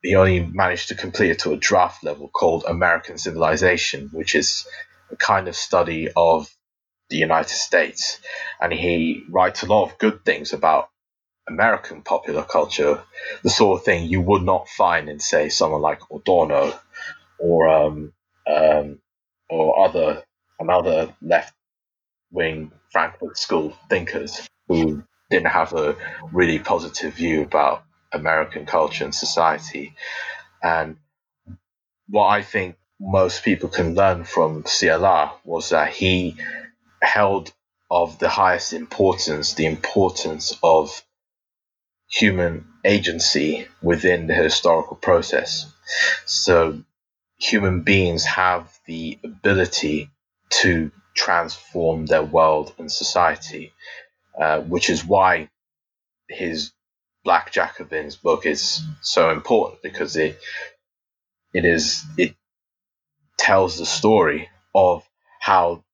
he 0.02 0.14
only 0.14 0.40
managed 0.40 0.88
to 0.88 0.94
complete 0.94 1.30
it 1.30 1.40
to 1.40 1.52
a 1.52 1.56
draft 1.56 2.02
level 2.02 2.28
called 2.28 2.64
American 2.66 3.18
Civilization, 3.18 4.08
which 4.12 4.34
is 4.34 4.66
a 5.10 5.16
kind 5.16 5.48
of 5.48 5.56
study 5.56 6.08
of 6.14 6.48
the 7.10 7.16
United 7.16 7.50
States. 7.54 8.18
And 8.60 8.72
he 8.72 9.24
writes 9.28 9.62
a 9.62 9.66
lot 9.66 9.84
of 9.84 9.98
good 9.98 10.24
things 10.24 10.52
about 10.52 10.88
American 11.48 12.02
popular 12.02 12.44
culture, 12.44 13.02
the 13.42 13.50
sort 13.50 13.80
of 13.80 13.84
thing 13.84 14.08
you 14.08 14.20
would 14.20 14.42
not 14.42 14.68
find 14.68 15.08
in, 15.08 15.18
say, 15.18 15.48
someone 15.48 15.82
like 15.82 16.00
Adorno 16.10 16.72
or 17.38 17.68
um, 17.68 18.12
um, 18.46 19.00
or 19.48 19.86
other 19.86 20.22
another 20.58 21.14
left 21.20 21.54
wing 22.30 22.70
Frankfurt 22.92 23.36
School 23.36 23.76
thinkers 23.88 24.48
who 24.68 25.02
didn't 25.30 25.48
have 25.48 25.72
a 25.72 25.96
really 26.32 26.58
positive 26.58 27.14
view 27.14 27.42
about 27.42 27.82
American 28.12 28.66
culture 28.66 29.04
and 29.04 29.14
society. 29.14 29.94
And 30.62 30.96
what 32.08 32.26
I 32.26 32.42
think 32.42 32.76
most 33.00 33.44
people 33.44 33.68
can 33.68 33.94
learn 33.94 34.24
from 34.24 34.64
CLR 34.64 35.32
was 35.44 35.70
that 35.70 35.92
he 35.92 36.36
held 37.02 37.52
of 37.90 38.18
the 38.18 38.28
highest 38.28 38.72
importance 38.72 39.54
the 39.54 39.66
importance 39.66 40.56
of 40.62 41.02
human 42.08 42.66
agency 42.84 43.66
within 43.82 44.26
the 44.26 44.34
historical 44.34 44.96
process. 44.96 45.72
So 46.26 46.82
human 47.38 47.82
beings 47.82 48.24
have 48.24 48.70
the 48.86 49.18
ability 49.24 50.10
to 50.50 50.90
transform 51.14 52.06
their 52.06 52.22
world 52.22 52.74
and 52.78 52.90
society, 52.90 53.72
uh, 54.38 54.60
which 54.60 54.90
is 54.90 55.04
why 55.04 55.48
his 56.28 56.72
Black 57.24 57.52
Jacobins 57.52 58.16
book 58.16 58.46
is 58.46 58.82
so 59.02 59.30
important 59.30 59.82
because 59.82 60.16
it 60.16 60.38
it 61.52 61.64
is 61.64 62.04
it 62.16 62.34
tells 63.38 63.78
the 63.78 63.86
story 63.86 64.48
of 64.74 65.06
how 65.40 65.84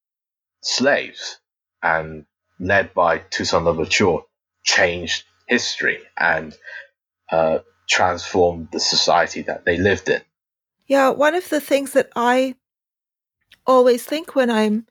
slaves 0.60 1.38
and 1.82 2.26
led 2.58 2.94
by 2.94 3.18
Toussaint 3.18 3.64
Louverture 3.64 4.18
changed 4.64 5.24
history 5.46 6.00
and 6.18 6.56
uh, 7.30 7.58
transformed 7.88 8.68
the 8.72 8.80
society 8.80 9.42
that 9.42 9.64
they 9.64 9.78
lived 9.78 10.08
in. 10.08 10.22
Yeah, 10.86 11.10
one 11.10 11.34
of 11.34 11.48
the 11.48 11.60
things 11.60 11.92
that 11.92 12.10
I 12.16 12.54
always 13.66 14.04
think 14.04 14.34
when 14.34 14.50
I'm 14.50 14.86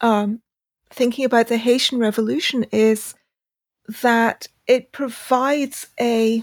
um, 0.00 0.40
thinking 0.90 1.24
about 1.24 1.48
the 1.48 1.56
Haitian 1.56 1.98
Revolution 1.98 2.64
is 2.72 3.14
that 4.02 4.48
it 4.70 4.92
provides 4.92 5.88
a, 6.00 6.42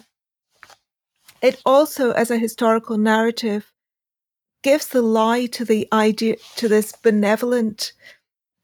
it 1.42 1.62
also, 1.66 2.12
as 2.12 2.30
a 2.30 2.38
historical 2.38 2.98
narrative, 2.98 3.72
gives 4.64 4.88
the 4.88 5.02
lie 5.02 5.46
to 5.46 5.64
the 5.64 5.88
idea, 5.94 6.36
to 6.58 6.68
this 6.68 6.92
benevolent, 6.92 7.94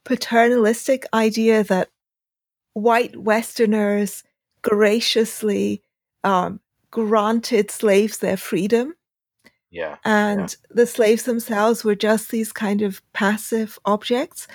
paternalistic 0.04 1.06
idea 1.14 1.64
that 1.64 1.90
white 2.74 3.16
Westerners 3.16 4.24
graciously 4.62 5.82
um, 6.24 6.60
granted 6.92 7.72
slaves 7.72 8.18
their 8.18 8.38
freedom 8.38 8.96
yeah. 9.74 9.98
And 10.06 10.42
yeah. 10.42 10.68
the 10.70 10.86
slaves 10.86 11.24
themselves 11.24 11.84
were 11.84 11.96
just 11.96 12.30
these 12.30 12.54
kind 12.54 12.84
of 12.84 13.02
passive 13.12 13.80
objects. 13.86 14.48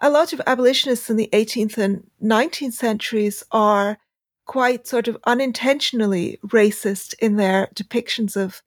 A 0.00 0.10
lot 0.10 0.34
of 0.34 0.42
abolitionists 0.46 1.08
in 1.08 1.16
the 1.16 1.30
18th 1.32 1.78
and 1.78 2.06
19th 2.22 2.74
centuries 2.74 3.42
are 3.50 3.96
quite 4.48 4.88
sort 4.88 5.06
of 5.06 5.16
unintentionally 5.24 6.40
racist 6.48 7.14
in 7.20 7.36
their 7.36 7.68
depictions 7.76 8.36
of 8.36 8.62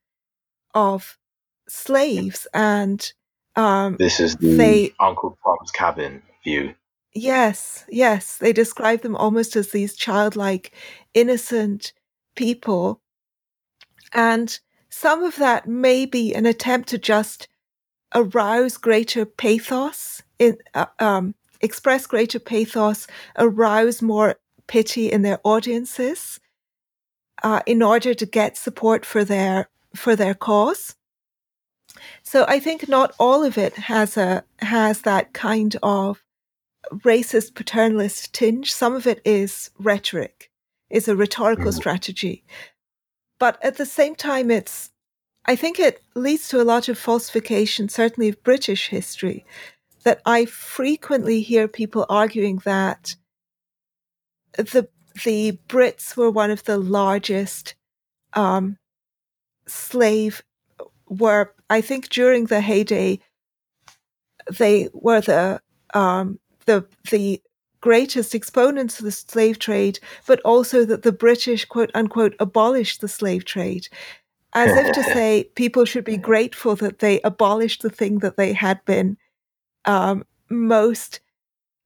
of 0.74 1.18
slaves 1.68 2.48
and 2.54 3.12
um, 3.56 3.98
this 3.98 4.22
is 4.22 4.38
the 4.38 4.56
they, 4.56 4.94
Uncle 5.00 5.38
Tom's 5.44 5.72
Cabin 5.72 6.22
view. 6.44 6.74
Yes, 7.14 7.86
yes, 7.90 8.38
they 8.38 8.54
describe 8.54 9.02
them 9.02 9.18
almost 9.18 9.58
as 9.58 9.72
these 9.72 9.96
childlike, 9.96 10.72
innocent 11.14 11.92
people, 12.38 13.02
and 14.14 14.58
some 14.90 15.24
of 15.24 15.36
that 15.36 15.68
may 15.68 16.06
be 16.06 16.34
an 16.34 16.46
attempt 16.46 16.88
to 16.90 16.98
just 16.98 17.50
arouse 18.16 18.78
greater 18.78 19.26
pathos 19.26 20.22
in 20.40 20.58
uh, 20.74 20.86
um, 21.00 21.36
express 21.60 22.08
greater 22.08 22.40
pathos, 22.40 23.08
arouse 23.38 24.02
more 24.02 24.36
pity 24.68 25.12
in 25.12 25.22
their 25.22 25.40
audiences, 25.44 26.40
uh, 27.44 27.62
in 27.66 27.82
order 27.82 28.14
to 28.14 28.26
get 28.26 28.58
support 28.58 29.06
for 29.06 29.24
their 29.24 29.70
for 29.96 30.16
their 30.16 30.34
cause. 30.34 30.96
So 32.24 32.46
I 32.48 32.60
think 32.60 32.88
not 32.88 33.14
all 33.20 33.44
of 33.44 33.58
it 33.58 33.74
has 33.76 34.18
a 34.18 34.44
has 34.60 35.02
that 35.02 35.34
kind 35.34 35.76
of 35.84 36.24
racist 36.90 37.54
paternalist 37.54 38.32
tinge. 38.32 38.72
Some 38.72 38.96
of 38.96 39.08
it 39.08 39.22
is 39.26 39.72
rhetoric, 39.78 40.50
is 40.90 41.08
a 41.08 41.16
rhetorical 41.16 41.72
mm. 41.72 41.74
strategy. 41.74 42.44
But 43.40 43.64
at 43.64 43.78
the 43.78 43.86
same 43.86 44.16
time, 44.16 44.52
it's, 44.52 44.92
I 45.46 45.56
think 45.56 45.80
it 45.80 46.04
leads 46.16 46.48
to 46.50 46.62
a 46.62 46.64
lot 46.64 46.90
of 46.90 46.98
falsification, 46.98 47.90
certainly 47.90 48.30
of 48.30 48.44
British 48.44 48.90
history, 48.90 49.46
that 50.04 50.22
I 50.26 50.46
frequently 50.46 51.42
hear 51.42 51.68
people 51.68 52.06
arguing 52.08 52.62
that 52.66 53.16
the, 54.54 54.88
the 55.24 55.60
Brits 55.68 56.16
were 56.16 56.32
one 56.32 56.52
of 56.52 56.64
the 56.64 56.78
largest 56.78 57.76
um, 58.34 58.78
slave, 59.68 60.42
were, 61.08 61.54
I 61.70 61.82
think 61.82 62.10
during 62.10 62.46
the 62.46 62.62
heyday, 62.62 63.20
they 64.50 64.90
were 64.94 65.22
the, 65.22 65.62
um, 65.94 66.40
the, 66.66 66.86
the 67.10 67.42
greatest 67.82 68.34
exponents 68.34 69.00
of 69.00 69.06
the 69.06 69.12
slave 69.12 69.60
trade, 69.60 70.00
but 70.28 70.40
also 70.42 70.86
that 70.86 71.04
the 71.04 71.12
British, 71.12 71.66
quote 71.66 71.92
unquote, 71.94 72.36
abolished 72.40 73.02
the 73.02 73.08
slave 73.08 73.44
trade. 73.46 73.88
As 74.54 74.70
if 74.78 74.94
to 74.94 75.04
say 75.14 75.46
people 75.56 75.86
should 75.86 76.06
be 76.06 76.18
grateful 76.18 76.76
that 76.78 77.00
they 77.00 77.20
abolished 77.22 77.82
the 77.82 77.90
thing 77.90 78.20
that 78.20 78.38
they 78.38 78.54
had 78.54 78.84
been 78.86 79.18
um, 79.86 80.24
most 80.50 81.20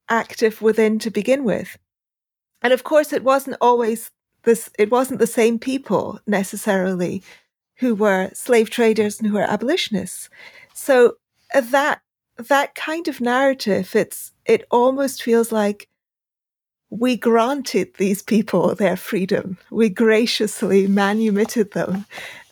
active 0.10 0.62
within 0.62 1.00
to 1.00 1.10
begin 1.10 1.44
with. 1.44 1.78
And 2.66 2.74
of 2.74 2.84
course, 2.84 3.14
it 3.14 3.24
wasn't 3.24 3.58
always 3.62 4.10
this, 4.42 4.72
it 4.80 4.90
wasn't 4.90 5.20
the 5.20 5.28
same 5.28 5.60
people 5.60 6.20
necessarily 6.26 7.22
who 7.76 7.94
were 7.94 8.32
slave 8.34 8.72
traders 8.72 9.20
and 9.20 9.28
who 9.28 9.36
were 9.36 9.42
abolitionists. 9.42 10.32
So 10.74 11.18
uh, 11.54 11.62
that 11.62 12.02
that 12.38 12.74
kind 12.74 13.08
of 13.08 13.22
narrative, 13.22 13.96
it's 13.96 14.32
it 14.46 14.66
almost 14.72 15.22
feels 15.22 15.52
like 15.52 15.88
we 16.90 17.16
granted 17.16 17.94
these 18.00 18.24
people 18.24 18.74
their 18.74 18.98
freedom. 18.98 19.60
We 19.70 19.90
graciously 19.90 20.88
manumitted 20.88 21.74
them. 21.74 22.08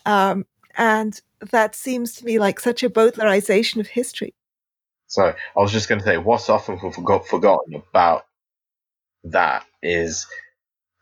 Um, 0.06 0.46
and 0.78 1.20
that 1.50 1.74
seems 1.74 2.14
to 2.18 2.26
me 2.26 2.38
like 2.38 2.60
such 2.60 2.84
a 2.84 2.90
Bowdlerization 2.90 3.80
of 3.80 3.88
history. 3.88 4.36
So 5.08 5.24
I 5.24 5.60
was 5.60 5.72
just 5.72 5.90
going 5.90 6.02
to 6.02 6.06
say, 6.06 6.18
what's 6.20 6.50
often 6.50 6.78
forgotten 6.78 7.82
about 7.90 8.28
that 9.26 9.66
is 9.82 10.28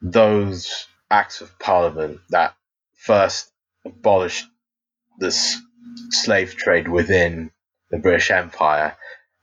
those 0.01 0.88
acts 1.10 1.41
of 1.41 1.57
parliament 1.60 2.19
that 2.29 2.55
first 2.95 3.51
abolished 3.86 4.45
the 5.19 5.32
slave 6.09 6.55
trade 6.55 6.88
within 6.88 7.51
the 7.89 7.97
British 7.97 8.32
Empire 8.32 8.95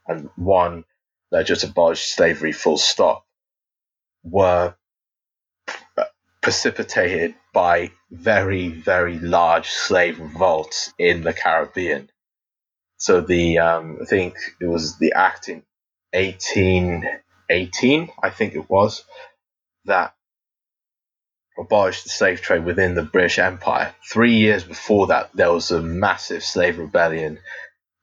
and 0.06 0.30
one 0.36 0.84
that 1.30 1.46
just 1.46 1.64
abolished 1.64 2.14
slavery 2.14 2.52
full 2.52 2.78
stop 2.78 3.24
were 4.22 4.74
precipitated 6.40 7.34
by 7.52 7.90
very, 8.10 8.68
very 8.68 9.18
large 9.18 9.68
slave 9.68 10.18
revolts 10.18 10.92
in 10.98 11.22
the 11.22 11.32
Caribbean. 11.32 12.08
So 12.96 13.20
the 13.20 13.58
um, 13.58 13.98
I 14.00 14.06
think 14.06 14.34
it 14.60 14.66
was 14.66 14.98
the 14.98 15.12
act 15.14 15.48
in 15.48 15.62
1818, 17.48 18.10
I 18.22 18.30
think 18.30 18.54
it 18.54 18.68
was, 18.68 19.04
that 19.84 20.14
abolished 21.58 22.04
the 22.04 22.10
slave 22.10 22.40
trade 22.40 22.64
within 22.64 22.94
the 22.94 23.02
British 23.02 23.38
Empire. 23.38 23.94
Three 24.10 24.34
years 24.34 24.64
before 24.64 25.08
that, 25.08 25.30
there 25.34 25.52
was 25.52 25.70
a 25.70 25.82
massive 25.82 26.44
slave 26.44 26.78
rebellion 26.78 27.38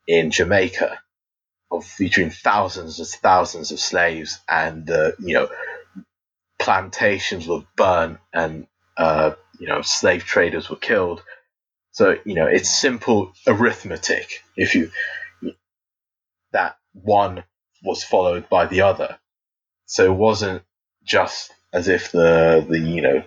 in 0.07 0.31
Jamaica 0.31 0.99
of 1.71 1.85
featuring 1.85 2.29
thousands 2.29 2.99
and 2.99 3.07
thousands 3.07 3.71
of 3.71 3.79
slaves, 3.79 4.39
and 4.47 4.89
uh, 4.89 5.11
you 5.19 5.33
know, 5.33 5.49
plantations 6.59 7.47
were 7.47 7.63
burned, 7.75 8.17
and 8.33 8.67
uh, 8.97 9.31
you 9.59 9.67
know, 9.67 9.81
slave 9.81 10.23
traders 10.25 10.69
were 10.69 10.75
killed. 10.75 11.23
So 11.91 12.17
you 12.25 12.35
know, 12.35 12.47
it's 12.47 12.69
simple 12.69 13.33
arithmetic. 13.47 14.43
If 14.55 14.75
you 14.75 14.91
that 16.51 16.77
one 16.93 17.43
was 17.83 18.03
followed 18.03 18.49
by 18.49 18.67
the 18.67 18.81
other, 18.81 19.17
so 19.86 20.05
it 20.05 20.15
wasn't 20.15 20.63
just 21.03 21.53
as 21.73 21.88
if 21.88 22.11
the 22.11 22.65
the 22.67 22.79
you 22.79 23.01
know 23.01 23.23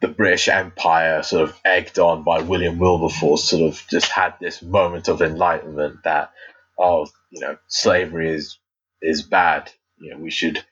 the 0.00 0.08
British 0.08 0.48
Empire, 0.48 1.22
sort 1.22 1.48
of 1.48 1.58
egged 1.64 1.98
on 1.98 2.22
by 2.22 2.40
William 2.42 2.78
Wilberforce, 2.78 3.44
sort 3.44 3.62
of 3.62 3.82
just 3.88 4.10
had 4.10 4.34
this 4.40 4.62
moment 4.62 5.08
of 5.08 5.22
enlightenment 5.22 6.02
that, 6.04 6.32
oh, 6.78 7.06
you 7.30 7.40
know, 7.40 7.56
slavery 7.68 8.30
is 8.30 8.58
is 9.00 9.22
bad. 9.22 9.70
You 9.98 10.12
know, 10.12 10.18
we 10.18 10.30
should 10.30 10.62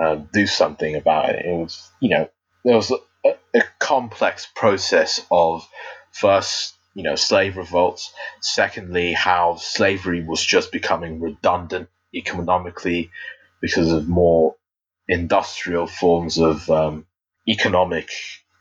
uh, 0.00 0.16
do 0.32 0.46
something 0.46 0.96
about 0.96 1.30
it. 1.30 1.44
It 1.44 1.54
was, 1.54 1.90
you 2.00 2.10
know, 2.10 2.30
there 2.64 2.76
was 2.76 2.90
a, 3.24 3.34
a 3.54 3.62
complex 3.78 4.48
process 4.54 5.24
of 5.30 5.68
first, 6.12 6.74
you 6.94 7.02
know, 7.02 7.14
slave 7.16 7.58
revolts. 7.58 8.12
Secondly, 8.40 9.12
how 9.12 9.56
slavery 9.56 10.24
was 10.24 10.44
just 10.44 10.72
becoming 10.72 11.20
redundant 11.20 11.88
economically 12.14 13.10
because 13.62 13.90
of 13.92 14.08
more 14.08 14.56
industrial 15.08 15.86
forms 15.86 16.36
of 16.36 16.68
um, 16.68 17.06
economic 17.48 18.10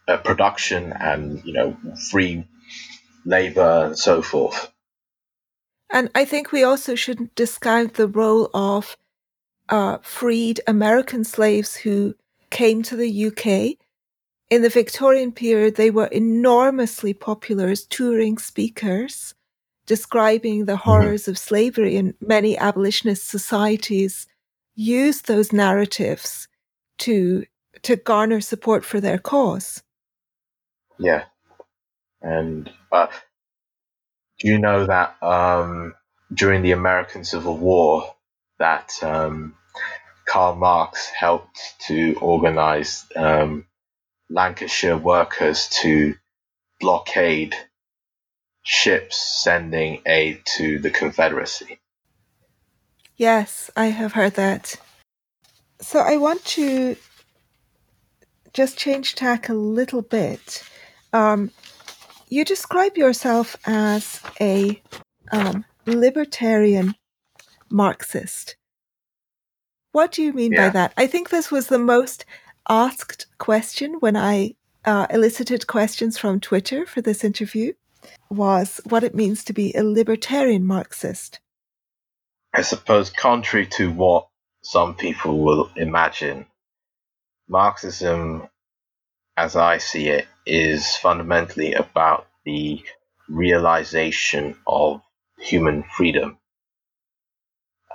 uh, 0.07 0.17
production 0.17 0.93
and 0.93 1.43
you 1.43 1.53
know 1.53 1.75
free 2.09 2.45
labor 3.25 3.87
and 3.87 3.97
so 3.97 4.21
forth. 4.21 4.71
And 5.89 6.09
I 6.15 6.23
think 6.23 6.51
we 6.51 6.63
also 6.63 6.95
shouldn't 6.95 7.35
discount 7.35 7.95
the 7.95 8.07
role 8.07 8.49
of 8.53 8.95
uh, 9.67 9.97
freed 10.01 10.61
American 10.67 11.23
slaves 11.25 11.75
who 11.75 12.15
came 12.49 12.81
to 12.83 12.95
the 12.95 13.25
UK. 13.27 13.77
In 14.49 14.61
the 14.61 14.69
Victorian 14.69 15.31
period, 15.31 15.75
they 15.75 15.91
were 15.91 16.07
enormously 16.07 17.13
popular 17.13 17.69
as 17.69 17.85
touring 17.85 18.37
speakers, 18.37 19.33
describing 19.85 20.65
the 20.65 20.73
mm-hmm. 20.73 20.81
horrors 20.81 21.23
mm-hmm. 21.23 21.31
of 21.31 21.37
slavery, 21.37 21.97
and 21.97 22.13
many 22.21 22.57
abolitionist 22.57 23.27
societies 23.27 24.27
used 24.81 25.27
those 25.27 25.53
narratives 25.53 26.47
to 26.99 27.45
to 27.83 27.95
garner 27.95 28.41
support 28.41 28.83
for 28.85 28.99
their 28.99 29.17
cause. 29.17 29.83
Yeah, 30.99 31.25
and 32.21 32.69
uh, 32.91 33.07
do 34.39 34.47
you 34.47 34.59
know 34.59 34.85
that 34.85 35.21
um, 35.23 35.93
during 36.33 36.61
the 36.61 36.71
American 36.71 37.23
Civil 37.23 37.57
War, 37.57 38.15
that 38.59 38.91
um, 39.01 39.55
Karl 40.25 40.55
Marx 40.55 41.07
helped 41.07 41.59
to 41.87 42.13
organize 42.21 43.05
um, 43.15 43.65
Lancashire 44.29 44.97
workers 44.97 45.67
to 45.81 46.15
blockade 46.79 47.55
ships 48.63 49.41
sending 49.43 50.01
aid 50.05 50.41
to 50.45 50.79
the 50.79 50.89
Confederacy. 50.89 51.79
Yes, 53.21 53.69
I 53.77 53.91
have 53.91 54.13
heard 54.13 54.33
that. 54.33 54.77
So 55.79 55.99
I 55.99 56.17
want 56.17 56.43
to 56.57 56.95
just 58.51 58.79
change 58.79 59.13
tack 59.13 59.47
a 59.47 59.53
little 59.53 60.01
bit. 60.01 60.63
Um, 61.13 61.51
you 62.29 62.43
describe 62.43 62.97
yourself 62.97 63.55
as 63.67 64.21
a 64.41 64.81
um, 65.31 65.65
libertarian 65.85 66.95
Marxist. 67.69 68.55
What 69.91 70.13
do 70.13 70.23
you 70.23 70.33
mean 70.33 70.53
yeah. 70.53 70.69
by 70.69 70.73
that? 70.73 70.93
I 70.97 71.05
think 71.05 71.29
this 71.29 71.51
was 71.51 71.67
the 71.67 71.77
most 71.77 72.25
asked 72.67 73.27
question 73.37 73.97
when 73.99 74.17
I 74.17 74.55
uh, 74.83 75.05
elicited 75.11 75.67
questions 75.67 76.17
from 76.17 76.39
Twitter 76.39 76.87
for 76.87 77.01
this 77.01 77.23
interview 77.23 77.73
was 78.31 78.81
what 78.89 79.03
it 79.03 79.13
means 79.13 79.43
to 79.43 79.53
be 79.53 79.75
a 79.75 79.83
libertarian 79.83 80.65
Marxist. 80.65 81.39
I 82.53 82.63
suppose, 82.63 83.09
contrary 83.09 83.67
to 83.77 83.91
what 83.91 84.27
some 84.63 84.95
people 84.95 85.39
will 85.39 85.71
imagine, 85.75 86.47
Marxism, 87.49 88.47
as 89.37 89.55
I 89.55 89.77
see 89.79 90.09
it, 90.09 90.27
is 90.45 90.95
fundamentally 90.97 91.73
about 91.73 92.27
the 92.45 92.83
realization 93.29 94.57
of 94.67 95.01
human 95.39 95.83
freedom. 95.83 96.37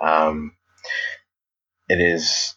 Um, 0.01 0.53
it 1.89 2.01
is, 2.01 2.55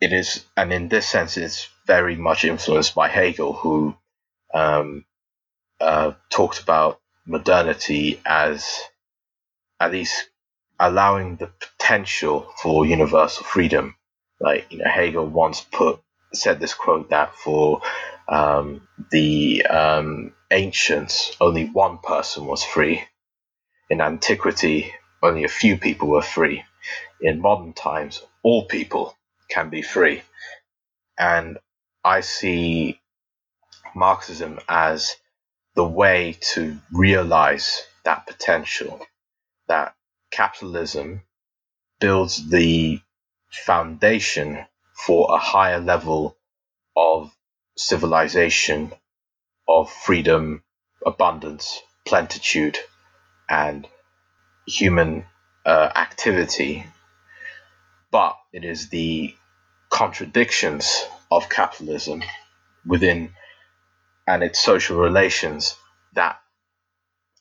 it 0.00 0.12
is, 0.12 0.44
and 0.56 0.72
in 0.72 0.88
this 0.88 1.08
sense, 1.08 1.36
it's 1.36 1.68
very 1.86 2.16
much 2.16 2.44
influenced 2.44 2.94
by 2.94 3.08
Hegel, 3.08 3.52
who 3.52 3.96
um, 4.54 5.04
uh, 5.80 6.12
talked 6.30 6.60
about 6.60 7.00
modernity 7.26 8.20
as 8.26 8.80
at 9.80 9.92
least 9.92 10.29
allowing 10.80 11.36
the 11.36 11.48
potential 11.60 12.52
for 12.62 12.86
universal 12.86 13.44
freedom. 13.44 13.96
Like 14.40 14.72
you 14.72 14.78
know, 14.78 14.90
Hegel 14.90 15.26
once 15.26 15.60
put 15.60 16.00
said 16.34 16.60
this 16.60 16.74
quote 16.74 17.10
that 17.10 17.34
for 17.36 17.82
um, 18.28 18.88
the 19.10 19.66
um, 19.66 20.32
ancients, 20.50 21.36
only 21.40 21.66
one 21.66 21.98
person 21.98 22.46
was 22.46 22.64
free. 22.64 23.04
In 23.90 24.00
antiquity, 24.00 24.92
only 25.22 25.44
a 25.44 25.48
few 25.48 25.76
people 25.76 26.08
were 26.08 26.22
free. 26.22 26.64
In 27.20 27.40
modern 27.40 27.72
times, 27.74 28.22
all 28.42 28.66
people 28.66 29.16
can 29.50 29.70
be 29.70 29.82
free. 29.82 30.22
And 31.18 31.58
I 32.04 32.20
see 32.20 33.00
Marxism 33.94 34.60
as 34.68 35.16
the 35.76 35.84
way 35.86 36.38
to 36.54 36.78
realize 36.92 37.82
that 38.04 38.26
potential, 38.26 39.00
that 39.68 39.94
capitalism 40.30 41.22
builds 42.00 42.48
the 42.48 43.00
foundation 43.50 44.64
for 44.94 45.34
a 45.34 45.38
higher 45.38 45.80
level 45.80 46.36
of 46.96 47.34
civilization, 47.76 48.92
of 49.68 49.90
freedom, 49.90 50.62
abundance, 51.04 51.80
plenitude, 52.06 52.78
and 53.48 53.86
human 54.66 55.24
uh, 55.66 55.90
activity. 55.94 56.84
But 58.10 58.36
it 58.52 58.64
is 58.64 58.88
the 58.88 59.34
contradictions 59.90 61.06
of 61.30 61.48
capitalism 61.48 62.22
within 62.86 63.32
and 64.26 64.42
its 64.42 64.62
social 64.62 64.98
relations 64.98 65.76
that 66.14 66.40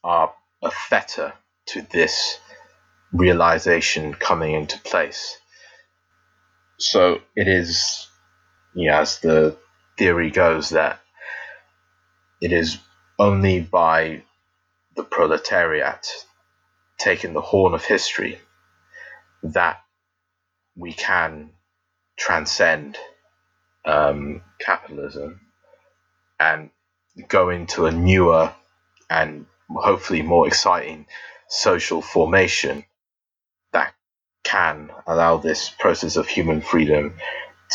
are 0.04 0.34
a 0.64 0.72
fetter 0.72 1.34
to 1.68 1.82
this 1.84 2.40
realization 3.14 4.14
coming 4.14 4.54
into 4.54 4.80
place. 4.80 5.38
So 6.78 7.20
it 7.36 7.48
is, 7.48 8.08
you 8.74 8.90
know, 8.90 9.00
as 9.00 9.20
the 9.20 9.58
theory 9.98 10.32
goes, 10.32 10.70
that 10.70 11.00
it 12.42 12.54
is 12.54 12.78
only 13.18 13.60
by 13.60 14.24
the 14.96 15.04
proletariat 15.04 16.08
taking 16.98 17.34
the 17.34 17.42
horn 17.42 17.74
of 17.74 17.84
history 17.84 18.40
that 19.44 19.82
we 20.76 20.94
can 20.94 21.50
transcend 22.18 22.98
um, 23.86 24.42
capitalism 24.60 25.42
and 26.40 26.70
go 27.28 27.50
into 27.50 27.86
a 27.86 27.92
newer 27.92 28.54
and 29.10 29.46
hopefully 29.70 30.22
more 30.22 30.48
exciting 30.48 31.06
social 31.48 32.02
formation 32.02 32.84
can 34.50 34.90
allow 35.06 35.38
this 35.38 35.70
process 35.70 36.16
of 36.16 36.28
human 36.28 36.62
freedom 36.62 37.14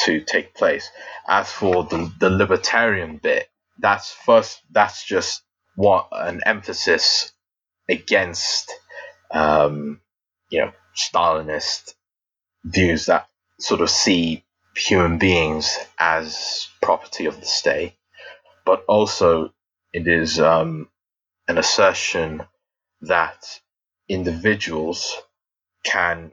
to 0.04 0.20
take 0.20 0.54
place. 0.54 0.90
As 1.28 1.50
for 1.50 1.84
the, 1.84 2.12
the 2.18 2.30
libertarian 2.30 3.18
bit, 3.18 3.48
that's 3.78 4.10
first 4.10 4.60
that's 4.70 5.04
just 5.04 5.42
what 5.76 6.08
an 6.12 6.40
emphasis 6.46 7.32
against 7.88 8.72
um, 9.30 10.00
you 10.50 10.60
know 10.60 10.72
Stalinist 10.96 11.94
views 12.64 13.06
that 13.06 13.28
sort 13.60 13.80
of 13.80 13.90
see 13.90 14.44
human 14.76 15.18
beings 15.18 15.78
as 15.98 16.68
property 16.82 17.26
of 17.26 17.38
the 17.38 17.46
state, 17.46 17.94
but 18.64 18.84
also 18.88 19.52
it 19.92 20.08
is 20.08 20.40
um, 20.40 20.88
an 21.46 21.58
assertion 21.58 22.42
that 23.02 23.60
individuals 24.08 25.16
can 25.84 26.32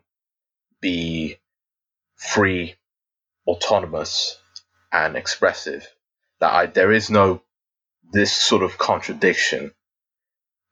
be 0.81 1.37
free, 2.15 2.75
autonomous, 3.47 4.37
and 4.91 5.15
expressive. 5.15 5.87
That 6.39 6.53
I, 6.53 6.65
there 6.65 6.91
is 6.91 7.09
no 7.09 7.41
this 8.11 8.33
sort 8.35 8.63
of 8.63 8.77
contradiction 8.77 9.73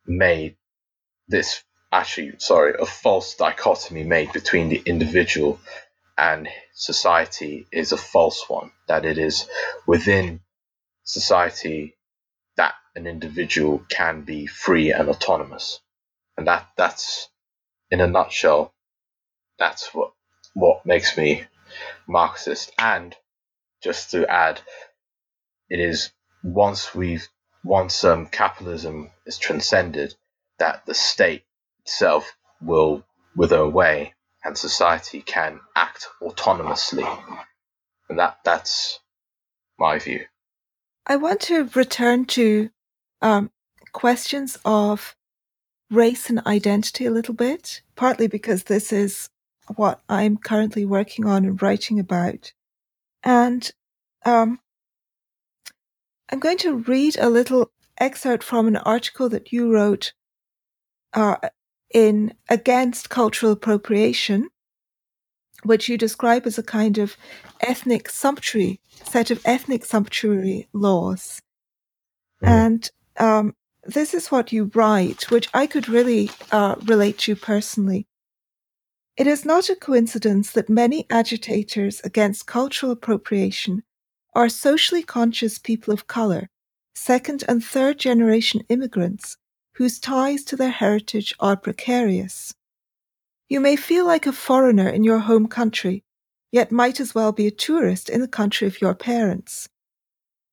made. 0.06 0.58
This 1.28 1.64
actually, 1.92 2.34
sorry, 2.40 2.74
a 2.80 2.86
false 2.86 3.36
dichotomy 3.36 4.04
made 4.04 4.34
between 4.34 4.70
the 4.70 4.82
individual 4.86 5.60
and 6.18 6.50
society 6.74 7.68
is 7.72 7.92
a 7.92 7.98
false 7.98 8.50
one. 8.50 8.72
That 8.88 9.06
it 9.06 9.18
is 9.18 9.48
within 9.88 10.42
society 11.04 11.96
that 12.58 12.76
an 12.96 13.08
individual 13.08 13.84
can 13.90 14.22
be 14.22 14.48
free 14.48 14.92
and 14.92 15.10
autonomous, 15.10 15.80
and 16.38 16.48
that 16.48 16.68
that's 16.76 17.30
in 17.92 18.02
a 18.02 18.08
nutshell 18.08 18.74
that's 19.60 19.94
what 19.94 20.14
what 20.54 20.86
makes 20.86 21.18
me 21.18 21.44
Marxist. 22.08 22.72
And 22.80 23.16
just 23.84 24.12
to 24.12 24.28
add, 24.28 24.62
it 25.70 25.80
is 25.80 26.12
once 26.44 26.96
we've 26.96 27.28
once 27.64 28.04
um, 28.04 28.26
capitalism 28.26 29.12
is 29.26 29.38
transcended, 29.38 30.16
that 30.58 30.86
the 30.86 30.94
state 30.94 31.44
itself 31.82 32.36
will 32.62 33.06
wither 33.36 33.58
away 33.58 34.14
and 34.44 34.58
society 34.58 35.22
can 35.22 35.60
act 35.76 36.08
autonomously. 36.22 37.06
And 38.10 38.20
that 38.20 38.40
that's 38.44 39.00
my 39.78 40.00
view. 40.00 40.26
I 41.06 41.18
want 41.18 41.42
to 41.42 41.70
return 41.76 42.26
to 42.26 42.70
um, 43.22 43.52
questions 43.92 44.58
of 44.64 45.16
race 45.92 46.30
and 46.30 46.46
identity 46.46 47.06
a 47.06 47.12
little 47.12 47.34
bit, 47.34 47.82
partly 47.96 48.28
because 48.28 48.64
this 48.64 48.94
is 48.94 49.30
what 49.76 50.02
I'm 50.10 50.38
currently 50.38 50.86
working 50.86 51.26
on 51.26 51.46
and 51.46 51.62
writing 51.62 52.00
about. 52.00 52.54
And 53.24 53.70
um, 54.26 54.60
I'm 56.30 56.40
going 56.40 56.58
to 56.60 56.78
read 56.78 57.18
a 57.18 57.30
little 57.30 57.72
excerpt 57.98 58.44
from 58.44 58.68
an 58.68 58.78
article 58.78 59.30
that 59.30 59.52
you 59.52 59.74
wrote 59.74 60.14
uh, 61.14 61.38
in 61.94 62.34
Against 62.50 63.10
Cultural 63.10 63.52
Appropriation, 63.52 64.50
which 65.64 65.90
you 65.90 65.98
describe 65.98 66.46
as 66.46 66.58
a 66.58 66.64
kind 66.64 66.98
of 66.98 67.18
ethnic 67.62 68.10
sumptuary 68.10 68.80
set 69.06 69.32
of 69.32 69.42
ethnic 69.46 69.84
sumptuary 69.86 70.68
laws. 70.74 71.42
Mm. 72.44 72.48
And 72.48 72.92
um, 73.18 73.56
this 73.84 74.14
is 74.14 74.32
what 74.32 74.52
you 74.52 74.72
write, 74.74 75.30
which 75.32 75.50
I 75.54 75.68
could 75.68 75.90
really 75.90 76.30
uh, 76.52 76.76
relate 76.86 77.18
to 77.20 77.36
personally. 77.36 78.08
It 79.20 79.28
is 79.28 79.44
not 79.44 79.70
a 79.70 79.76
coincidence 79.76 80.52
that 80.52 80.70
many 80.70 81.06
agitators 81.10 82.00
against 82.06 82.46
cultural 82.46 82.94
appropriation 82.94 83.84
are 84.34 84.48
socially 84.48 85.04
conscious 85.04 85.58
people 85.58 85.94
of 85.94 86.08
color, 86.08 86.48
second 86.96 87.44
and 87.50 87.62
third 87.62 88.00
generation 88.00 88.62
immigrants 88.70 89.36
whose 89.74 90.00
ties 90.00 90.46
to 90.46 90.56
their 90.56 90.70
heritage 90.70 91.36
are 91.38 91.58
precarious. 91.58 92.54
You 93.50 93.60
may 93.60 93.76
feel 93.76 94.08
like 94.08 94.26
a 94.26 94.32
foreigner 94.32 94.88
in 94.88 95.04
your 95.04 95.20
home 95.20 95.48
country, 95.48 96.06
yet 96.54 96.72
might 96.72 97.02
as 97.02 97.14
well 97.14 97.34
be 97.34 97.46
a 97.46 97.52
tourist 97.52 98.10
in 98.10 98.22
the 98.22 98.28
country 98.30 98.68
of 98.68 98.80
your 98.80 98.96
parents. 98.96 99.68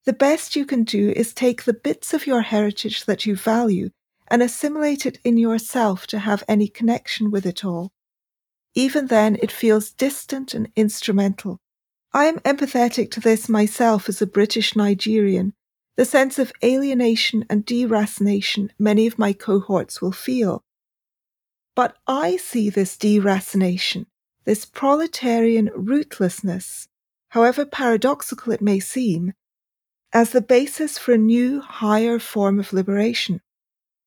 The 0.07 0.12
best 0.12 0.57
you 0.57 0.67
can 0.67 0.83
do 0.83 1.11
is 1.11 1.33
take 1.33 1.62
the 1.62 1.73
bits 1.73 2.12
of 2.12 2.27
your 2.27 2.41
heritage 2.41 3.05
that 3.05 3.27
you 3.27 3.37
value 3.37 3.91
and 4.27 4.43
assimilate 4.43 5.07
it 5.07 5.21
in 5.23 5.37
yourself 5.37 6.09
to 6.09 6.19
have 6.19 6.43
any 6.49 6.67
connection 6.67 7.31
with 7.31 7.47
it 7.47 7.64
all. 7.64 7.93
Even 8.77 9.07
then, 9.07 9.39
it 9.43 9.51
feels 9.51 9.91
distant 9.91 10.53
and 10.53 10.70
instrumental. 10.77 11.59
I 12.12 12.27
am 12.27 12.41
empathetic 12.41 13.11
to 13.12 13.20
this 13.20 13.49
myself 13.49 14.07
as 14.07 14.20
a 14.20 14.27
British 14.27 14.77
Nigerian, 14.77 15.55
the 15.97 16.05
sense 16.05 16.39
of 16.39 16.53
alienation 16.62 17.47
and 17.49 17.64
deracination 17.64 18.68
many 18.79 19.07
of 19.07 19.18
my 19.18 19.33
cohorts 19.33 20.03
will 20.03 20.12
feel. 20.12 20.62
But 21.74 21.97
I 22.07 22.37
see 22.37 22.68
this 22.68 22.99
deracination, 22.99 24.07
this 24.45 24.66
proletarian 24.66 25.70
rootlessness, 25.74 26.87
however 27.31 27.64
paradoxical 27.64 28.53
it 28.53 28.61
may 28.61 28.79
seem, 28.79 29.33
as 30.12 30.31
the 30.31 30.43
basis 30.43 30.99
for 30.99 31.14
a 31.14 31.18
new, 31.18 31.62
higher 31.62 32.18
form 32.18 32.59
of 32.59 32.74
liberation. 32.74 33.41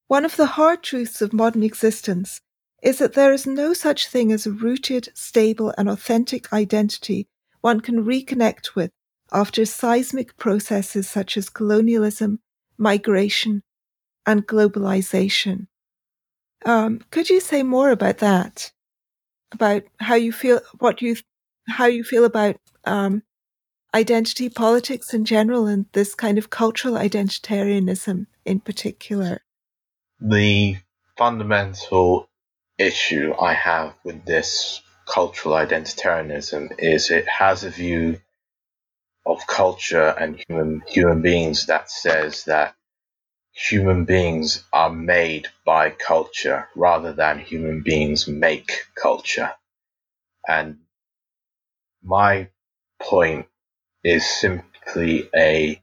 One 0.07 0.25
of 0.25 0.35
the 0.35 0.45
hard 0.57 0.83
truths 0.83 1.23
of 1.23 1.33
modern 1.33 1.63
existence 1.63 2.39
is 2.81 2.99
that 2.99 3.13
there 3.13 3.33
is 3.33 3.45
no 3.45 3.73
such 3.73 4.07
thing 4.07 4.31
as 4.31 4.45
a 4.45 4.51
rooted, 4.51 5.09
stable, 5.13 5.73
and 5.77 5.89
authentic 5.89 6.51
identity 6.53 7.27
one 7.61 7.81
can 7.81 8.05
reconnect 8.05 8.75
with 8.75 8.91
after 9.31 9.65
seismic 9.65 10.37
processes 10.37 11.09
such 11.09 11.37
as 11.37 11.49
colonialism, 11.49 12.39
migration, 12.77 13.63
and 14.25 14.47
globalization. 14.47 15.67
Um, 16.65 17.01
could 17.11 17.29
you 17.29 17.39
say 17.39 17.63
more 17.63 17.91
about 17.91 18.19
that? 18.19 18.71
About 19.51 19.83
how 19.99 20.15
you 20.15 20.31
feel, 20.31 20.61
what 20.79 21.01
you, 21.01 21.15
how 21.67 21.85
you 21.85 22.03
feel 22.03 22.25
about 22.25 22.57
um, 22.85 23.23
identity 23.93 24.49
politics 24.49 25.13
in 25.13 25.25
general, 25.25 25.67
and 25.67 25.85
this 25.93 26.15
kind 26.15 26.37
of 26.37 26.49
cultural 26.49 26.95
identitarianism 26.95 28.27
in 28.45 28.59
particular. 28.59 29.41
The 30.21 30.77
fundamental 31.17 32.28
issue 32.79 33.33
I 33.39 33.53
have 33.53 33.95
with 34.03 34.25
this 34.25 34.81
cultural 35.07 35.55
identitarianism 35.55 36.79
is 36.79 37.11
it 37.11 37.27
has 37.27 37.63
a 37.63 37.69
view 37.69 38.21
of 39.25 39.45
culture 39.47 40.07
and 40.19 40.43
human 40.47 40.83
human 40.87 41.21
beings 41.21 41.67
that 41.67 41.91
says 41.91 42.45
that 42.45 42.75
human 43.53 44.05
beings 44.05 44.63
are 44.73 44.91
made 44.91 45.47
by 45.65 45.91
culture 45.91 46.69
rather 46.75 47.13
than 47.13 47.39
human 47.39 47.83
beings 47.83 48.27
make 48.27 48.71
culture. 48.95 49.51
And 50.47 50.79
my 52.03 52.49
point 53.01 53.47
is 54.03 54.25
simply 54.25 55.29
a 55.35 55.81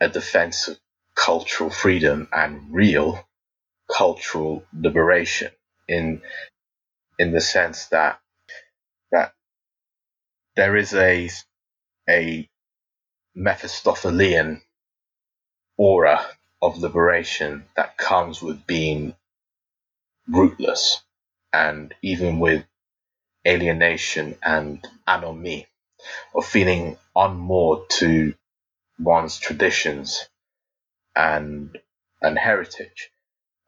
a 0.00 0.08
defense 0.08 0.68
of 0.68 0.78
cultural 1.16 1.70
freedom 1.70 2.28
and 2.32 2.72
real 2.74 3.24
cultural 3.90 4.64
liberation 4.74 5.50
in 5.92 6.22
in 7.18 7.32
the 7.32 7.42
sense 7.42 7.86
that 7.88 8.20
that 9.12 9.34
there 10.56 10.76
is 10.76 10.94
a 10.94 11.30
a 12.10 12.48
Mephistophelian 13.36 14.62
aura 15.78 16.24
of 16.62 16.78
liberation 16.78 17.64
that 17.76 17.98
comes 17.98 18.42
with 18.42 18.66
being 18.66 19.14
rootless 20.28 21.02
and 21.52 21.94
even 22.02 22.40
with 22.40 22.64
alienation 23.46 24.36
and 24.44 24.84
anomie 25.08 25.66
of 26.34 26.46
feeling 26.46 26.98
unmoored 27.16 27.90
to 27.90 28.34
one's 28.98 29.38
traditions 29.38 30.28
and 31.16 31.78
and 32.22 32.38
heritage. 32.38 33.10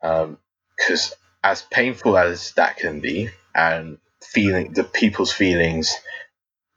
Because 0.02 1.12
um, 1.12 1.23
as 1.44 1.62
painful 1.62 2.18
as 2.18 2.52
that 2.54 2.78
can 2.78 3.00
be 3.00 3.30
and 3.54 3.98
feeling 4.22 4.74
the 4.74 4.84
people's 4.84 5.32
feelings 5.32 5.94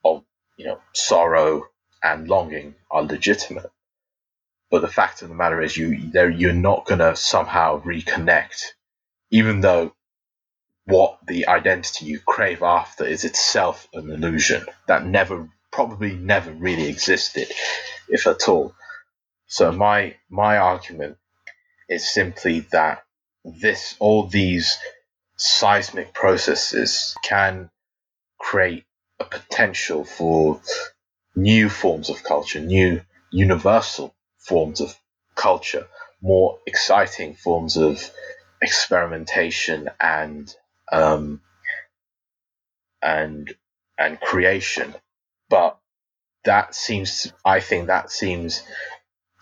of 0.06 0.24
you 0.58 0.68
know 0.68 0.80
sorrow 0.94 1.64
and 2.04 2.28
longing 2.30 2.76
are 2.92 3.04
legitimate 3.04 3.66
but 4.70 4.82
the 4.82 4.90
fact 4.90 5.22
of 5.22 5.30
the 5.30 5.36
matter 5.36 5.62
is, 5.62 5.78
you 5.78 6.12
there 6.12 6.30
you're 6.30 6.54
not 6.54 6.86
gonna 6.86 7.16
somehow 7.16 7.82
reconnect, 7.84 8.64
even 9.32 9.62
though 9.62 9.94
what 10.86 11.20
the 11.28 11.48
identity 11.48 12.08
you 12.08 12.20
crave 12.20 12.64
after 12.64 13.06
is 13.06 13.26
itself 13.26 13.88
an 13.94 14.12
illusion 14.12 14.66
that 14.88 15.06
never 15.06 15.50
probably 15.72 16.16
never 16.16 16.52
really 16.52 16.90
existed, 16.90 17.52
if 18.10 18.28
at 18.28 18.50
all. 18.50 18.76
So 19.48 19.72
my 19.72 20.18
my 20.30 20.58
argument 20.58 21.18
is 21.90 22.10
simply 22.10 22.62
that 22.72 23.04
this 23.62 23.96
all 24.00 24.28
these 24.28 24.78
seismic 25.38 26.14
processes 26.14 27.16
can 27.24 27.70
create 28.40 28.86
a 29.20 29.26
potential 29.26 30.04
for 30.04 30.62
new 31.36 31.70
forms 31.70 32.10
of 32.10 32.24
culture, 32.24 32.60
new 32.60 33.02
universal 33.32 34.14
forms 34.40 34.82
of 34.82 34.98
culture, 35.36 35.88
more 36.22 36.60
exciting 36.66 37.36
forms 37.36 37.78
of 37.78 38.12
experimentation 38.62 39.90
and 40.00 40.54
um, 40.92 41.42
and 43.02 43.54
and 43.98 44.20
creation. 44.20 44.94
But 45.50 45.78
that 46.44 46.76
seems, 46.76 47.32
I 47.46 47.60
think, 47.60 47.88
that 47.88 48.12
seems 48.12 48.64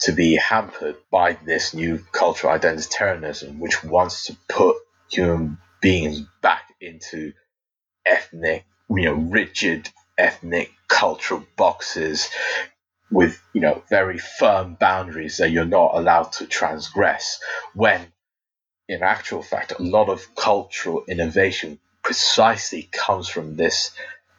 to 0.06 0.12
be 0.12 0.36
hampered 0.36 0.98
by 1.12 1.34
this 1.46 1.74
new 1.74 1.98
cultural 2.12 2.58
identitarianism, 2.58 3.58
which 3.60 3.84
wants 3.84 4.26
to 4.26 4.38
put 4.48 4.78
human 5.12 5.58
beings 5.82 6.22
back 6.42 6.74
into 6.80 7.34
ethnic, 8.06 8.66
you 8.90 9.06
know, 9.06 9.14
rigid 9.14 9.90
ethnic 10.18 10.72
cultural 10.88 11.44
boxes, 11.58 12.30
with 13.12 13.42
you 13.54 13.62
know 13.62 13.84
very 13.90 14.18
firm 14.18 14.76
boundaries 14.76 15.38
that 15.38 15.50
you're 15.52 15.66
not 15.66 15.92
allowed 15.96 16.32
to 16.32 16.46
transgress 16.46 17.40
when 17.74 18.02
in 18.88 19.02
actual 19.02 19.42
fact 19.42 19.74
a 19.80 19.82
lot 19.82 20.10
of 20.10 20.36
cultural 20.36 21.04
innovation 21.08 21.80
precisely 22.04 22.90
comes 22.92 23.28
from 23.28 23.56
this 23.56 23.92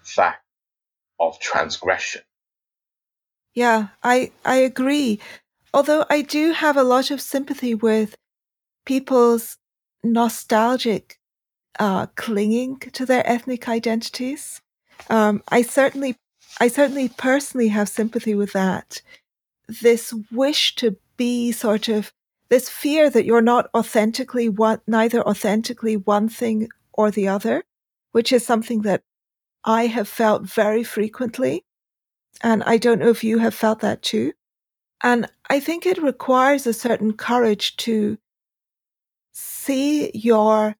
fact 0.02 0.44
of 1.18 1.38
transgression. 1.40 2.22
Yeah 3.54 3.88
i 4.02 4.30
i 4.44 4.56
agree 4.56 5.20
although 5.77 6.05
i 6.11 6.22
do 6.22 6.53
have 6.53 6.77
a 6.77 6.83
lot 6.83 7.11
of 7.11 7.20
sympathy 7.20 7.74
with 7.74 8.16
people's 8.85 9.59
nostalgic 10.03 11.18
uh, 11.79 12.07
clinging 12.14 12.79
to 12.79 13.05
their 13.05 13.24
ethnic 13.29 13.68
identities 13.68 14.61
um, 15.11 15.43
i 15.49 15.62
certainly 15.62 16.16
I 16.59 16.68
certainly 16.68 17.09
personally 17.09 17.68
have 17.68 17.89
sympathy 17.89 18.35
with 18.35 18.53
that. 18.53 19.03
this 19.83 20.14
wish 20.31 20.77
to 20.77 20.97
be 21.16 21.51
sort 21.51 21.89
of 21.89 22.12
this 22.49 22.68
fear 22.68 23.11
that 23.11 23.24
you're 23.24 23.43
not 23.43 23.68
authentically 23.74 24.49
one, 24.49 24.81
neither 24.87 25.27
authentically 25.27 25.97
one 25.97 26.29
thing 26.29 26.68
or 26.93 27.11
the 27.11 27.27
other, 27.27 27.64
which 28.12 28.33
is 28.33 28.47
something 28.47 28.83
that 28.83 29.03
I 29.64 29.87
have 29.87 30.09
felt 30.09 30.43
very 30.45 30.85
frequently. 30.85 31.64
And 32.43 32.62
I 32.62 32.77
don't 32.77 33.01
know 33.01 33.09
if 33.09 33.24
you 33.24 33.39
have 33.39 33.55
felt 33.55 33.81
that 33.81 34.03
too. 34.03 34.33
And 35.03 35.28
I 35.51 35.61
think 35.61 35.86
it 35.86 36.03
requires 36.03 36.66
a 36.66 36.72
certain 36.72 37.12
courage 37.12 37.76
to 37.78 38.18
see 39.32 40.11
your, 40.14 40.76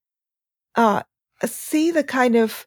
uh, 0.75 1.03
see 1.45 1.91
the 1.91 2.05
kind 2.05 2.35
of 2.35 2.67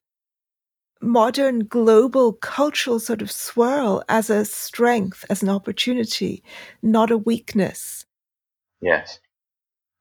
modern 1.02 1.60
global 1.60 2.34
cultural 2.34 3.00
sort 3.00 3.22
of 3.22 3.32
swirl 3.32 4.04
as 4.10 4.30
a 4.30 4.46
strength, 4.46 5.26
as 5.30 5.42
an 5.42 5.50
opportunity, 5.50 6.44
not 6.82 7.10
a 7.10 7.18
weakness. 7.18 8.06
Yes. 8.82 9.20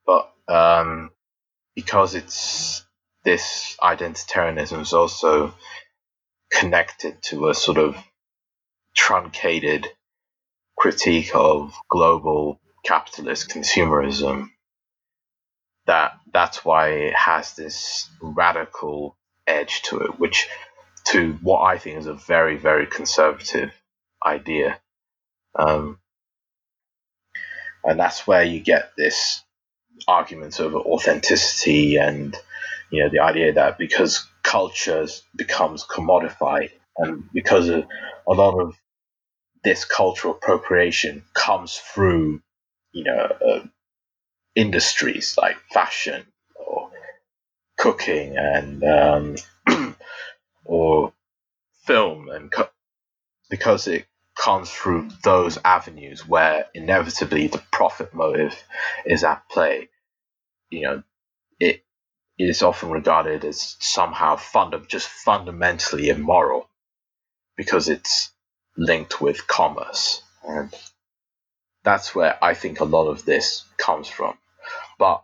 But 0.04 0.32
um, 0.48 1.10
because 1.74 2.14
it's 2.14 2.84
this 3.24 3.76
identitarianism 3.82 4.80
is 4.80 4.92
also 4.92 5.54
connected 6.50 7.22
to 7.22 7.48
a 7.48 7.54
sort 7.54 7.78
of 7.78 7.96
truncated 8.94 9.86
critique 10.78 11.30
of 11.34 11.74
global 11.90 12.60
capitalist 12.84 13.50
consumerism 13.50 14.50
that 15.86 16.12
that's 16.32 16.64
why 16.64 16.90
it 16.90 17.14
has 17.14 17.54
this 17.54 18.08
radical 18.22 19.16
edge 19.46 19.82
to 19.82 20.00
it 20.00 20.20
which 20.20 20.48
to 21.04 21.32
what 21.42 21.62
i 21.62 21.78
think 21.78 21.98
is 21.98 22.06
a 22.06 22.14
very 22.14 22.56
very 22.56 22.86
conservative 22.86 23.72
idea. 24.24 24.78
Um, 25.58 25.98
and 27.84 27.98
that's 27.98 28.26
where 28.26 28.44
you 28.44 28.60
get 28.60 28.92
this 28.96 29.42
argument 30.06 30.60
over 30.60 30.78
authenticity 30.78 31.96
and 31.96 32.36
you 32.90 33.02
know 33.02 33.10
the 33.10 33.20
idea 33.20 33.52
that 33.54 33.78
because 33.78 34.26
culture 34.42 35.06
becomes 35.36 35.84
commodified 35.84 36.70
and 36.96 37.24
because 37.32 37.68
a, 37.68 37.86
a 38.28 38.32
lot 38.32 38.58
of 38.60 38.76
this 39.68 39.84
cultural 39.84 40.34
appropriation 40.34 41.24
comes 41.34 41.76
through 41.76 42.42
you 42.92 43.04
know 43.04 43.36
uh, 43.48 43.66
industries 44.56 45.36
like 45.38 45.56
fashion 45.72 46.24
or 46.54 46.90
cooking 47.78 48.36
and 48.36 48.84
um, 48.84 49.36
or 50.64 51.12
film 51.86 52.28
and 52.30 52.52
co- 52.52 52.70
because 53.50 53.88
it 53.88 54.06
comes 54.36 54.70
through 54.70 55.08
those 55.24 55.58
avenues 55.64 56.26
where 56.26 56.66
inevitably 56.74 57.48
the 57.48 57.62
profit 57.72 58.14
motive 58.14 58.56
is 59.06 59.24
at 59.24 59.48
play 59.50 59.88
you 60.70 60.82
know 60.82 61.02
it 61.60 61.82
is 62.38 62.62
often 62.62 62.90
regarded 62.90 63.44
as 63.44 63.76
somehow 63.80 64.36
just 64.88 65.08
fundamentally 65.08 66.08
immoral 66.10 66.68
because 67.56 67.88
it's 67.88 68.32
linked 68.78 69.20
with 69.20 69.46
commerce. 69.46 70.22
And 70.46 70.74
that's 71.84 72.14
where 72.14 72.42
I 72.42 72.54
think 72.54 72.80
a 72.80 72.84
lot 72.84 73.08
of 73.08 73.24
this 73.24 73.64
comes 73.76 74.08
from. 74.08 74.38
But 74.98 75.22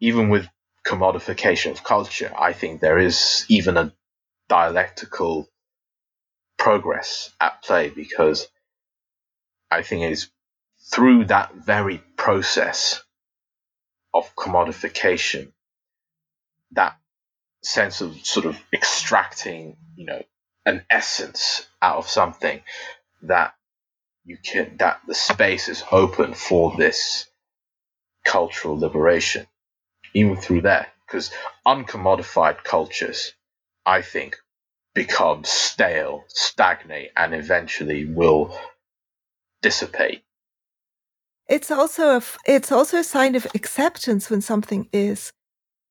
even 0.00 0.28
with 0.28 0.46
commodification 0.86 1.72
of 1.72 1.82
culture, 1.82 2.32
I 2.38 2.52
think 2.52 2.80
there 2.80 2.98
is 2.98 3.44
even 3.48 3.76
a 3.76 3.92
dialectical 4.48 5.48
progress 6.58 7.30
at 7.40 7.62
play 7.62 7.88
because 7.88 8.46
I 9.70 9.82
think 9.82 10.02
it 10.02 10.12
is 10.12 10.30
through 10.92 11.26
that 11.26 11.54
very 11.54 12.02
process 12.16 13.02
of 14.12 14.34
commodification 14.36 15.52
that 16.72 16.96
sense 17.62 18.00
of 18.00 18.16
sort 18.26 18.46
of 18.46 18.58
extracting, 18.72 19.76
you 19.96 20.06
know, 20.06 20.22
an 20.70 20.84
essence 20.88 21.66
out 21.82 21.98
of 21.98 22.08
something 22.08 22.60
that 23.22 23.54
you 24.24 24.38
can 24.42 24.76
that 24.78 25.00
the 25.06 25.14
space 25.14 25.68
is 25.68 25.82
open 25.90 26.34
for 26.34 26.74
this 26.76 27.26
cultural 28.24 28.78
liberation 28.78 29.46
even 30.14 30.36
through 30.36 30.62
that 30.62 30.88
because 31.06 31.30
uncommodified 31.66 32.62
cultures 32.62 33.32
i 33.84 34.00
think 34.00 34.36
become 34.94 35.42
stale 35.44 36.24
stagnate 36.28 37.10
and 37.16 37.34
eventually 37.34 38.04
will 38.04 38.56
dissipate 39.62 40.22
it's 41.48 41.70
also 41.70 42.18
a 42.18 42.22
it's 42.46 42.70
also 42.70 42.98
a 42.98 43.04
sign 43.04 43.34
of 43.34 43.46
acceptance 43.54 44.30
when 44.30 44.40
something 44.40 44.88
is 44.92 45.32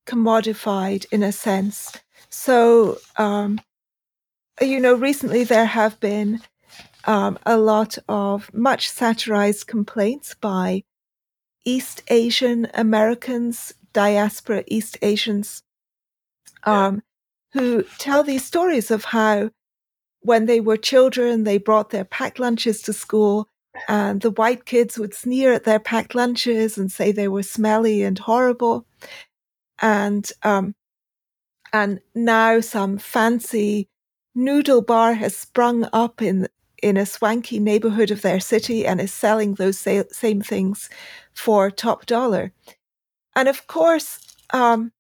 commodified 0.10 1.06
in 1.12 1.24
a 1.24 1.32
sense. 1.32 1.92
So, 2.30 2.98
um, 3.18 3.60
you 4.62 4.80
know, 4.80 4.96
recently 4.96 5.44
there 5.44 5.66
have 5.66 6.00
been 6.00 6.42
um, 7.06 7.38
a 7.46 7.58
lot 7.58 7.98
of 8.08 8.54
much 8.54 8.90
satirized 8.90 9.68
complaints 9.68 10.36
by 10.36 10.84
East 11.66 12.04
Asian 12.10 12.68
Americans, 12.74 13.74
diaspora 13.94 14.64
East 14.68 14.98
Asians, 15.02 15.64
um, 16.64 17.02
yeah. 17.54 17.62
who 17.62 17.84
tell 17.98 18.24
these 18.24 18.46
stories 18.46 18.92
of 18.92 19.06
how 19.06 19.50
when 20.22 20.46
they 20.46 20.60
were 20.60 20.78
children, 20.78 21.44
they 21.44 21.58
brought 21.58 21.92
their 21.92 22.04
packed 22.04 22.40
lunches 22.40 22.82
to 22.82 22.94
school 22.94 23.48
and 23.88 24.22
the 24.22 24.32
white 24.32 24.66
kids 24.66 24.98
would 24.98 25.14
sneer 25.14 25.54
at 25.54 25.64
their 25.64 25.80
packed 25.80 26.16
lunches 26.16 26.78
and 26.78 26.92
say 26.92 27.12
they 27.12 27.28
were 27.28 27.44
smelly 27.44 28.04
and 28.04 28.20
horrible 28.20 28.86
and 29.82 30.32
um, 30.44 30.76
and 31.72 32.02
now 32.16 32.60
some 32.60 32.98
fancy 32.98 33.88
noodle 34.36 34.82
bar 34.82 35.14
has 35.14 35.36
sprung 35.36 35.88
up 35.94 36.22
in 36.22 36.48
in 36.82 36.96
a 36.98 37.06
swanky 37.06 37.60
neighborhood 37.60 38.10
of 38.10 38.22
their 38.22 38.40
city 38.40 38.86
and 38.86 39.02
is 39.02 39.14
selling 39.14 39.56
those 39.56 39.78
sa- 39.78 40.04
same 40.12 40.42
things 40.42 40.90
for 41.34 41.70
top 41.70 42.06
dollar. 42.06 42.54
And 43.36 43.50
of 43.50 43.68
course, 43.68 44.20
um, 44.52 44.92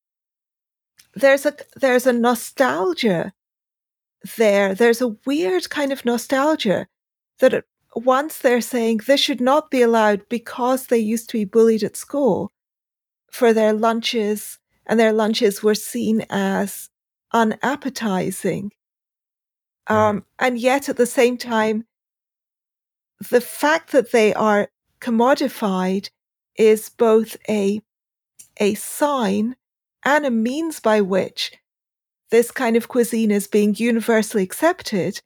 there's 1.13 1.45
a 1.45 1.55
there's 1.75 2.05
a 2.05 2.13
nostalgia 2.13 3.34
there. 4.38 4.75
There's 4.75 5.01
a 5.01 5.15
weird 5.25 5.69
kind 5.69 5.91
of 5.91 6.05
nostalgia 6.05 6.88
that 7.39 7.63
once 7.95 8.38
they're 8.39 8.61
saying 8.61 9.01
this 9.07 9.19
should 9.19 9.41
not 9.41 9.71
be 9.71 9.82
allowed 9.82 10.27
because 10.30 10.88
they 10.88 10.99
used 10.99 11.30
to 11.30 11.38
be 11.38 11.45
bullied 11.45 11.84
at 11.84 11.95
school 11.95 12.51
for 13.32 13.53
their 13.53 13.73
lunches 13.73 14.59
and 14.86 14.99
their 14.99 15.13
lunches 15.13 15.63
were 15.63 15.75
seen 15.75 16.25
as 16.30 16.89
unappetizing. 17.34 18.71
Um, 19.89 20.23
and 20.37 20.57
yet 20.59 20.87
at 20.87 20.97
the 20.97 21.05
same 21.05 21.37
time, 21.37 21.85
the 23.31 23.41
fact 23.41 23.91
that 23.91 24.11
they 24.11 24.33
are 24.33 24.69
commodified 25.01 26.09
is 26.55 26.89
both 26.89 27.35
a, 27.49 27.81
a 28.57 28.75
sign 28.75 29.55
and 30.03 30.25
a 30.25 30.31
means 30.31 30.79
by 30.79 31.01
which 31.01 31.51
this 32.29 32.51
kind 32.51 32.75
of 32.75 32.87
cuisine 32.87 33.31
is 33.31 33.47
being 33.47 33.75
universally 33.75 34.43
accepted. 34.43 35.19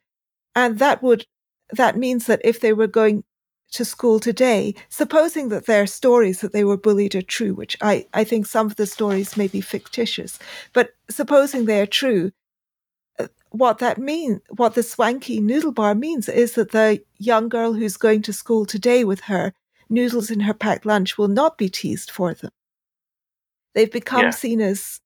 And 0.54 0.78
that 0.78 1.02
would, 1.02 1.26
that 1.70 1.96
means 1.96 2.26
that 2.26 2.40
if 2.42 2.60
they 2.60 2.72
were 2.72 2.86
going 2.86 3.24
to 3.72 3.84
school 3.84 4.20
today, 4.20 4.74
supposing 4.88 5.48
that 5.50 5.66
their 5.66 5.86
stories 5.86 6.40
that 6.40 6.52
they 6.52 6.64
were 6.64 6.76
bullied 6.76 7.14
are 7.14 7.22
true, 7.22 7.52
which 7.54 7.76
I, 7.82 8.06
I 8.14 8.24
think 8.24 8.46
some 8.46 8.66
of 8.66 8.76
the 8.76 8.86
stories 8.86 9.36
may 9.36 9.48
be 9.48 9.60
fictitious, 9.60 10.38
but 10.72 10.94
supposing 11.10 11.64
they 11.64 11.80
are 11.80 11.86
true, 11.86 12.32
what 13.50 13.78
that 13.78 13.98
means, 13.98 14.40
what 14.56 14.74
the 14.74 14.82
swanky 14.82 15.40
noodle 15.40 15.72
bar 15.72 15.94
means 15.94 16.28
is 16.28 16.54
that 16.54 16.72
the 16.72 17.02
young 17.18 17.48
girl 17.48 17.72
who's 17.72 17.96
going 17.96 18.22
to 18.22 18.32
school 18.32 18.66
today 18.66 19.04
with 19.04 19.20
her 19.20 19.52
noodles 19.88 20.30
in 20.30 20.40
her 20.40 20.54
packed 20.54 20.86
lunch 20.86 21.16
will 21.16 21.28
not 21.28 21.56
be 21.56 21.68
teased 21.68 22.10
for 22.10 22.34
them. 22.34 22.50
They've 23.74 23.90
become 23.90 24.22
yeah. 24.22 24.30
seen 24.30 24.60
as 24.60 25.00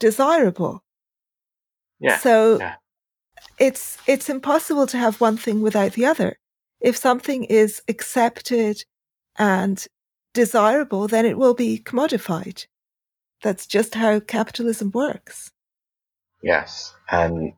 desirable. 0.00 0.82
Yeah. 2.00 2.18
So 2.18 2.58
yeah. 2.58 2.74
it's 3.58 3.98
it's 4.06 4.28
impossible 4.28 4.86
to 4.88 4.98
have 4.98 5.20
one 5.20 5.36
thing 5.36 5.60
without 5.60 5.92
the 5.92 6.06
other 6.06 6.38
if 6.80 6.96
something 6.96 7.44
is 7.44 7.82
accepted 7.88 8.84
and 9.36 9.86
desirable, 10.34 11.08
then 11.08 11.26
it 11.26 11.38
will 11.38 11.54
be 11.54 11.78
commodified. 11.78 12.66
That's 13.42 13.66
just 13.66 13.94
how 13.94 14.20
capitalism 14.20 14.90
works. 14.92 15.52
Yes, 16.42 16.94
and 17.10 17.54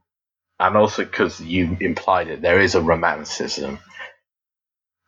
and 0.60 0.76
also 0.76 1.04
because 1.04 1.40
you 1.40 1.76
implied 1.80 2.28
it, 2.28 2.42
there 2.42 2.60
is 2.60 2.74
a 2.74 2.82
romanticism 2.82 3.78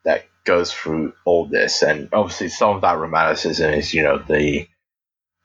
that 0.05 0.25
goes 0.45 0.73
through 0.73 1.15
all 1.25 1.47
this, 1.47 1.83
and 1.83 2.09
obviously 2.13 2.49
some 2.49 2.77
of 2.77 2.83
that 2.83 2.99
romanticism 2.99 3.73
is, 3.73 3.95
you 3.95 4.05
know, 4.05 4.19
the 4.19 4.69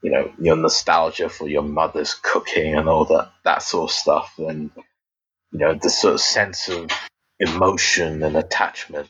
you 0.04 0.12
know 0.12 0.32
your 0.40 0.58
nostalgia 0.58 1.30
for 1.30 1.48
your 1.50 1.64
mother's 1.64 2.16
cooking 2.16 2.76
and 2.76 2.90
all 2.90 3.06
that 3.06 3.32
that 3.46 3.64
sort 3.64 3.92
of 3.92 3.96
stuff, 3.96 4.34
and 4.40 4.72
you 5.52 5.60
know 5.60 5.76
the 5.76 5.90
sort 5.90 6.16
of 6.16 6.22
sense 6.22 6.70
of 6.70 6.92
emotion 7.40 8.24
and 8.24 8.38
attachment 8.38 9.10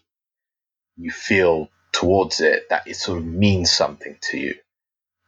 you 0.97 1.11
feel 1.11 1.69
towards 1.93 2.41
it 2.41 2.69
that 2.69 2.87
it 2.87 2.95
sort 2.95 3.19
of 3.19 3.25
means 3.25 3.71
something 3.71 4.17
to 4.21 4.37
you 4.39 4.55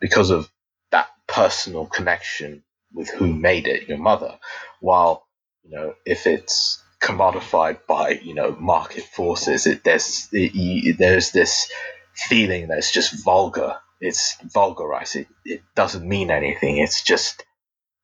because 0.02 0.32
of 0.32 0.50
that 0.92 1.10
personal 1.28 1.86
connection 1.86 2.64
with 2.98 3.10
who 3.10 3.32
made 3.32 3.68
it, 3.68 3.88
your 3.88 4.00
mother. 4.00 4.40
While 4.82 5.26
you 5.64 5.72
know, 5.72 5.94
if 6.06 6.26
it's 6.26 6.84
commodified 7.02 7.86
by 7.88 8.20
you 8.24 8.34
know 8.34 8.58
market 8.60 9.04
forces, 9.04 9.68
it, 9.68 9.84
there's 9.84 10.28
it, 10.34 10.56
you, 10.56 10.94
there's 10.94 11.32
this 11.32 11.72
feeling 12.14 12.68
that's 12.68 12.92
just 12.92 13.24
vulgar. 13.24 13.78
It's 14.02 14.36
vulgarized. 14.44 15.16
It, 15.16 15.28
it 15.46 15.62
doesn't 15.76 16.08
mean 16.08 16.32
anything. 16.32 16.78
It's 16.78 17.04
just 17.04 17.46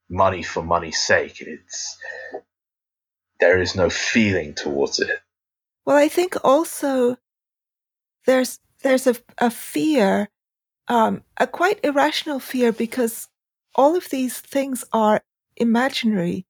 money 0.09 0.43
for 0.43 0.63
money's 0.63 1.01
sake. 1.01 1.41
It's 1.41 1.97
there 3.39 3.59
is 3.59 3.75
no 3.75 3.89
feeling 3.89 4.53
towards 4.53 4.99
it. 4.99 5.19
Well, 5.85 5.97
I 5.97 6.07
think 6.07 6.37
also 6.43 7.17
there's 8.25 8.59
there's 8.83 9.07
a, 9.07 9.15
a 9.37 9.49
fear, 9.49 10.29
um, 10.87 11.23
a 11.37 11.47
quite 11.47 11.79
irrational 11.83 12.39
fear 12.39 12.71
because 12.71 13.27
all 13.76 13.95
of 13.95 14.09
these 14.09 14.39
things 14.39 14.84
are 14.93 15.21
imaginary. 15.57 16.45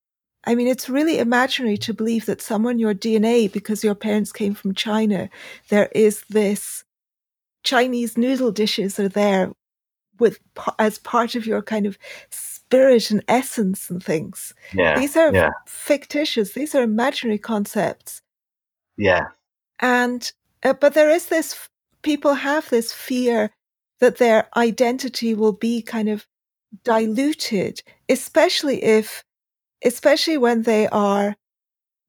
I 0.46 0.56
mean, 0.56 0.68
it's 0.68 0.90
really 0.90 1.20
imaginary 1.20 1.78
to 1.78 1.94
believe 1.94 2.26
that 2.26 2.42
someone 2.42 2.80
your 2.80 2.94
DNA, 2.94 3.52
because 3.52 3.84
your 3.84 3.96
parents 3.96 4.32
came 4.32 4.54
from 4.54 4.74
China, 4.74 5.30
there 5.70 5.90
is 5.96 6.24
this 6.30 6.84
Chinese 7.64 8.18
noodle 8.18 8.52
dishes 8.52 9.00
are 9.00 9.08
there 9.08 9.52
with 10.20 10.40
as 10.80 11.00
part 11.00 11.36
of 11.36 11.46
your 11.46 11.62
kind 11.62 11.86
of 11.86 11.98
spirit 12.30 13.10
and 13.10 13.24
essence 13.28 13.90
and 13.90 14.04
things. 14.04 14.54
Yeah, 14.74 15.00
these 15.00 15.16
are 15.16 15.34
yeah. 15.34 15.52
fictitious. 15.66 16.54
These 16.54 16.76
are 16.76 16.84
imaginary 16.84 17.40
concepts. 17.40 18.22
Yeah, 18.98 19.28
and 19.80 20.32
uh, 20.64 20.74
but 20.74 20.94
there 20.94 21.10
is 21.10 21.28
this. 21.28 21.70
People 22.02 22.34
have 22.34 22.70
this 22.70 22.92
fear 22.92 23.52
that 24.02 24.18
their 24.18 24.50
identity 24.58 25.34
will 25.34 25.54
be 25.54 25.82
kind 25.82 26.10
of 26.10 26.28
diluted, 26.84 27.82
especially 28.10 28.84
if, 28.84 29.24
especially 29.84 30.38
when 30.38 30.64
they 30.64 30.88
are 30.88 31.36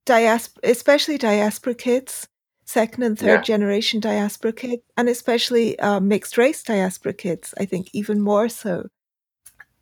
diaspora, 0.06 0.70
especially 0.70 1.18
diaspora 1.18 1.74
kids 1.74 2.28
second 2.64 3.02
and 3.02 3.18
third 3.18 3.26
yeah. 3.26 3.42
generation 3.42 4.00
diaspora 4.00 4.52
kids, 4.52 4.82
and 4.96 5.08
especially 5.08 5.78
uh, 5.78 6.00
mixed 6.00 6.38
race 6.38 6.62
diaspora 6.62 7.12
kids, 7.12 7.54
I 7.58 7.64
think 7.64 7.88
even 7.92 8.20
more 8.20 8.48
so. 8.48 8.88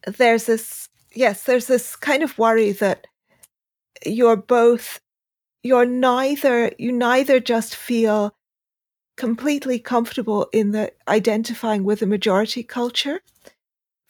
There's 0.07 0.47
this, 0.47 0.89
yes, 1.15 1.45
there's 1.45 1.67
this 1.67 1.97
kind 1.97 2.23
of 2.23 2.39
worry 2.39 2.73
that 2.73 3.07
you're 4.05 4.37
both, 4.37 5.01
you're 5.63 5.87
neither, 5.87 6.73
you 6.79 6.93
neither 6.93 7.39
just 7.39 7.77
feel 7.77 8.33
completely 9.17 9.79
comfortable 9.79 10.49
in 10.53 10.73
the 10.73 10.93
identifying 11.07 11.85
with 11.85 12.01
the 12.01 12.07
majority 12.07 12.63
culture 12.63 13.21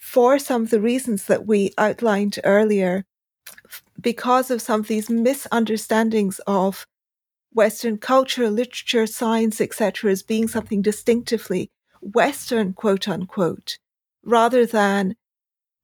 for 0.03 0.36
some 0.36 0.62
of 0.64 0.70
the 0.70 0.80
reasons 0.80 1.26
that 1.26 1.46
we 1.46 1.72
outlined 1.78 2.36
earlier 2.42 3.05
because 4.00 4.50
of 4.50 4.61
some 4.61 4.80
of 4.80 4.88
these 4.88 5.09
misunderstandings 5.09 6.40
of 6.44 6.86
Western 7.55 7.98
culture, 7.98 8.50
literature, 8.50 9.07
science, 9.07 9.61
etc., 9.61 10.11
as 10.11 10.24
being 10.24 10.48
something 10.48 10.82
distinctively 10.82 11.70
Western, 12.00 12.72
quote 12.72 13.07
unquote, 13.07 13.78
rather 14.24 14.66
than 14.66 15.14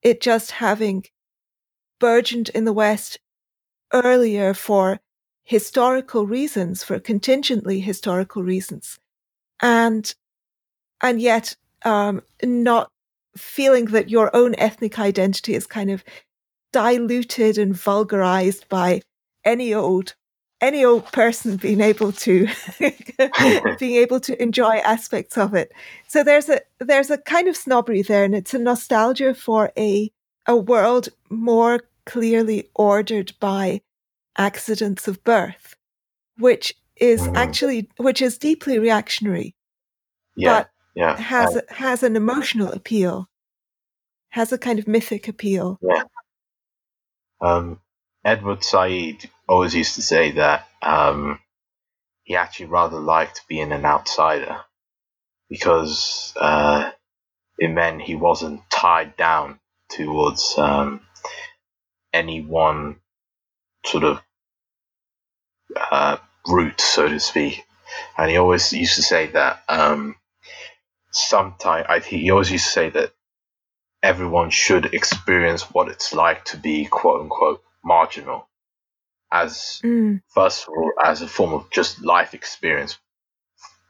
it 0.01 0.19
just 0.19 0.51
having 0.51 1.05
burgeoned 1.97 2.49
in 2.49 2.65
the 2.65 2.73
West 2.73 3.19
earlier 3.93 4.53
for 4.53 4.99
historical 5.43 6.27
reasons, 6.27 6.83
for 6.83 6.99
contingently 6.99 7.79
historical 7.79 8.43
reasons, 8.43 8.99
and 9.61 10.13
and 10.99 11.21
yet 11.21 11.55
um, 11.85 12.21
not 12.43 12.91
feeling 13.39 13.85
that 13.85 14.09
your 14.09 14.35
own 14.35 14.55
ethnic 14.55 14.99
identity 14.99 15.55
is 15.55 15.65
kind 15.65 15.89
of 15.89 16.03
diluted 16.71 17.57
and 17.57 17.75
vulgarized 17.75 18.67
by 18.69 19.01
any 19.43 19.73
old 19.73 20.15
any 20.61 20.83
old 20.83 21.09
person 21.11 21.55
being 21.55 21.81
able 21.81 22.11
to 22.11 22.47
being 23.79 23.95
able 23.95 24.19
to 24.19 24.41
enjoy 24.41 24.75
aspects 24.77 25.37
of 25.37 25.53
it. 25.53 25.71
So 26.07 26.23
there's 26.23 26.49
a 26.49 26.61
there's 26.79 27.09
a 27.09 27.17
kind 27.17 27.47
of 27.47 27.55
snobbery 27.55 28.01
there, 28.01 28.23
and 28.23 28.35
it's 28.35 28.53
a 28.53 28.59
nostalgia 28.59 29.33
for 29.33 29.71
a 29.77 30.11
a 30.45 30.57
world 30.57 31.09
more 31.29 31.81
clearly 32.05 32.69
ordered 32.75 33.33
by 33.39 33.81
accidents 34.37 35.07
of 35.07 35.23
birth, 35.23 35.75
which 36.37 36.73
is 36.95 37.21
mm-hmm. 37.21 37.35
actually 37.35 37.89
which 37.97 38.21
is 38.21 38.37
deeply 38.37 38.79
reactionary, 38.79 39.55
yeah, 40.35 40.59
but 40.59 40.69
yeah, 40.95 41.17
has 41.17 41.55
uh, 41.55 41.61
has 41.69 42.03
an 42.03 42.15
emotional 42.15 42.71
appeal, 42.71 43.28
has 44.29 44.51
a 44.51 44.57
kind 44.57 44.79
of 44.79 44.87
mythic 44.87 45.27
appeal. 45.27 45.79
Yeah. 45.81 46.03
Um, 47.41 47.79
Edward 48.23 48.63
Said 48.63 49.29
always 49.47 49.73
used 49.73 49.95
to 49.95 50.01
say 50.01 50.31
that 50.31 50.67
um, 50.81 51.39
he 52.23 52.35
actually 52.35 52.67
rather 52.67 52.99
liked 52.99 53.47
being 53.47 53.71
an 53.71 53.85
outsider 53.85 54.61
because 55.49 56.33
uh, 56.39 56.91
it 57.57 57.69
meant 57.69 58.01
he 58.01 58.15
wasn't 58.15 58.61
tied 58.69 59.17
down 59.17 59.59
towards 59.89 60.55
um, 60.57 61.01
any 62.13 62.41
one 62.41 62.97
sort 63.85 64.03
of 64.03 64.21
uh, 65.91 66.17
route, 66.47 66.81
so 66.81 67.07
to 67.07 67.19
speak. 67.19 67.63
And 68.17 68.29
he 68.29 68.37
always 68.37 68.71
used 68.71 68.95
to 68.95 69.01
say 69.01 69.27
that 69.27 69.63
um, 69.67 70.15
sometimes 71.11 72.05
he 72.05 72.29
always 72.29 72.51
used 72.51 72.65
to 72.65 72.71
say 72.71 72.89
that 72.91 73.13
everyone 74.01 74.49
should 74.49 74.93
experience 74.93 75.63
what 75.63 75.89
it's 75.89 76.13
like 76.13 76.45
to 76.45 76.57
be 76.57 76.85
quote 76.85 77.21
unquote 77.21 77.61
marginal 77.83 78.47
as 79.31 79.81
mm. 79.83 80.21
first 80.27 80.63
of 80.63 80.69
all 80.69 80.91
as 81.03 81.21
a 81.21 81.27
form 81.27 81.53
of 81.53 81.69
just 81.69 82.03
life 82.03 82.33
experience 82.33 82.97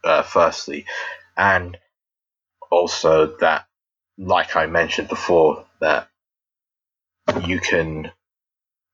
uh, 0.04 0.22
firstly 0.22 0.86
and 1.38 1.78
also 2.72 3.38
that 3.38 3.66
like 4.18 4.56
i 4.56 4.66
mentioned 4.66 5.08
before 5.08 5.66
that 5.80 6.10
you 7.46 7.60
can 7.60 8.12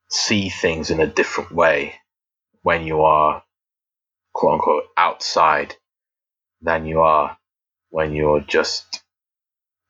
see 0.09 0.49
things 0.49 0.91
in 0.91 0.99
a 0.99 1.07
different 1.07 1.51
way 1.51 1.95
when 2.61 2.85
you 2.85 3.01
are 3.01 3.43
quote 4.33 4.53
unquote 4.53 4.83
outside 4.97 5.75
than 6.61 6.85
you 6.85 7.01
are 7.01 7.37
when 7.89 8.13
you're 8.13 8.41
just 8.41 9.03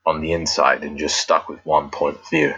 on 0.05 0.21
the 0.21 0.31
inside 0.31 0.83
and 0.83 0.97
just 0.97 1.17
stuck 1.17 1.49
with 1.49 1.65
one 1.65 1.89
point 1.89 2.15
of 2.15 2.29
view 2.29 2.53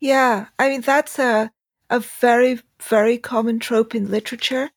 yeah 0.00 0.46
i 0.58 0.68
mean 0.68 0.80
that's 0.80 1.18
a 1.18 1.50
a 1.90 2.00
very, 2.00 2.58
very 2.80 3.18
common 3.18 3.58
trope 3.58 3.94
in 3.94 4.10
literature 4.10 4.70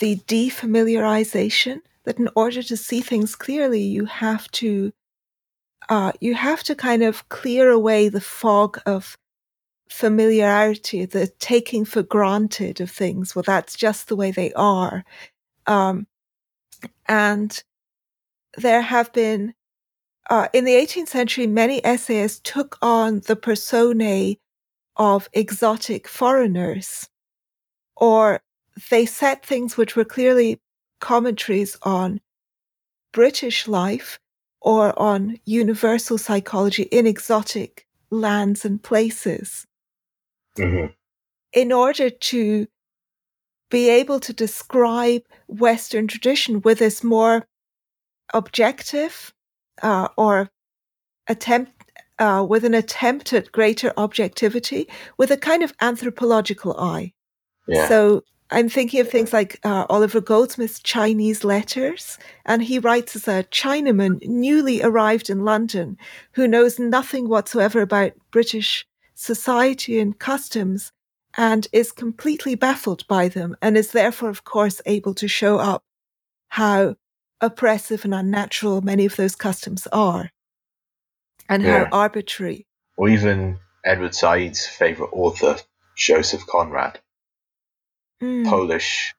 the 0.00 0.16
defamiliarization 0.26 1.80
that 2.04 2.18
in 2.18 2.28
order 2.34 2.62
to 2.62 2.76
see 2.76 3.00
things 3.00 3.34
clearly, 3.36 3.82
you 3.82 4.06
have 4.06 4.50
to 4.52 4.92
uh, 5.88 6.12
you 6.20 6.34
have 6.34 6.62
to 6.62 6.74
kind 6.74 7.02
of 7.02 7.28
clear 7.28 7.70
away 7.70 8.08
the 8.08 8.20
fog 8.20 8.78
of 8.84 9.16
familiarity, 9.88 11.04
the 11.06 11.26
taking 11.38 11.84
for 11.84 12.02
granted 12.02 12.80
of 12.80 12.90
things. 12.90 13.34
Well, 13.34 13.42
that's 13.42 13.74
just 13.74 14.08
the 14.08 14.16
way 14.16 14.30
they 14.30 14.52
are. 14.52 15.04
Um, 15.66 16.06
and 17.06 17.62
there 18.56 18.82
have 18.82 19.12
been, 19.14 19.54
uh, 20.28 20.48
in 20.52 20.64
the 20.64 20.74
18th 20.74 21.08
century, 21.08 21.46
many 21.46 21.84
essayists 21.84 22.40
took 22.42 22.76
on 22.82 23.20
the 23.26 23.36
personae 23.36 24.38
of 24.96 25.28
exotic 25.32 26.06
foreigners, 26.06 27.08
or 27.96 28.40
they 28.90 29.06
set 29.06 29.44
things 29.44 29.76
which 29.76 29.96
were 29.96 30.04
clearly 30.04 30.60
commentaries 31.00 31.76
on 31.82 32.20
British 33.12 33.66
life 33.66 34.18
or 34.60 34.96
on 34.98 35.38
universal 35.44 36.18
psychology 36.18 36.82
in 36.84 37.06
exotic 37.06 37.86
lands 38.10 38.64
and 38.64 38.82
places. 38.82 39.66
Mm-hmm. 40.58 40.92
In 41.52 41.72
order 41.72 42.10
to 42.10 42.66
be 43.70 43.88
able 43.88 44.20
to 44.20 44.32
describe 44.32 45.22
Western 45.46 46.06
tradition 46.06 46.60
with 46.60 46.80
this 46.80 47.04
more 47.04 47.46
objective 48.34 49.32
uh, 49.82 50.08
or 50.16 50.50
attempt 51.26 51.72
uh, 52.18 52.44
with 52.48 52.64
an 52.64 52.74
attempt 52.74 53.32
at 53.32 53.52
greater 53.52 53.92
objectivity 53.96 54.88
with 55.16 55.30
a 55.30 55.36
kind 55.36 55.62
of 55.62 55.72
anthropological 55.80 56.78
eye. 56.78 57.12
Yeah. 57.66 57.88
So 57.88 58.24
I'm 58.50 58.68
thinking 58.68 59.00
of 59.00 59.10
things 59.10 59.32
like 59.32 59.60
uh, 59.62 59.84
Oliver 59.90 60.20
Goldsmith's 60.20 60.80
Chinese 60.80 61.44
letters, 61.44 62.18
and 62.46 62.62
he 62.62 62.78
writes 62.78 63.14
as 63.14 63.28
a 63.28 63.44
Chinaman 63.44 64.26
newly 64.26 64.82
arrived 64.82 65.28
in 65.28 65.44
London 65.44 65.98
who 66.32 66.48
knows 66.48 66.78
nothing 66.78 67.28
whatsoever 67.28 67.82
about 67.82 68.12
British 68.30 68.86
society 69.14 69.98
and 69.98 70.18
customs 70.18 70.92
and 71.36 71.68
is 71.72 71.92
completely 71.92 72.54
baffled 72.54 73.06
by 73.06 73.28
them 73.28 73.54
and 73.60 73.76
is 73.76 73.92
therefore, 73.92 74.30
of 74.30 74.44
course, 74.44 74.80
able 74.86 75.14
to 75.14 75.28
show 75.28 75.58
up 75.58 75.82
how 76.48 76.96
oppressive 77.40 78.04
and 78.04 78.14
unnatural 78.14 78.80
many 78.80 79.04
of 79.06 79.16
those 79.16 79.36
customs 79.36 79.86
are, 79.92 80.30
and 81.48 81.62
Yeah. 81.62 81.84
how 81.84 81.88
arbitrary. 81.92 82.66
Or 82.96 83.08
even 83.08 83.60
Edward 83.84 84.14
Said's 84.14 84.66
favorite 84.66 85.10
author, 85.12 85.56
Joseph 85.96 86.46
Conrad, 86.46 87.00
Mm, 88.20 88.46
Polish 88.48 89.14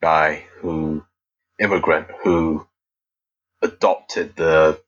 guy 0.00 0.46
who, 0.60 1.04
immigrant 1.60 2.08
who 2.22 2.66
adopted 3.62 4.34
the 4.34 4.82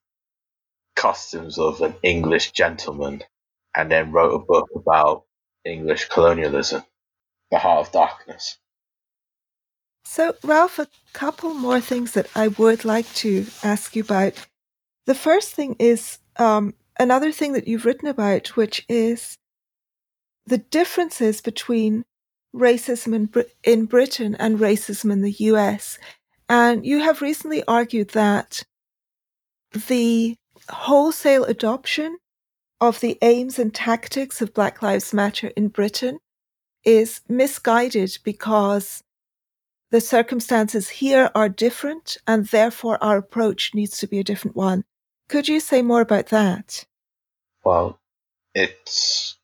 customs 0.96 1.58
of 1.58 1.80
an 1.80 1.94
English 2.02 2.50
gentleman 2.50 3.22
and 3.74 3.90
then 3.90 4.10
wrote 4.10 4.34
a 4.34 4.44
book 4.44 4.68
about 4.74 5.24
English 5.64 6.08
colonialism, 6.08 6.84
The 7.50 7.58
Heart 7.58 7.86
of 7.86 7.92
Darkness. 7.92 8.58
So, 10.04 10.34
Ralph, 10.44 10.78
a 10.78 10.88
couple 11.12 11.54
more 11.54 11.80
things 11.80 12.12
that 12.12 12.28
I 12.34 12.48
would 12.48 12.84
like 12.84 13.12
to 13.14 13.46
ask 13.62 13.96
you 13.96 14.02
about. 14.02 14.46
The 15.06 15.14
first 15.14 15.52
thing 15.52 15.76
is 15.78 16.18
um, 16.36 16.74
another 16.98 17.32
thing 17.32 17.52
that 17.52 17.66
you've 17.66 17.84
written 17.84 18.08
about, 18.08 18.48
which 18.56 18.84
is 18.88 19.38
the 20.46 20.58
differences 20.58 21.40
between 21.40 22.04
racism 22.54 23.14
in, 23.14 23.26
Brit- 23.26 23.54
in 23.64 23.86
Britain 23.86 24.36
and 24.38 24.58
racism 24.58 25.10
in 25.10 25.22
the 25.22 25.32
US. 25.32 25.98
And 26.48 26.84
you 26.86 27.00
have 27.00 27.22
recently 27.22 27.64
argued 27.66 28.10
that 28.10 28.62
the 29.88 30.36
wholesale 30.68 31.44
adoption 31.44 32.18
of 32.80 33.00
the 33.00 33.18
aims 33.22 33.58
and 33.58 33.74
tactics 33.74 34.42
of 34.42 34.54
Black 34.54 34.82
Lives 34.82 35.14
Matter 35.14 35.48
in 35.56 35.68
Britain 35.68 36.18
is 36.84 37.22
misguided 37.28 38.18
because 38.24 39.02
the 39.90 40.00
circumstances 40.00 40.88
here 40.88 41.30
are 41.34 41.48
different 41.48 42.16
and 42.26 42.46
therefore 42.46 43.02
our 43.02 43.18
approach 43.18 43.74
needs 43.74 43.98
to 43.98 44.06
be 44.06 44.18
a 44.18 44.24
different 44.24 44.56
one. 44.56 44.84
Could 45.28 45.48
you 45.48 45.60
say 45.60 45.82
more 45.82 46.00
about 46.00 46.26
that? 46.28 46.84
Well, 47.64 47.98
it's 48.54 49.36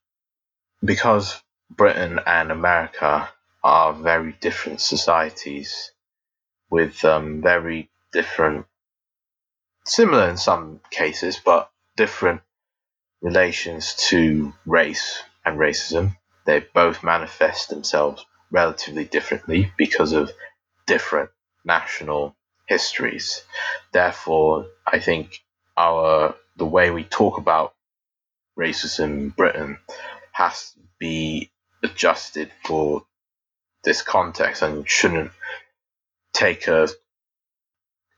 because 0.84 1.42
Britain 1.70 2.20
and 2.26 2.50
America 2.50 3.28
are 3.62 3.92
very 3.92 4.36
different 4.40 4.80
societies 4.80 5.92
with 6.70 7.04
um, 7.04 7.42
very 7.42 7.90
different, 8.12 8.66
similar 9.84 10.28
in 10.28 10.36
some 10.36 10.80
cases, 10.90 11.40
but 11.44 11.70
different 11.96 12.40
relations 13.20 13.94
to 14.08 14.52
race 14.66 15.22
and 15.44 15.58
racism. 15.58 16.16
They 16.46 16.60
both 16.60 17.02
manifest 17.02 17.68
themselves 17.68 18.24
relatively 18.50 19.04
differently 19.04 19.72
because 19.76 20.12
of 20.12 20.32
different 20.86 21.30
national 21.64 22.36
histories. 22.66 23.42
Therefore, 23.92 24.66
I 24.86 24.98
think 25.00 25.38
our 25.76 26.34
the 26.56 26.66
way 26.66 26.90
we 26.90 27.04
talk 27.04 27.38
about 27.38 27.74
racism 28.58 29.04
in 29.04 29.28
Britain 29.30 29.78
has 30.32 30.72
to 30.72 30.80
be 30.98 31.50
adjusted 31.82 32.50
for 32.64 33.02
this 33.84 34.02
context 34.02 34.62
and 34.62 34.88
shouldn't 34.88 35.30
take 36.32 36.68
a 36.68 36.88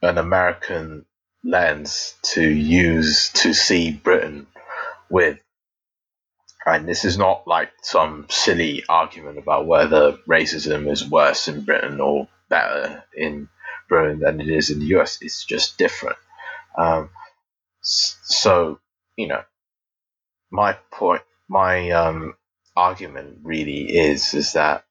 an 0.03 0.19
American 0.19 1.07
lens 1.45 2.15
to 2.23 2.43
use 2.43 3.31
to 3.31 3.55
see 3.55 3.93
Britain 3.93 4.47
with. 5.11 5.39
And 6.65 6.89
this 6.89 7.05
is 7.05 7.19
not 7.19 7.47
like 7.47 7.71
some 7.83 8.27
silly 8.31 8.85
argument 8.89 9.39
about 9.39 9.67
whether 9.67 10.13
racism 10.29 10.91
is 10.91 11.09
worse 11.09 11.49
in 11.49 11.65
Britain 11.65 12.01
or 12.01 12.29
better 12.49 13.05
in 13.17 13.49
Britain 13.89 14.21
than 14.21 14.41
it 14.41 14.49
is 14.49 14.71
in 14.71 14.79
the 14.79 14.97
US. 14.97 15.19
It's 15.21 15.45
just 15.45 15.77
different. 15.77 16.17
Um, 16.79 17.11
so, 17.81 18.79
you 19.17 19.27
know, 19.27 19.43
my 20.51 20.75
point, 20.93 21.23
my 21.49 21.91
um, 21.91 22.35
argument 22.77 23.39
really 23.43 23.97
is 23.97 24.35
is 24.35 24.53
that 24.53 24.85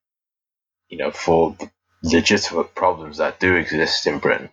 you 0.90 0.98
know 0.98 1.12
for 1.12 1.56
the 1.60 1.72
legitimate 2.04 2.76
problems 2.76 3.18
that 3.18 3.40
do 3.40 3.56
exist 3.56 4.08
in 4.08 4.20
Britain, 4.20 4.50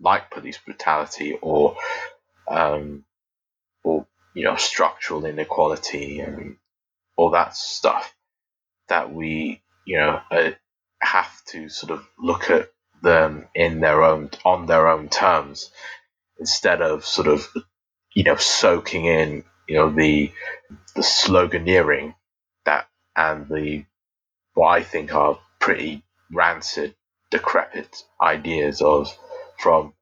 like 0.00 0.30
police 0.30 0.58
brutality 0.58 1.38
or 1.40 1.76
um, 2.50 3.04
you 4.38 4.44
know 4.44 4.54
structural 4.54 5.24
inequality 5.24 6.20
and 6.20 6.58
all 7.16 7.30
that 7.30 7.56
stuff, 7.56 8.14
that 8.88 9.12
we 9.12 9.60
you 9.84 9.98
know 9.98 10.20
uh, 10.30 10.50
have 11.02 11.44
to 11.46 11.68
sort 11.68 11.90
of 11.90 12.06
look 12.16 12.48
at 12.48 12.70
them 13.02 13.48
in 13.56 13.80
their 13.80 14.04
own 14.04 14.30
on 14.44 14.66
their 14.66 14.86
own 14.86 15.08
terms 15.08 15.72
instead 16.38 16.80
of 16.80 17.04
sort 17.04 17.26
of 17.26 17.48
you 18.14 18.22
know 18.22 18.36
soaking 18.36 19.06
in 19.06 19.42
you 19.68 19.74
know 19.74 19.90
the 19.90 20.30
the 20.94 21.02
sloganeering 21.02 22.14
that 22.64 22.86
and 23.16 23.48
the 23.48 23.84
what 24.54 24.68
I 24.68 24.84
think 24.84 25.12
are 25.12 25.40
pretty 25.58 26.04
rancid, 26.32 26.94
decrepit 27.32 28.04
ideas 28.22 28.82
of 28.82 29.12
from 29.58 29.94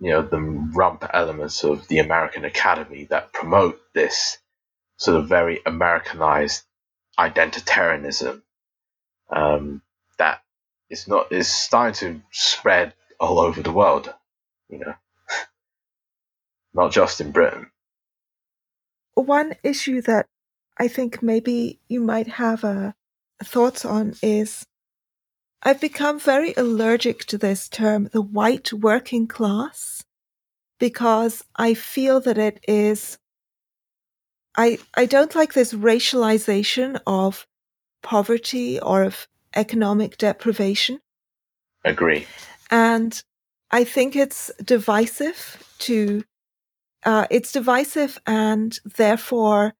you 0.00 0.10
know 0.10 0.22
the 0.22 0.40
rump 0.40 1.04
elements 1.12 1.62
of 1.62 1.86
the 1.88 1.98
American 1.98 2.44
Academy 2.44 3.04
that 3.10 3.32
promote 3.32 3.80
this 3.94 4.38
sort 4.96 5.18
of 5.18 5.28
very 5.28 5.60
Americanized 5.66 6.64
identitarianism 7.18 8.42
um, 9.30 9.82
that 10.18 10.42
is 10.88 11.06
not 11.06 11.30
is 11.30 11.48
starting 11.48 12.20
to 12.20 12.22
spread 12.32 12.94
all 13.20 13.38
over 13.38 13.62
the 13.62 13.72
world. 13.72 14.12
You 14.70 14.78
know, 14.78 14.94
not 16.74 16.92
just 16.92 17.20
in 17.20 17.32
Britain. 17.32 17.70
One 19.14 19.54
issue 19.62 20.00
that 20.02 20.26
I 20.78 20.88
think 20.88 21.22
maybe 21.22 21.78
you 21.88 22.00
might 22.00 22.26
have 22.26 22.64
uh, 22.64 22.92
thoughts 23.44 23.84
on 23.84 24.14
is 24.22 24.64
I've 25.62 25.80
become 25.80 26.18
very 26.18 26.54
allergic 26.56 27.26
to 27.26 27.38
this 27.38 27.68
term, 27.68 28.08
the 28.12 28.22
white 28.22 28.72
working 28.72 29.26
class, 29.26 30.04
because 30.78 31.44
I 31.54 31.74
feel 31.74 32.20
that 32.20 32.38
it 32.38 32.60
is. 32.66 33.18
I, 34.56 34.78
I 34.94 35.06
don't 35.06 35.34
like 35.34 35.52
this 35.52 35.74
racialization 35.74 37.00
of 37.06 37.46
poverty 38.02 38.80
or 38.80 39.02
of 39.02 39.28
economic 39.54 40.16
deprivation. 40.16 41.00
Agree. 41.84 42.26
And 42.70 43.22
I 43.70 43.84
think 43.84 44.16
it's 44.16 44.50
divisive 44.64 45.74
to, 45.80 46.24
uh, 47.04 47.26
it's 47.30 47.52
divisive 47.52 48.18
and 48.26 48.78
therefore 48.96 49.74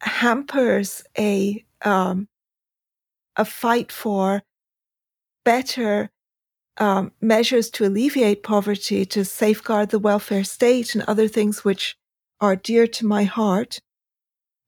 hampers 0.00 1.02
a, 1.18 1.64
um, 1.82 2.28
a 3.36 3.44
fight 3.44 3.90
for 3.90 4.42
better 5.46 6.10
um, 6.78 7.12
measures 7.20 7.70
to 7.70 7.86
alleviate 7.86 8.42
poverty, 8.42 9.06
to 9.06 9.24
safeguard 9.24 9.90
the 9.90 9.98
welfare 10.00 10.44
state, 10.44 10.94
and 10.94 11.04
other 11.04 11.28
things 11.28 11.64
which 11.64 11.96
are 12.40 12.56
dear 12.56 12.86
to 12.88 13.06
my 13.06 13.22
heart. 13.24 13.78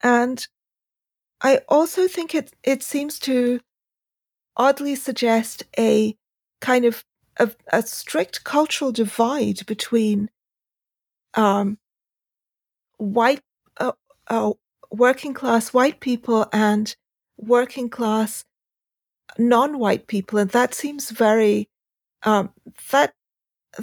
And 0.03 0.47
I 1.43 1.61
also 1.69 2.07
think 2.07 2.35
it 2.35 2.55
it 2.63 2.83
seems 2.83 3.19
to 3.21 3.61
oddly 4.57 4.95
suggest 4.95 5.65
a 5.79 6.17
kind 6.61 6.85
of 6.85 7.05
a, 7.37 7.51
a 7.73 7.83
strict 7.83 8.45
cultural 8.45 8.93
divide 8.93 9.67
between 9.67 10.31
um, 11.35 11.79
white 12.99 13.43
uh, 13.79 13.93
uh, 14.29 14.53
working 14.91 15.35
class 15.35 15.75
white 15.75 16.01
people 16.01 16.47
and 16.53 16.97
working 17.37 17.89
class 17.89 18.45
non-white 19.37 20.07
people, 20.07 20.39
and 20.39 20.51
that 20.51 20.75
seems 20.75 21.11
very 21.11 21.69
um, 22.23 22.51
that 22.91 23.13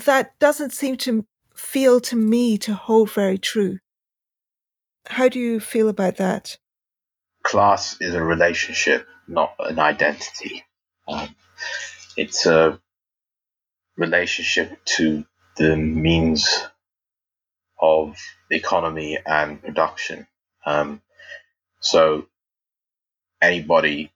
that 0.05 0.37
doesn't 0.39 0.73
seem 0.73 0.97
to 0.97 1.25
feel 1.55 1.99
to 2.01 2.15
me 2.15 2.57
to 2.57 2.73
hold 2.73 3.11
very 3.11 3.37
true. 3.37 3.79
How 5.07 5.29
do 5.29 5.39
you 5.39 5.59
feel 5.59 5.87
about 5.87 6.17
that? 6.17 6.57
class 7.45 7.95
is 8.01 8.15
a 8.15 8.23
relationship, 8.23 9.07
not 9.27 9.53
an 9.59 9.79
identity. 9.79 10.65
Um, 11.07 11.35
it's 12.17 12.45
a 12.47 12.81
relationship 13.95 14.83
to 14.97 15.25
the 15.55 15.77
means 15.77 16.67
of 17.79 18.17
economy 18.49 19.19
and 19.25 19.61
production. 19.61 20.27
Um, 20.65 21.01
so 21.79 22.25
anybody, 23.41 24.11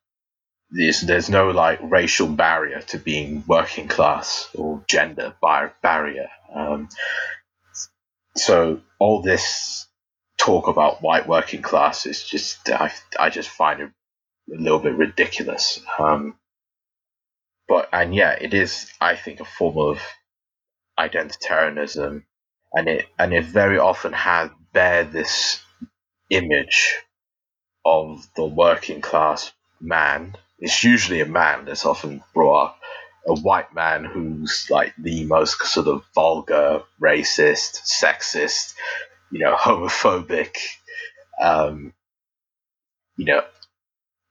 there's, 0.72 1.02
there's 1.02 1.30
no 1.30 1.52
like 1.52 1.80
racial 1.84 2.28
barrier 2.28 2.82
to 2.82 3.00
being 3.00 3.44
working 3.48 3.88
class 3.88 4.50
or 4.56 4.84
gender 4.88 5.36
bar- 5.42 5.76
barrier. 5.82 6.30
Um, 6.54 6.90
so 8.36 8.82
all 9.00 9.22
this 9.22 9.88
talk 10.38 10.68
about 10.68 11.02
white 11.02 11.28
working 11.28 11.62
class 11.62 12.06
is 12.06 12.24
just 12.24 12.70
I, 12.70 12.92
I 13.20 13.30
just 13.30 13.50
find 13.50 13.82
it 13.82 13.92
a 14.54 14.62
little 14.62 14.80
bit 14.80 14.96
ridiculous. 14.96 15.82
Um, 16.00 16.36
but 17.68 17.90
and 17.94 18.16
yeah, 18.16 18.32
it 18.40 18.54
is 18.54 18.92
I 19.02 19.16
think 19.16 19.40
a 19.40 19.46
form 19.46 19.78
of 19.78 20.02
identitarianism, 21.00 22.24
and 22.74 22.88
it 22.90 23.08
and 23.18 23.34
it 23.34 23.46
very 23.46 23.80
often 23.80 24.14
has 24.14 24.50
bear 24.74 25.04
this 25.04 25.62
image 26.30 26.98
of 27.86 28.28
the 28.36 28.46
working 28.46 29.02
class 29.02 29.52
man. 29.82 30.36
It's 30.60 30.84
usually 30.84 31.22
a 31.22 31.26
man 31.26 31.66
that's 31.66 31.86
often 31.86 32.24
brought 32.34 32.66
up, 32.66 32.80
a 33.28 33.40
white 33.40 33.74
man 33.74 34.04
who's 34.04 34.68
like 34.70 34.94
the 34.98 35.26
most 35.26 35.62
sort 35.64 35.88
of 35.88 36.04
vulgar, 36.14 36.82
racist, 37.02 37.82
sexist, 37.86 38.74
you 39.32 39.40
know, 39.40 39.56
homophobic, 39.60 40.58
um, 41.42 41.94
you 43.16 43.26
know, 43.26 43.44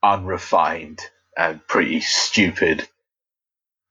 unrefined 0.02 1.00
and 1.36 1.66
pretty 1.66 2.00
stupid 2.00 2.88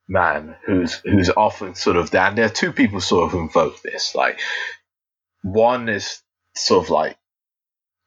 man 0.07 0.55
who's 0.65 0.95
who's 0.95 1.29
often 1.29 1.75
sort 1.75 1.97
of 1.97 2.13
and 2.15 2.37
there. 2.37 2.45
Are 2.45 2.49
two 2.49 2.71
people 2.71 3.01
sort 3.01 3.33
of 3.33 3.39
invoke 3.39 3.81
this 3.81 4.15
like 4.15 4.39
one 5.43 5.89
is 5.89 6.21
sort 6.55 6.85
of 6.85 6.89
like 6.89 7.17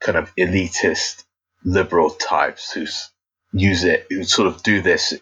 kind 0.00 0.16
of 0.16 0.34
elitist 0.36 1.24
liberal 1.64 2.10
types 2.10 2.72
who 2.72 2.86
use 3.52 3.84
it 3.84 4.06
sort 4.28 4.48
of 4.48 4.62
do 4.62 4.80
this 4.80 5.14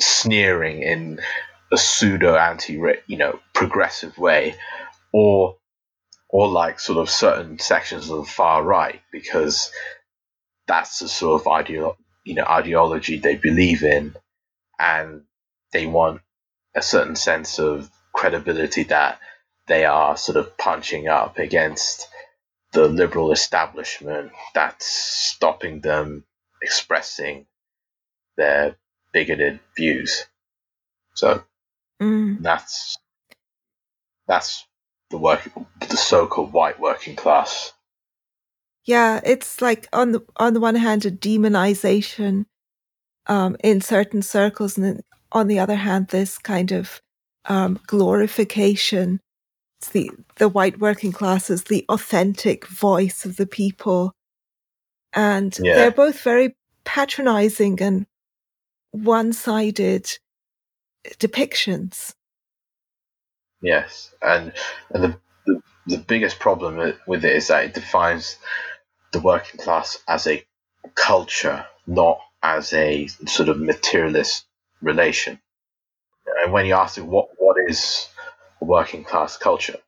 sneering 0.00 0.82
in 0.82 1.20
a 1.72 1.76
pseudo 1.76 2.36
anti 2.36 2.74
you 3.06 3.16
know 3.16 3.38
progressive 3.54 4.16
way 4.18 4.54
or 5.12 5.56
or 6.28 6.48
like 6.48 6.80
sort 6.80 6.98
of 6.98 7.10
certain 7.10 7.58
sections 7.58 8.10
of 8.10 8.18
the 8.18 8.30
far 8.30 8.62
right 8.62 9.00
because 9.10 9.70
that's 10.66 10.98
the 11.00 11.08
sort 11.08 11.40
of 11.40 11.46
ideo- 11.46 11.96
you 12.24 12.34
know 12.34 12.44
ideology 12.44 13.18
they 13.18 13.36
believe 13.36 13.82
in 13.82 14.14
and 14.78 15.22
they 15.72 15.86
want 15.86 16.20
a 16.74 16.82
certain 16.82 17.16
sense 17.16 17.58
of 17.58 17.90
credibility 18.14 18.84
that 18.84 19.18
they 19.66 19.84
are 19.84 20.16
sort 20.16 20.36
of 20.36 20.56
punching 20.56 21.08
up 21.08 21.38
against 21.38 22.08
the 22.72 22.88
liberal 22.88 23.32
establishment 23.32 24.32
that's 24.54 24.86
stopping 24.86 25.80
them 25.80 26.24
expressing 26.62 27.46
their 28.42 28.76
bigoted 29.12 29.60
views. 29.76 30.24
So 31.14 31.44
Mm. 32.02 32.42
that's 32.42 32.98
that's 34.26 34.66
the 35.10 35.18
work 35.18 35.48
the 35.88 35.96
so-called 35.96 36.52
white 36.52 36.80
working 36.80 37.14
class. 37.16 37.72
Yeah, 38.84 39.20
it's 39.24 39.62
like 39.62 39.88
on 39.92 40.10
the 40.12 40.20
on 40.36 40.54
the 40.54 40.60
one 40.60 40.74
hand 40.74 41.06
a 41.06 41.10
demonization 41.10 42.46
um, 43.28 43.56
in 43.62 43.80
certain 43.80 44.22
circles, 44.22 44.76
and 44.76 44.84
then 44.84 45.00
on 45.30 45.46
the 45.46 45.60
other 45.60 45.76
hand, 45.76 46.08
this 46.08 46.38
kind 46.38 46.72
of 46.72 47.00
um, 47.46 47.78
glorification. 47.86 49.20
It's 49.80 49.90
the 49.90 50.10
the 50.36 50.48
white 50.48 50.80
working 50.80 51.12
classes, 51.12 51.64
the 51.64 51.84
authentic 51.88 52.66
voice 52.66 53.24
of 53.24 53.36
the 53.36 53.46
people, 53.46 54.12
and 55.12 55.56
Yeah. 55.62 55.74
they're 55.74 55.92
both 55.92 56.20
very 56.22 56.56
patronizing 56.84 57.80
and 57.80 58.06
one-sided 58.92 60.18
depictions. 61.18 62.14
Yes, 63.60 64.12
and 64.22 64.52
and 64.90 65.04
the, 65.04 65.18
the 65.46 65.62
the 65.86 65.98
biggest 65.98 66.38
problem 66.38 66.94
with 67.06 67.24
it 67.24 67.36
is 67.36 67.48
that 67.48 67.64
it 67.64 67.74
defines 67.74 68.36
the 69.12 69.20
working 69.20 69.60
class 69.60 69.98
as 70.08 70.26
a 70.26 70.44
culture, 70.94 71.66
not 71.86 72.18
as 72.42 72.72
a 72.72 73.06
sort 73.26 73.48
of 73.48 73.60
materialist 73.60 74.44
relation. 74.80 75.40
And 76.42 76.52
when 76.52 76.66
you 76.66 76.74
ask 76.74 76.98
it, 76.98 77.04
what 77.04 77.28
what 77.38 77.56
is 77.68 78.08
a 78.60 78.64
working 78.64 79.04
class 79.04 79.36
culture, 79.36 79.78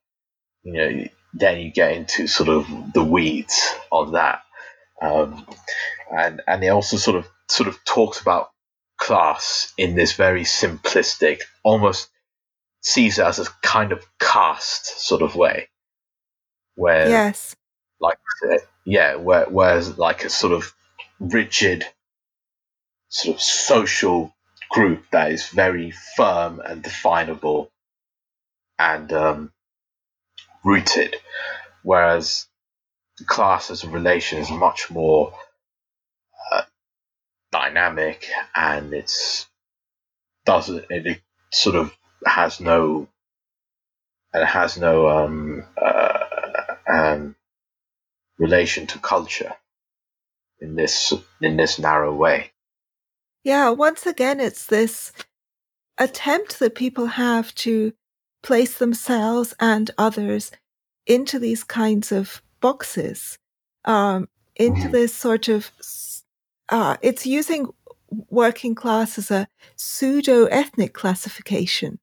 you 0.62 0.72
know, 0.72 1.04
then 1.32 1.60
you 1.60 1.72
get 1.72 1.92
into 1.92 2.26
sort 2.26 2.48
of 2.48 2.66
the 2.92 3.04
weeds 3.04 3.74
of 3.90 4.12
that, 4.12 4.42
um, 5.02 5.46
and 6.16 6.42
and 6.46 6.62
it 6.62 6.68
also 6.68 6.96
sort 6.96 7.16
of 7.16 7.28
sort 7.48 7.68
of 7.68 7.84
talks 7.84 8.20
about 8.20 8.50
class 9.04 9.74
in 9.76 9.94
this 9.94 10.14
very 10.14 10.44
simplistic, 10.44 11.40
almost 11.62 12.08
sees 12.80 13.18
it 13.18 13.26
as 13.26 13.38
a 13.38 13.44
kind 13.62 13.92
of 13.92 14.02
caste 14.18 14.98
sort 14.98 15.20
of 15.20 15.36
way, 15.36 15.68
where 16.74 17.06
yes. 17.06 17.54
like 18.00 18.18
uh, 18.50 18.56
yeah, 18.86 19.16
where 19.16 19.44
where's 19.44 19.98
like 19.98 20.24
a 20.24 20.30
sort 20.30 20.54
of 20.54 20.72
rigid 21.20 21.84
sort 23.08 23.36
of 23.36 23.42
social 23.42 24.34
group 24.70 25.04
that 25.12 25.30
is 25.32 25.48
very 25.48 25.92
firm 26.16 26.60
and 26.60 26.82
definable 26.82 27.70
and 28.78 29.12
um, 29.12 29.52
rooted, 30.64 31.14
whereas 31.82 32.46
class 33.26 33.70
as 33.70 33.84
a 33.84 33.88
relation 33.90 34.38
is 34.38 34.50
much 34.50 34.90
more 34.90 35.34
dynamic 37.54 38.26
and 38.56 38.92
it's 38.92 39.46
doesn't 40.44 40.84
it, 40.90 41.06
it 41.06 41.20
sort 41.52 41.76
of 41.76 41.94
has 42.26 42.60
no 42.60 43.06
and 44.32 44.42
it 44.42 44.46
has 44.46 44.76
no 44.76 45.08
um, 45.08 45.64
uh, 45.80 46.18
um, 46.92 47.36
relation 48.38 48.88
to 48.88 48.98
culture 48.98 49.52
in 50.60 50.74
this 50.74 51.12
in 51.40 51.56
this 51.56 51.78
narrow 51.78 52.12
way. 52.12 52.50
Yeah, 53.44 53.70
once 53.70 54.04
again, 54.04 54.40
it's 54.40 54.66
this 54.66 55.12
attempt 55.96 56.58
that 56.58 56.74
people 56.74 57.06
have 57.06 57.54
to 57.56 57.92
place 58.42 58.78
themselves 58.78 59.54
and 59.60 59.92
others 59.96 60.50
into 61.06 61.38
these 61.38 61.62
kinds 61.62 62.10
of 62.10 62.42
boxes, 62.60 63.38
um, 63.84 64.28
into 64.56 64.88
Mhm. 64.88 64.92
this 64.92 65.14
sort 65.14 65.48
of, 65.48 65.70
uh, 66.68 66.96
it's 67.02 67.26
using 67.26 67.68
working 68.30 68.74
class 68.74 69.18
as 69.18 69.30
a 69.30 69.48
pseudo 69.76 70.44
ethnic 70.46 70.94
classification. 70.94 71.98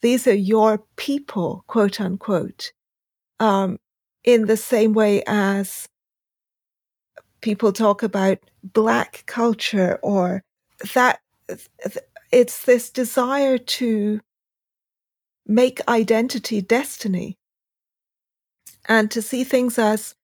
These 0.00 0.26
are 0.26 0.34
your 0.34 0.82
people, 0.96 1.64
quote 1.68 2.00
unquote, 2.00 2.72
um, 3.38 3.78
in 4.24 4.46
the 4.46 4.56
same 4.56 4.92
way 4.92 5.22
as 5.26 5.86
people 7.40 7.72
talk 7.72 8.02
about 8.02 8.38
black 8.62 9.24
culture 9.26 9.98
or 10.02 10.42
that 10.94 11.20
it's 12.30 12.64
this 12.64 12.90
desire 12.90 13.58
to 13.58 14.20
make 15.46 15.86
identity 15.88 16.60
destiny 16.60 17.36
and 18.88 19.10
to 19.10 19.20
see 19.20 19.44
things 19.44 19.78
as 19.78 20.14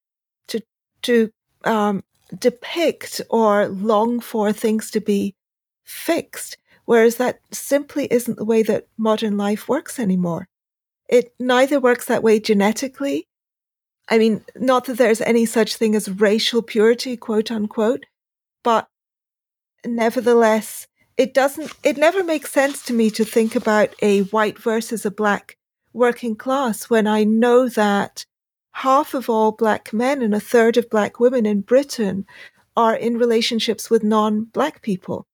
to 0.47 0.61
to 1.03 1.31
um, 1.65 2.03
depict 2.37 3.21
or 3.31 3.69
long 3.69 4.21
for 4.21 4.53
things 4.53 4.91
to 4.91 5.01
be 5.01 5.35
fixed 5.85 6.59
whereas 6.89 7.17
that 7.17 7.39
simply 7.53 8.07
isn't 8.11 8.39
the 8.39 8.45
way 8.47 8.63
that 8.63 8.87
modern 8.97 9.37
life 9.37 9.69
works 9.69 9.99
anymore. 9.99 10.49
It 11.07 11.35
neither 11.39 11.79
works 11.79 12.07
that 12.07 12.23
way 12.23 12.41
genetically. 12.41 13.29
I 14.09 14.17
mean 14.17 14.43
not 14.57 14.87
that 14.87 14.97
there's 14.97 15.21
any 15.21 15.45
such 15.45 15.77
thing 15.77 15.95
as 15.95 16.09
racial 16.09 16.63
purity 16.63 17.17
quote 17.17 17.51
unquote 17.51 18.05
but 18.65 18.89
nevertheless 19.85 20.87
it 21.19 21.35
doesn't 21.35 21.73
it 21.83 21.99
never 21.99 22.25
makes 22.25 22.53
sense 22.53 22.83
to 22.85 22.95
me 22.95 23.11
to 23.11 23.25
think 23.25 23.55
about 23.55 23.95
a 24.01 24.23
white 24.35 24.59
versus 24.59 25.05
a 25.05 25.11
black 25.11 25.59
working 25.93 26.35
class 26.35 26.89
when 26.89 27.07
i 27.07 27.23
know 27.23 27.69
that 27.69 28.25
half 28.79 29.15
of 29.15 29.29
all 29.31 29.53
black 29.53 29.93
men 29.93 30.23
and 30.23 30.35
a 30.35 30.41
third 30.41 30.77
of 30.77 30.89
black 30.91 31.19
women 31.21 31.47
in 31.47 31.61
britain 31.61 32.25
are 32.77 32.95
in 32.97 33.19
relationships 33.19 33.91
with 33.91 34.05
non-black 34.05 34.83
people. 34.83 35.27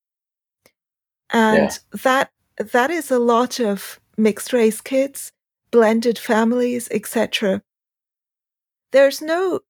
And 1.31 1.79
Yeah. 1.93 2.01
that 2.03 2.31
that 2.59 2.91
is 2.91 3.11
a 3.11 3.19
lot 3.19 3.61
of 3.61 4.01
mixed 4.17 4.53
race 4.53 4.81
kids 4.81 5.33
blended 5.71 6.19
families 6.19 6.89
etc 6.91 7.61
there's 8.93 9.21
no 9.21 9.61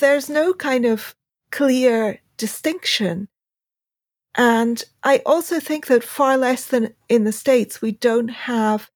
there's 0.00 0.30
no 0.30 0.54
kind 0.54 0.84
of 0.84 1.14
clear 1.50 2.20
distinction. 2.36 3.28
And 4.36 4.82
I 5.02 5.22
also 5.26 5.60
think 5.60 5.86
that 5.86 6.02
far 6.04 6.36
less 6.36 6.66
than 6.66 6.94
in 7.08 7.24
the 7.24 7.32
States, 7.32 7.80
we 7.82 7.92
don't 7.92 8.28
have 8.28 8.90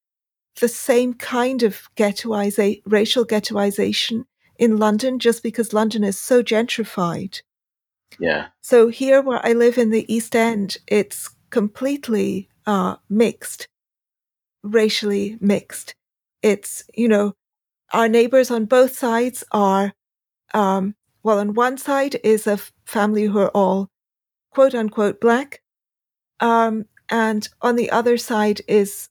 the 0.61 0.69
same 0.69 1.15
kind 1.15 1.63
of 1.63 1.89
ghettoization, 1.97 2.83
racial 2.87 3.25
ghettoization 3.25 4.25
in 4.59 4.77
London 4.77 5.19
just 5.19 5.43
because 5.43 5.73
London 5.73 6.05
is 6.05 6.19
so 6.19 6.43
gentrified. 6.43 7.41
Yeah, 8.19 8.49
So 8.63 8.89
here 8.89 9.23
where 9.23 9.45
I 9.45 9.53
live 9.53 9.79
in 9.79 9.91
the 9.91 10.13
East 10.13 10.35
End, 10.35 10.79
it's 10.87 11.31
completely 11.51 12.49
uh, 12.67 12.97
mixed, 13.09 13.69
racially 14.63 15.39
mixed. 15.41 15.95
It's, 16.43 16.85
you 16.95 17.09
know, 17.09 17.35
our 17.93 18.09
neighbors 18.09 18.51
on 18.51 18.65
both 18.65 18.97
sides 18.97 19.45
are, 19.53 19.93
um, 20.53 20.95
well, 21.23 21.39
on 21.39 21.55
one 21.55 21.79
side 21.79 22.17
is 22.25 22.47
a 22.47 22.53
f- 22.53 22.73
family 22.85 23.25
who 23.25 23.39
are 23.39 23.51
all 23.51 23.89
quote 24.51 24.75
unquote 24.75 25.21
black. 25.21 25.63
Um, 26.41 26.87
and 27.09 27.49
on 27.63 27.77
the 27.77 27.91
other 27.91 28.17
side 28.17 28.61
is 28.69 29.09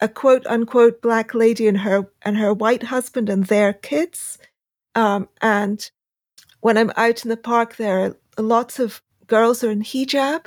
a 0.00 0.08
quote 0.08 0.46
unquote 0.46 1.00
black 1.00 1.34
lady 1.34 1.66
and 1.68 1.78
her 1.78 2.10
and 2.22 2.36
her 2.36 2.52
white 2.52 2.84
husband 2.84 3.28
and 3.28 3.46
their 3.46 3.72
kids. 3.72 4.38
Um, 4.94 5.28
and 5.40 5.90
when 6.60 6.78
I'm 6.78 6.92
out 6.96 7.24
in 7.24 7.28
the 7.28 7.36
park, 7.36 7.76
there 7.76 8.00
are 8.00 8.16
lots 8.42 8.78
of 8.78 9.02
girls 9.26 9.64
are 9.64 9.70
in 9.70 9.82
hijab. 9.82 10.46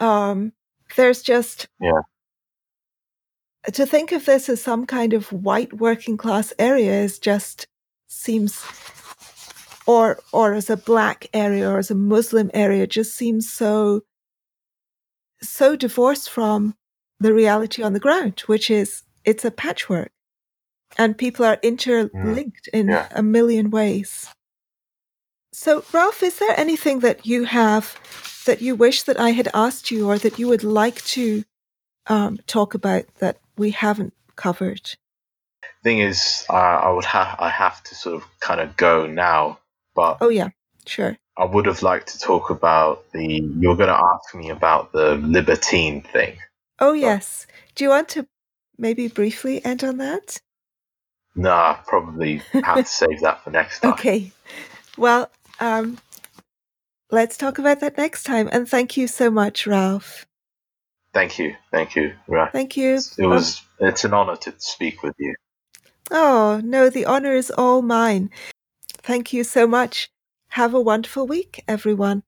Um, 0.00 0.52
there's 0.96 1.22
just 1.22 1.68
yeah. 1.80 2.02
To 3.74 3.86
think 3.86 4.10
of 4.10 4.24
this 4.24 4.48
as 4.48 4.60
some 4.60 4.86
kind 4.86 5.12
of 5.12 5.32
white 5.32 5.74
working 5.74 6.16
class 6.16 6.52
area 6.58 7.02
is 7.04 7.20
just 7.20 7.68
seems, 8.08 8.60
or 9.86 10.18
or 10.32 10.54
as 10.54 10.68
a 10.68 10.76
black 10.76 11.28
area 11.32 11.70
or 11.70 11.78
as 11.78 11.90
a 11.90 11.94
Muslim 11.94 12.50
area, 12.52 12.88
just 12.88 13.14
seems 13.14 13.48
so 13.48 14.02
so 15.40 15.76
divorced 15.76 16.28
from 16.28 16.74
the 17.22 17.32
reality 17.34 17.82
on 17.82 17.92
the 17.92 18.00
ground, 18.00 18.40
which 18.46 18.70
is 18.70 19.02
it's 19.24 19.44
a 19.44 19.50
patchwork, 19.50 20.10
and 20.98 21.16
people 21.16 21.44
are 21.44 21.58
interlinked 21.62 22.68
in 22.72 22.88
Yeah. 22.88 23.08
a 23.12 23.22
million 23.22 23.70
ways. 23.70 24.28
So, 25.52 25.84
Ralph, 25.92 26.22
is 26.22 26.38
there 26.38 26.58
anything 26.58 27.00
that 27.00 27.26
you 27.26 27.44
have 27.44 27.98
that 28.46 28.62
you 28.62 28.74
wish 28.74 29.02
that 29.04 29.20
I 29.20 29.30
had 29.30 29.48
asked 29.54 29.90
you 29.90 30.08
or 30.08 30.18
that 30.18 30.38
you 30.38 30.48
would 30.48 30.64
like 30.64 31.04
to 31.04 31.44
um, 32.06 32.38
talk 32.46 32.74
about 32.74 33.04
that 33.18 33.38
we 33.56 33.70
haven't 33.70 34.14
covered? 34.36 34.96
Thing 35.84 35.98
is, 35.98 36.44
I, 36.48 36.56
I 36.86 36.90
would 36.90 37.04
have 37.04 37.36
I 37.38 37.48
have 37.50 37.82
to 37.84 37.94
sort 37.94 38.16
of 38.16 38.24
kind 38.40 38.60
of 38.60 38.76
go 38.76 39.06
now, 39.06 39.58
but 39.94 40.18
Oh, 40.20 40.28
yeah, 40.28 40.50
sure. 40.86 41.18
I 41.36 41.44
would 41.44 41.66
have 41.66 41.82
liked 41.82 42.08
to 42.08 42.18
talk 42.18 42.50
about 42.50 43.10
the. 43.12 43.26
You 43.26 43.68
were 43.68 43.76
going 43.76 43.88
to 43.88 44.02
ask 44.14 44.34
me 44.34 44.50
about 44.50 44.92
the 44.92 45.16
libertine 45.16 46.02
thing. 46.02 46.36
Oh, 46.82 46.94
yes. 46.94 47.46
Do 47.76 47.84
you 47.84 47.90
want 47.90 48.08
to 48.10 48.26
maybe 48.76 49.06
briefly 49.06 49.64
end 49.64 49.84
on 49.84 49.98
that? 49.98 50.40
Nah, 51.36 51.74
probably 51.86 52.42
have 52.64 52.78
to 52.78 52.84
save 52.84 53.20
that 53.20 53.44
for 53.44 53.50
next 53.52 53.78
time. 53.82 53.92
Okay. 53.92 54.32
Well, 54.98 55.30
um, 55.60 55.98
let's 57.12 57.36
talk 57.36 57.58
about 57.58 57.78
that 57.80 57.96
next 57.96 58.24
time. 58.24 58.48
And 58.50 58.68
thank 58.68 58.96
you 58.96 59.06
so 59.06 59.30
much, 59.30 59.64
Ralph. 59.64 60.26
Thank 61.14 61.38
you, 61.38 61.54
thank 61.70 61.94
you. 61.94 62.14
Right. 62.26 62.50
Thank 62.50 62.76
you. 62.76 62.98
It 63.16 63.26
was. 63.26 63.62
It's 63.78 64.04
an 64.04 64.12
honor 64.12 64.36
to 64.36 64.52
speak 64.58 65.04
with 65.04 65.14
you. 65.20 65.36
Oh, 66.10 66.60
no, 66.64 66.90
the 66.90 67.04
honor 67.04 67.32
is 67.32 67.52
all 67.52 67.82
mine. 67.82 68.30
Thank 68.88 69.32
you 69.32 69.44
so 69.44 69.68
much. 69.68 70.10
Have 70.48 70.74
a 70.74 70.80
wonderful 70.80 71.28
week, 71.28 71.62
everyone. 71.68 72.24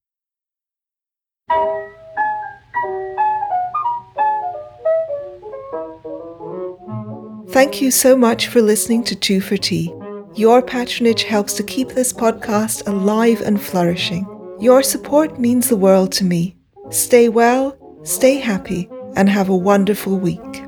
Thank 7.55 7.80
you 7.80 7.92
so 7.92 8.16
much 8.16 8.48
for 8.48 8.61
listening 8.61 9.05
to 9.05 9.14
Two 9.14 9.40
for 9.40 9.57
Tea. 9.57 9.94
Your 10.34 10.61
patronage 10.61 11.22
helps 11.22 11.55
to 11.55 11.62
keep 11.62 11.90
this 11.90 12.12
podcast 12.12 12.84
alive 12.88 13.42
and 13.42 13.62
flourishing. 13.62 14.26
Your 14.59 14.82
support 14.82 15.38
means 15.38 15.68
the 15.68 15.76
world 15.76 16.11
to 16.14 16.24
me. 16.24 16.57
Stay 16.90 17.28
well, 17.28 17.78
stay 18.02 18.38
happy, 18.38 18.88
and 19.14 19.28
have 19.28 19.50
a 19.50 19.57
wonderful 19.57 20.18
week. 20.18 20.64